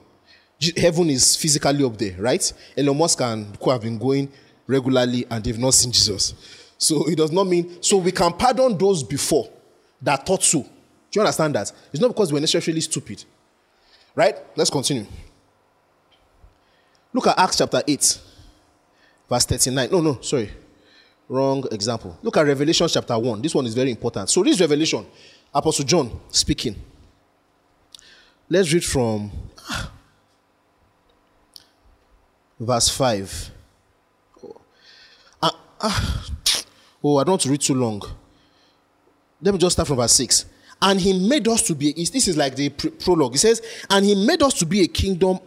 heaven 0.77 1.09
is 1.09 1.35
physically 1.35 1.83
up 1.83 1.97
there, 1.97 2.15
right? 2.19 2.53
Elon 2.77 2.95
Musk 2.95 3.21
and 3.21 3.57
who 3.59 3.71
have 3.71 3.81
been 3.81 3.97
going 3.97 4.31
regularly 4.67 5.25
and 5.31 5.43
they've 5.43 5.57
not 5.57 5.73
seen 5.73 5.91
Jesus. 5.91 6.35
So 6.79 7.05
it 7.09 7.17
does 7.17 7.31
not 7.31 7.45
mean, 7.45 7.83
so 7.83 7.97
we 7.97 8.13
can 8.13 8.31
pardon 8.31 8.75
those 8.77 9.03
before 9.03 9.49
that 10.01 10.25
thought 10.25 10.41
so. 10.41 10.61
Do 10.61 10.69
you 11.11 11.21
understand 11.21 11.53
that? 11.55 11.71
It's 11.91 11.99
not 11.99 12.07
because 12.07 12.31
we're 12.31 12.39
necessarily 12.39 12.79
stupid. 12.79 13.25
Right? 14.15 14.35
Let's 14.55 14.69
continue. 14.69 15.05
Look 17.13 17.27
at 17.27 17.37
Acts 17.37 17.57
chapter 17.57 17.83
8, 17.85 18.19
verse 19.29 19.45
39. 19.45 19.91
No, 19.91 19.99
no, 19.99 20.21
sorry. 20.21 20.51
Wrong 21.27 21.65
example. 21.71 22.17
Look 22.23 22.37
at 22.37 22.45
Revelation 22.45 22.87
chapter 22.87 23.17
1. 23.19 23.41
This 23.41 23.53
one 23.53 23.65
is 23.65 23.73
very 23.73 23.91
important. 23.91 24.29
So, 24.29 24.41
this 24.41 24.59
Revelation, 24.59 25.05
Apostle 25.53 25.85
John 25.85 26.19
speaking. 26.29 26.75
Let's 28.49 28.71
read 28.73 28.85
from 28.85 29.31
ah, 29.69 29.91
verse 32.59 32.89
5. 32.89 33.51
Ah, 35.81 36.25
oh, 37.03 37.17
I 37.17 37.23
don't 37.23 37.33
want 37.33 37.41
to 37.43 37.49
read 37.49 37.61
too 37.61 37.75
long. 37.75 38.01
Let 39.41 39.53
me 39.53 39.57
just 39.57 39.75
start 39.75 39.87
from 39.87 39.97
verse 39.97 40.13
6. 40.13 40.45
And 40.81 40.99
he 40.99 41.27
made 41.27 41.47
us 41.47 41.61
to 41.63 41.75
be, 41.75 41.93
this 41.93 42.27
is 42.27 42.37
like 42.37 42.55
the 42.55 42.69
prologue. 42.69 43.33
He 43.33 43.37
says, 43.37 43.61
And 43.89 44.05
he 44.05 44.15
made 44.15 44.41
us 44.41 44.53
to 44.55 44.65
be 44.65 44.81
a 44.81 44.87
kingdom 44.87 45.39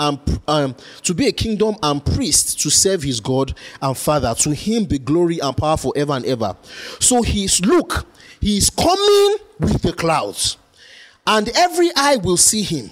and 0.00 0.18
um, 0.48 0.74
to 1.02 1.14
be 1.14 1.26
a 1.28 1.32
kingdom 1.32 1.76
and 1.82 2.04
priests 2.04 2.54
to 2.54 2.70
serve 2.70 3.02
his 3.02 3.20
God 3.20 3.54
and 3.80 3.96
Father. 3.96 4.34
To 4.34 4.54
him 4.54 4.84
be 4.84 4.98
glory 4.98 5.38
and 5.38 5.56
power 5.56 5.76
forever 5.76 6.14
and 6.14 6.24
ever. 6.24 6.56
So 6.98 7.22
he's 7.22 7.60
look, 7.60 8.06
he 8.40 8.56
is 8.56 8.70
coming 8.70 9.36
with 9.60 9.82
the 9.82 9.92
clouds, 9.92 10.56
and 11.26 11.50
every 11.54 11.90
eye 11.94 12.16
will 12.16 12.38
see 12.38 12.62
him. 12.62 12.90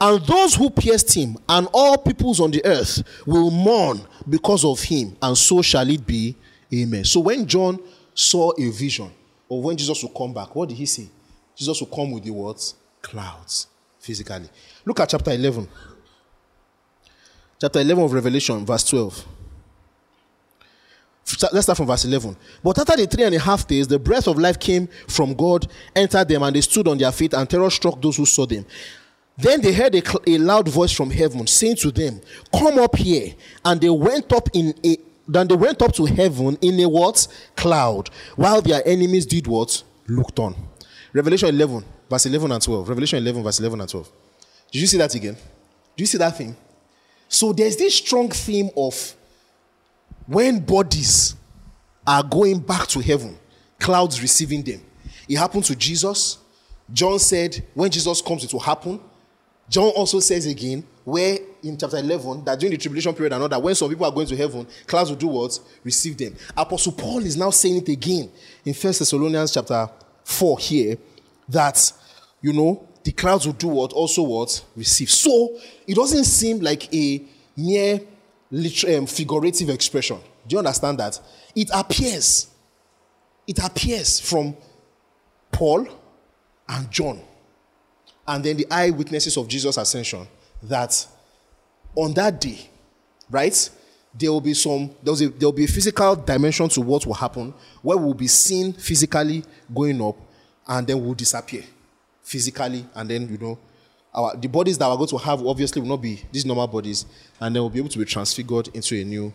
And 0.00 0.24
those 0.26 0.54
who 0.54 0.70
pierced 0.70 1.14
him 1.14 1.36
and 1.48 1.68
all 1.72 1.98
peoples 1.98 2.40
on 2.40 2.50
the 2.50 2.64
earth 2.64 3.02
will 3.26 3.50
mourn 3.50 4.00
because 4.28 4.64
of 4.64 4.80
him, 4.82 5.16
and 5.22 5.38
so 5.38 5.62
shall 5.62 5.88
it 5.88 6.04
be. 6.06 6.36
Amen. 6.72 7.04
So 7.04 7.20
when 7.20 7.46
John 7.46 7.80
saw 8.14 8.52
a 8.58 8.70
vision 8.70 9.10
of 9.50 9.62
when 9.62 9.76
Jesus 9.76 10.02
will 10.02 10.10
come 10.10 10.34
back, 10.34 10.54
what 10.54 10.68
did 10.68 10.76
he 10.76 10.86
say? 10.86 11.08
Jesus 11.56 11.80
will 11.80 11.88
come 11.88 12.12
with 12.12 12.24
the 12.24 12.30
words 12.30 12.74
clouds 13.00 13.68
physically. 13.98 14.48
Look 14.84 15.00
at 15.00 15.08
chapter 15.08 15.30
11. 15.30 15.68
Chapter 17.60 17.80
11 17.80 18.04
of 18.04 18.12
Revelation, 18.12 18.64
verse 18.64 18.84
12. 18.84 19.26
Let's 21.52 21.66
start 21.66 21.76
from 21.76 21.86
verse 21.86 22.04
11. 22.04 22.36
But 22.62 22.78
after 22.78 22.96
the 22.96 23.06
three 23.06 23.24
and 23.24 23.34
a 23.34 23.38
half 23.38 23.66
days, 23.66 23.86
the 23.86 23.98
breath 23.98 24.26
of 24.28 24.38
life 24.38 24.58
came 24.58 24.88
from 25.08 25.34
God, 25.34 25.66
entered 25.94 26.28
them, 26.28 26.42
and 26.42 26.56
they 26.56 26.60
stood 26.60 26.88
on 26.88 26.96
their 26.96 27.12
feet, 27.12 27.34
and 27.34 27.48
terror 27.48 27.68
struck 27.70 28.00
those 28.00 28.16
who 28.16 28.24
saw 28.24 28.46
them. 28.46 28.64
Then 29.36 29.60
they 29.60 29.72
heard 29.72 29.94
a, 29.94 30.02
a, 30.26 30.38
loud 30.38 30.68
voice 30.68 30.90
from 30.90 31.10
heaven 31.10 31.46
saying 31.46 31.76
to 31.76 31.92
them, 31.92 32.20
Come 32.52 32.78
up 32.78 32.96
here. 32.96 33.34
And 33.64 33.80
they 33.80 33.90
went 33.90 34.32
up 34.32 34.48
in 34.52 34.74
a 34.84 34.96
then 35.28 35.46
they 35.46 35.54
went 35.54 35.80
up 35.82 35.92
to 35.94 36.06
heaven 36.06 36.56
in 36.62 36.80
a 36.80 36.88
what? 36.88 37.28
Cloud, 37.54 38.08
while 38.34 38.62
their 38.62 38.82
enemies 38.86 39.26
did 39.26 39.46
what? 39.46 39.82
Looked 40.08 40.38
on. 40.38 40.56
Revelation 41.12 41.50
11, 41.50 41.84
verse 42.08 42.26
11 42.26 42.52
and 42.52 42.62
12. 42.62 42.88
Revelation 42.88 43.18
11, 43.18 43.42
verse 43.42 43.60
11 43.60 43.80
and 43.80 43.88
12. 43.90 44.10
Did 44.72 44.80
you 44.80 44.86
see 44.86 44.98
that 44.98 45.14
again? 45.14 45.34
Do 45.34 46.02
you 46.02 46.06
see 46.06 46.18
that 46.18 46.36
thing? 46.36 46.56
So 47.28 47.52
there's 47.52 47.76
this 47.76 47.94
strong 47.94 48.30
theme 48.30 48.70
of 48.76 49.14
when 50.26 50.60
bodies 50.60 51.36
are 52.06 52.22
going 52.22 52.60
back 52.60 52.86
to 52.88 53.00
heaven, 53.00 53.38
clouds 53.78 54.22
receiving 54.22 54.62
them. 54.62 54.80
It 55.28 55.36
happened 55.36 55.64
to 55.64 55.76
Jesus. 55.76 56.38
John 56.90 57.18
said, 57.18 57.62
when 57.74 57.90
Jesus 57.90 58.22
comes, 58.22 58.44
it 58.44 58.52
will 58.52 58.60
happen. 58.60 58.98
John 59.68 59.90
also 59.90 60.20
says 60.20 60.46
again, 60.46 60.84
where 61.04 61.38
in 61.62 61.76
chapter 61.76 61.98
11, 61.98 62.44
that 62.44 62.58
during 62.58 62.72
the 62.72 62.78
tribulation 62.78 63.14
period 63.14 63.32
and 63.32 63.42
all 63.42 63.48
that, 63.48 63.62
when 63.62 63.74
some 63.74 63.88
people 63.88 64.06
are 64.06 64.12
going 64.12 64.26
to 64.26 64.36
heaven, 64.36 64.66
clouds 64.86 65.10
will 65.10 65.16
do 65.16 65.28
what? 65.28 65.58
Receive 65.84 66.16
them. 66.16 66.34
Apostle 66.56 66.92
Paul 66.92 67.18
is 67.18 67.36
now 67.36 67.50
saying 67.50 67.76
it 67.78 67.88
again 67.88 68.30
in 68.64 68.74
First 68.74 69.00
Thessalonians 69.00 69.52
chapter 69.52 69.88
4 70.24 70.58
here, 70.58 70.96
that, 71.48 71.92
you 72.40 72.52
know, 72.52 72.86
the 73.04 73.12
clouds 73.12 73.46
will 73.46 73.54
do 73.54 73.68
what? 73.68 73.92
Also 73.92 74.22
what? 74.22 74.64
Receive. 74.76 75.10
So, 75.10 75.58
it 75.86 75.94
doesn't 75.94 76.24
seem 76.24 76.60
like 76.60 76.92
a 76.92 77.22
mere 77.56 78.00
um, 78.88 79.06
figurative 79.06 79.70
expression. 79.70 80.18
Do 80.46 80.54
you 80.54 80.58
understand 80.58 80.98
that? 80.98 81.20
It 81.54 81.70
appears. 81.72 82.48
It 83.46 83.58
appears 83.64 84.20
from 84.20 84.56
Paul 85.50 85.88
and 86.68 86.90
John 86.90 87.20
and 88.28 88.44
then 88.44 88.56
the 88.58 88.66
eyewitnesses 88.70 89.36
of 89.36 89.48
Jesus' 89.48 89.76
ascension 89.76 90.28
that 90.62 91.06
on 91.96 92.12
that 92.14 92.40
day, 92.40 92.70
right, 93.30 93.70
there 94.14 94.30
will 94.30 94.40
be 94.40 94.54
some 94.54 94.90
there 95.02 95.12
will, 95.12 95.30
there 95.30 95.48
will 95.48 95.52
be 95.52 95.64
a 95.64 95.68
physical 95.68 96.14
dimension 96.14 96.68
to 96.68 96.80
what 96.80 97.04
will 97.06 97.14
happen 97.14 97.52
where 97.82 97.96
we'll 97.96 98.14
be 98.14 98.26
seen 98.28 98.72
physically 98.72 99.42
going 99.74 100.00
up 100.00 100.16
and 100.68 100.86
then 100.86 101.02
we'll 101.02 101.14
disappear 101.14 101.62
physically 102.22 102.84
and 102.94 103.10
then 103.10 103.28
you 103.28 103.38
know 103.38 103.58
our 104.14 104.36
the 104.36 104.48
bodies 104.48 104.76
that 104.78 104.88
we're 104.88 104.96
going 104.96 105.08
to 105.08 105.18
have 105.18 105.44
obviously 105.46 105.80
will 105.80 105.88
not 105.88 106.02
be 106.02 106.22
these 106.30 106.44
normal 106.44 106.66
bodies 106.66 107.06
and 107.40 107.54
then 107.54 107.62
we'll 107.62 107.70
be 107.70 107.78
able 107.78 107.88
to 107.88 107.98
be 107.98 108.04
transfigured 108.04 108.68
into 108.74 108.94
a 109.00 109.04
new 109.04 109.32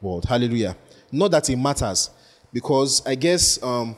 world. 0.00 0.24
Hallelujah. 0.24 0.76
Not 1.10 1.30
that 1.30 1.48
it 1.48 1.56
matters 1.56 2.10
because 2.52 3.04
i 3.06 3.14
guess 3.16 3.60
um, 3.62 3.96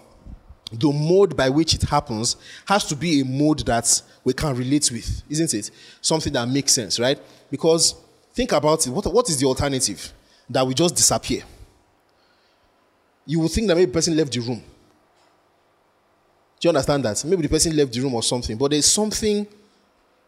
the 0.73 0.93
mode 0.93 1.37
by 1.37 1.49
which 1.49 1.75
it 1.75 1.83
happens 1.83 2.37
has 2.67 2.85
to 2.87 2.97
be 2.97 3.21
a 3.21 3.25
mode 3.25 3.61
that 3.61 4.03
we 4.25 4.33
can 4.33 4.57
relate 4.57 4.91
with, 4.91 5.23
isn't 5.29 5.55
it? 5.55 5.71
Something 6.01 6.33
that 6.33 6.49
makes 6.49 6.73
sense, 6.73 6.99
right? 6.99 7.19
Because 7.51 7.95
think 8.35 8.53
about 8.53 8.87
it. 8.87 8.91
What, 8.91 9.07
what 9.13 9.29
is 9.29 9.39
the 9.39 9.47
alternative? 9.47 10.13
That 10.51 10.67
we 10.67 10.75
just 10.75 10.97
disappear. 10.97 11.43
You 13.25 13.41
would 13.41 13.51
think 13.51 13.69
that 13.69 13.77
maybe 13.77 13.87
the 13.87 13.93
person 13.93 14.17
left 14.17 14.33
the 14.33 14.41
room. 14.41 14.63
Do 16.59 16.67
you 16.67 16.71
understand 16.71 17.05
that? 17.05 17.25
Maybe 17.25 17.43
the 17.43 17.49
person 17.49 17.77
left 17.77 17.93
the 17.93 18.01
room 18.01 18.15
or 18.15 18.23
something, 18.23 18.57
but 18.57 18.71
there's 18.71 18.87
something 18.87 19.47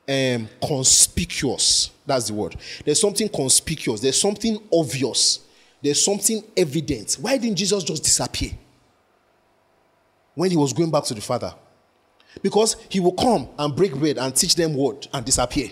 um, 0.09 0.49
conspicuous. 0.65 1.91
That's 2.07 2.29
the 2.29 2.35
word. 2.35 2.57
There's 2.85 3.01
something 3.01 3.29
conspicuous. 3.29 4.01
There's 4.01 4.21
something 4.21 4.59
obvious. 4.73 5.41
There's 5.83 6.05
something 6.05 6.43
evident. 6.57 7.19
Why 7.21 7.37
didn't 7.39 7.57
Jesus 7.57 7.85
just 7.85 8.03
disappear? 8.03 8.53
When 10.39 10.53
he 10.53 10.57
was 10.57 10.73
going 10.73 10.89
back 10.89 11.03
to 11.03 11.15
the 11.15 11.21
Father. 11.21 11.53
Because 12.41 12.77
he 12.89 13.01
will 13.01 13.15
come 13.15 13.49
and 13.59 13.75
break 13.75 13.93
bread 13.93 14.19
and 14.19 14.37
teach 14.37 14.55
them 14.55 14.73
word 14.73 15.09
and 15.13 15.27
disappear. 15.27 15.71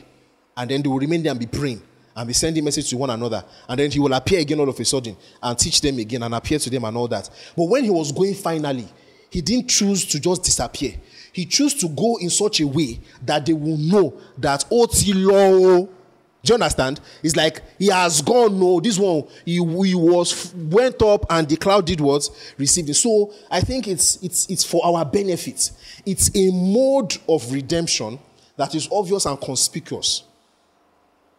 And 0.57 0.69
then 0.69 0.83
they 0.83 0.89
will 0.89 0.99
remain 0.99 1.23
there 1.23 1.31
and 1.31 1.39
be 1.39 1.47
praying. 1.47 1.81
and 2.17 2.27
be 2.27 2.33
sending 2.33 2.64
message 2.64 2.91
to 2.91 2.97
one 2.97 3.11
another. 3.11 3.45
And 3.69 3.79
then 3.79 3.93
he 3.93 4.01
will 4.01 4.12
appear 4.12 4.41
again 4.41 4.59
all 4.59 4.69
of 4.69 4.81
a 4.81 4.85
sudden 4.85 5.17
and 5.41 5.57
teach 5.57 5.81
them 5.83 5.99
again 5.99 6.25
and 6.25 6.35
appear 6.35 6.59
to 6.59 6.69
them 6.69 6.85
and 6.85 6.97
all 6.97 7.07
that. 7.09 7.31
But 7.57 7.67
when 7.67 7.85
he 7.85 7.91
was 7.91 8.11
going 8.11 8.35
finally, 8.35 8.89
he 9.31 9.41
didn't 9.41 9.69
choose 9.69 10.05
to 10.07 10.19
just 10.19 10.43
disappear. 10.43 10.95
He 11.33 11.45
chose 11.47 11.75
to 11.75 11.89
go 11.89 12.17
in 12.17 12.31
such 12.31 12.61
a 12.61 12.67
way 12.67 12.99
that 13.23 13.47
they 13.47 13.53
will 13.53 13.77
know 13.77 14.19
that 14.39 14.64
oh, 14.73 14.83
Oti 14.83 15.12
Otilo. 15.12 15.89
Do 16.47 16.53
you 16.53 16.55
understand? 16.55 17.01
It's 17.24 17.34
like 17.34 17.61
he 17.76 17.88
has 17.88 18.22
gone. 18.22 18.59
No, 18.59 18.78
this 18.78 18.99
one 18.99 19.24
he, 19.44 19.55
he 19.55 19.94
was 19.94 20.55
went 20.55 21.03
up 21.03 21.26
and 21.28 21.49
the 21.49 21.57
cloud 21.57 21.86
did 21.86 22.01
what 22.01 22.28
received 22.57 22.88
it. 22.88 22.94
So 22.94 23.32
I 23.51 23.61
think 23.61 23.88
it's 23.88 24.22
it's 24.22 24.49
it's 24.49 24.64
for 24.64 24.84
our 24.86 25.05
benefit. 25.05 25.72
It's 26.07 26.30
a 26.36 26.51
mode 26.53 27.16
of 27.28 27.51
redemption 27.53 28.20
that 28.57 28.76
is 28.76 28.88
obvious 28.92 29.26
and 29.26 29.40
conspicuous 29.40 30.22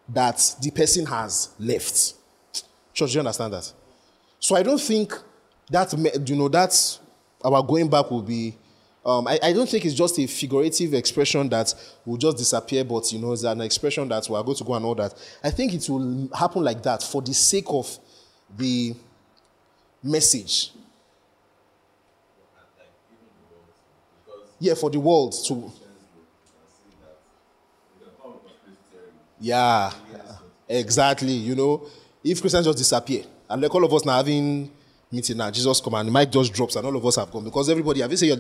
that 0.10 0.56
the 0.62 0.72
person 0.72 1.06
has 1.06 1.50
left. 1.58 2.14
Church, 2.94 3.12
do 3.12 3.14
you 3.14 3.20
understand 3.20 3.54
that? 3.54 3.72
So 4.40 4.58
I 4.58 4.64
don't 4.64 4.82
think 4.82 5.14
that 5.70 5.94
you 6.28 6.36
know 6.36 6.50
that 6.50 7.00
our 7.44 7.64
going 7.64 7.90
back 7.90 8.12
will 8.12 8.22
be. 8.24 8.58
Um, 9.08 9.26
I, 9.26 9.40
I, 9.42 9.54
don't 9.54 9.70
think 9.70 9.86
it's 9.86 9.96
just 9.96 10.20
a 10.20 10.28
figurative 10.28 10.94
expression 10.94 11.48
that 11.48 11.74
will 12.06 12.18
just 12.18 12.36
disappear, 12.36 12.84
but 12.84 13.10
you 13.14 13.20
know, 13.20 13.32
it's 13.32 13.44
an 13.44 13.62
expression 13.62 14.06
that 14.10 14.28
we 14.30 14.36
are 14.36 14.44
going 14.44 14.58
to 14.58 14.64
go 14.66 14.74
and 14.74 14.84
all 14.84 14.96
that. 14.96 15.14
I 15.42 15.50
think 15.50 15.74
it 15.74 15.90
will 15.90 16.30
happen 16.36 16.62
like 16.62 16.84
that 16.84 17.02
for 17.02 17.22
the 17.22 17.34
sake 17.34 17.68
of 17.70 17.98
the 18.58 18.94
message. 20.04 20.72
Yeah, 24.60 24.74
for 24.74 24.90
the 24.90 25.00
world 25.00 25.34
to 25.48 25.72
Yeah, 29.40 29.92
exactly. 30.68 31.32
You 31.32 31.56
know, 31.56 31.88
if 32.24 32.42
Christians 32.42 32.66
just 32.66 32.78
disappear, 32.78 33.24
and 33.50 33.62
like 33.62 33.74
all 33.74 33.86
of 33.86 33.94
us 33.94 34.04
now 34.04 34.18
having 34.18 34.70
meeting 35.12 35.38
now, 35.38 35.52
Jesus 35.52 35.80
come 35.80 35.94
and 35.94 36.10
the 36.10 36.12
mic 36.12 36.32
just 36.32 36.54
drops, 36.54 36.76
and 36.76 36.86
all 36.86 36.96
of 36.96 37.06
us 37.06 37.16
have 37.16 37.32
gone 37.32 37.44
because 37.44 37.70
everybody 37.70 38.02
have 38.02 38.12
you 38.12 38.18
say 38.18 38.36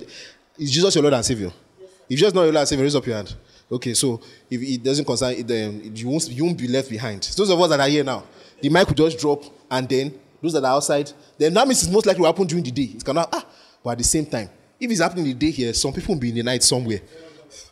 is 0.58 0.72
Jesus 0.72 0.95
your 0.95 1.03
Lord 1.03 1.14
and 1.14 1.26
Savior? 1.26 1.51
Yes, 1.80 1.89
if 2.10 2.18
Jesus 2.18 2.34
not 2.34 2.43
your 2.43 2.53
Lord 2.53 2.62
and 2.62 2.68
Savior, 2.68 2.84
raise 2.84 2.95
up 2.95 3.05
your 3.05 3.16
hand. 3.16 3.36
Okay, 3.72 3.93
so 3.93 4.22
if 4.49 4.62
it 4.62 4.84
doesn't 4.84 5.05
concern 5.05 5.34
it, 5.34 5.47
then 5.47 5.91
you 5.93 6.08
won't 6.08 6.30
you 6.30 6.45
won't 6.45 6.58
be 6.58 6.68
left 6.68 6.89
behind. 6.89 7.24
Those 7.36 7.49
of 7.49 7.60
us 7.60 7.70
that 7.70 7.80
are 7.80 7.89
here 7.89 8.03
now, 8.03 8.24
the 8.62 8.70
mic 8.70 8.88
will 8.88 8.95
just 8.95 9.20
drop, 9.20 9.43
and 9.70 9.88
then 9.88 10.18
those 10.41 10.53
that 10.53 10.64
are 10.64 10.76
outside, 10.76 11.12
then 11.38 11.53
that 11.53 11.68
means 11.68 11.84
it's 11.84 11.91
most 11.91 12.05
likely 12.05 12.22
will 12.22 12.28
happen 12.28 12.47
during 12.47 12.64
the 12.64 12.72
day. 12.72 12.93
It 12.95 13.03
cannot 13.03 13.30
ah, 13.34 13.45
but 13.84 13.91
at 13.91 13.97
the 13.97 14.03
same 14.03 14.26
time, 14.26 14.49
if 14.80 14.89
it's 14.89 15.01
happening 15.01 15.26
in 15.26 15.38
the 15.38 15.45
day 15.47 15.51
here, 15.51 15.74
some 15.74 15.91
people 15.91 16.16
will 16.16 16.22
be 16.22 16.30
in 16.30 16.36
the 16.36 16.43
night 16.43 16.64
somewhere, 16.64 17.01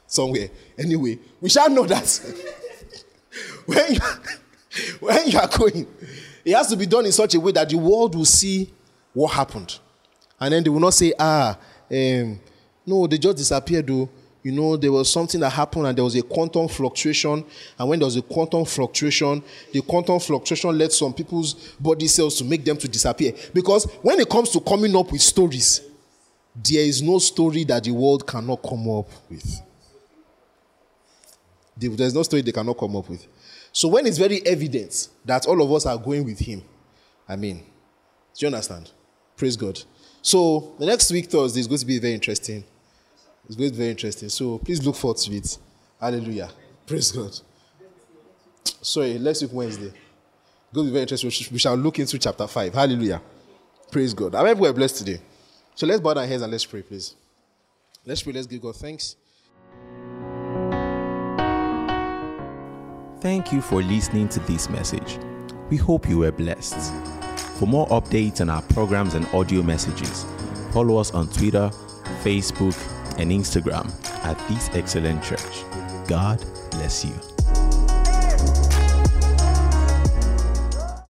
somewhere. 0.08 0.50
Anyway, 0.78 1.18
we 1.40 1.50
shall 1.50 1.70
know 1.70 1.86
that. 1.86 2.36
when 3.66 3.94
you, 3.94 4.00
when 5.00 5.28
you 5.28 5.40
are 5.40 5.48
going, 5.48 5.88
it 6.44 6.56
has 6.56 6.68
to 6.68 6.76
be 6.76 6.86
done 6.86 7.06
in 7.06 7.12
such 7.12 7.36
a 7.36 7.40
way 7.40 7.52
that 7.52 7.70
the 7.70 7.78
world 7.78 8.16
will 8.16 8.26
see 8.26 8.72
what 9.14 9.32
happened. 9.32 9.80
And 10.40 10.54
then 10.54 10.64
they 10.64 10.70
will 10.70 10.80
not 10.80 10.94
say, 10.94 11.14
ah, 11.18 11.58
um, 11.90 12.40
no, 12.86 13.08
they 13.08 13.18
just 13.18 13.38
disappeared 13.38 13.88
though. 13.88 14.10
You 14.44 14.52
know, 14.52 14.78
there 14.78 14.92
was 14.92 15.12
something 15.12 15.42
that 15.42 15.50
happened 15.50 15.88
and 15.88 15.98
there 15.98 16.04
was 16.04 16.16
a 16.16 16.22
quantum 16.22 16.68
fluctuation. 16.68 17.44
And 17.80 17.90
when 17.90 17.98
there 17.98 18.06
was 18.06 18.16
a 18.16 18.22
quantum 18.22 18.64
fluctuation, 18.64 19.42
the 19.74 19.82
quantum 19.82 20.20
fluctuation 20.20 20.78
led 20.78 20.92
some 20.92 21.16
people's 21.16 21.56
body 21.80 22.08
cells 22.08 22.38
to 22.38 22.44
make 22.44 22.64
them 22.64 22.78
to 22.78 22.88
disappear. 22.88 23.34
Because 23.56 23.86
when 24.04 24.20
it 24.20 24.30
comes 24.30 24.52
to 24.52 24.60
coming 24.60 24.96
up 24.96 25.12
with 25.12 25.22
stories, 25.22 25.82
there 26.56 26.84
is 26.84 27.02
no 27.02 27.18
story 27.18 27.64
that 27.64 27.86
the 27.86 27.92
world 27.92 28.28
cannot 28.28 28.62
come 28.62 28.88
up 28.88 29.10
with. 29.32 29.62
There's 31.76 32.14
no 32.14 32.22
story 32.22 32.44
they 32.44 32.52
cannot 32.52 32.78
come 32.78 32.96
up 32.96 33.10
with. 33.10 33.26
So 33.72 33.88
when 33.88 34.06
it's 34.06 34.20
very 34.20 34.46
evident 34.46 35.10
that 35.26 35.48
all 35.48 35.60
of 35.60 35.72
us 35.72 35.88
are 35.88 35.98
going 35.98 36.24
with 36.24 36.38
him, 36.38 36.62
I 37.28 37.36
mean, 37.36 37.58
do 37.58 38.46
you 38.46 38.48
understand? 38.48 38.92
Praise 39.36 39.58
God. 39.58 39.82
So 40.22 40.76
the 40.78 40.86
next 40.86 41.12
week 41.12 41.32
Thursday 41.32 41.62
is 41.62 41.68
going 41.68 41.80
to 41.80 41.86
be 41.86 41.98
very 41.98 42.14
interesting. 42.14 42.64
It's 43.48 43.56
going 43.56 43.70
to 43.70 43.74
be 43.74 43.78
very 43.78 43.92
interesting. 43.92 44.30
So 44.30 44.58
please 44.58 44.86
look 44.86 44.96
forward 44.96 45.18
to 45.18 45.36
it. 45.36 45.58
Hallelujah. 46.00 46.50
Praise 46.86 47.12
God. 47.12 47.40
Sorry, 48.82 49.18
next 49.18 49.42
week 49.42 49.52
Wednesday. 49.54 49.88
It's 49.88 50.74
going 50.74 50.88
to 50.88 50.92
be 50.92 50.94
very 50.94 51.02
interesting. 51.04 51.32
We 51.52 51.60
shall 51.60 51.76
look 51.76 52.00
into 52.00 52.18
chapter 52.18 52.48
5. 52.48 52.74
Hallelujah. 52.74 53.22
Praise 53.92 54.14
God. 54.14 54.36
I 54.36 54.48
hope 54.48 54.58
we're 54.58 54.74
blessed 54.74 54.98
today. 54.98 55.22
So 55.76 55.86
let's 55.86 56.02
bow 56.02 56.14
our 56.14 56.26
heads 56.26 56.42
and 56.42 56.52
let's 56.52 56.66
pray, 56.66 56.82
please. 56.82 57.16
Let's 58.06 58.24
pray. 58.24 58.34
Let's 58.34 58.48
give 58.48 58.62
God 58.62 58.76
thanks. 58.76 59.16
Thank 63.22 63.52
you 63.52 63.62
for 63.62 63.82
listening 63.82 64.30
to 64.30 64.40
this 64.42 64.70
message. 64.70 65.18
We 65.70 65.78
hope 65.78 66.08
you 66.08 66.20
were 66.20 66.32
blessed. 66.32 66.94
For 67.58 67.66
more 67.66 67.88
updates 67.88 68.42
on 68.42 68.50
our 68.50 68.62
programs 68.64 69.16
and 69.16 69.26
audio 69.28 69.64
messages, 69.64 70.26
follow 70.72 70.98
us 70.98 71.12
on 71.12 71.28
Twitter, 71.30 71.72
Facebook, 72.22 72.76
and 73.18 73.32
Instagram 73.32 73.92
at 74.24 74.38
This 74.48 74.70
Excellent 74.74 75.24
Church. 75.24 75.64
God 76.08 76.44
bless 76.72 77.06
you. 77.06 77.35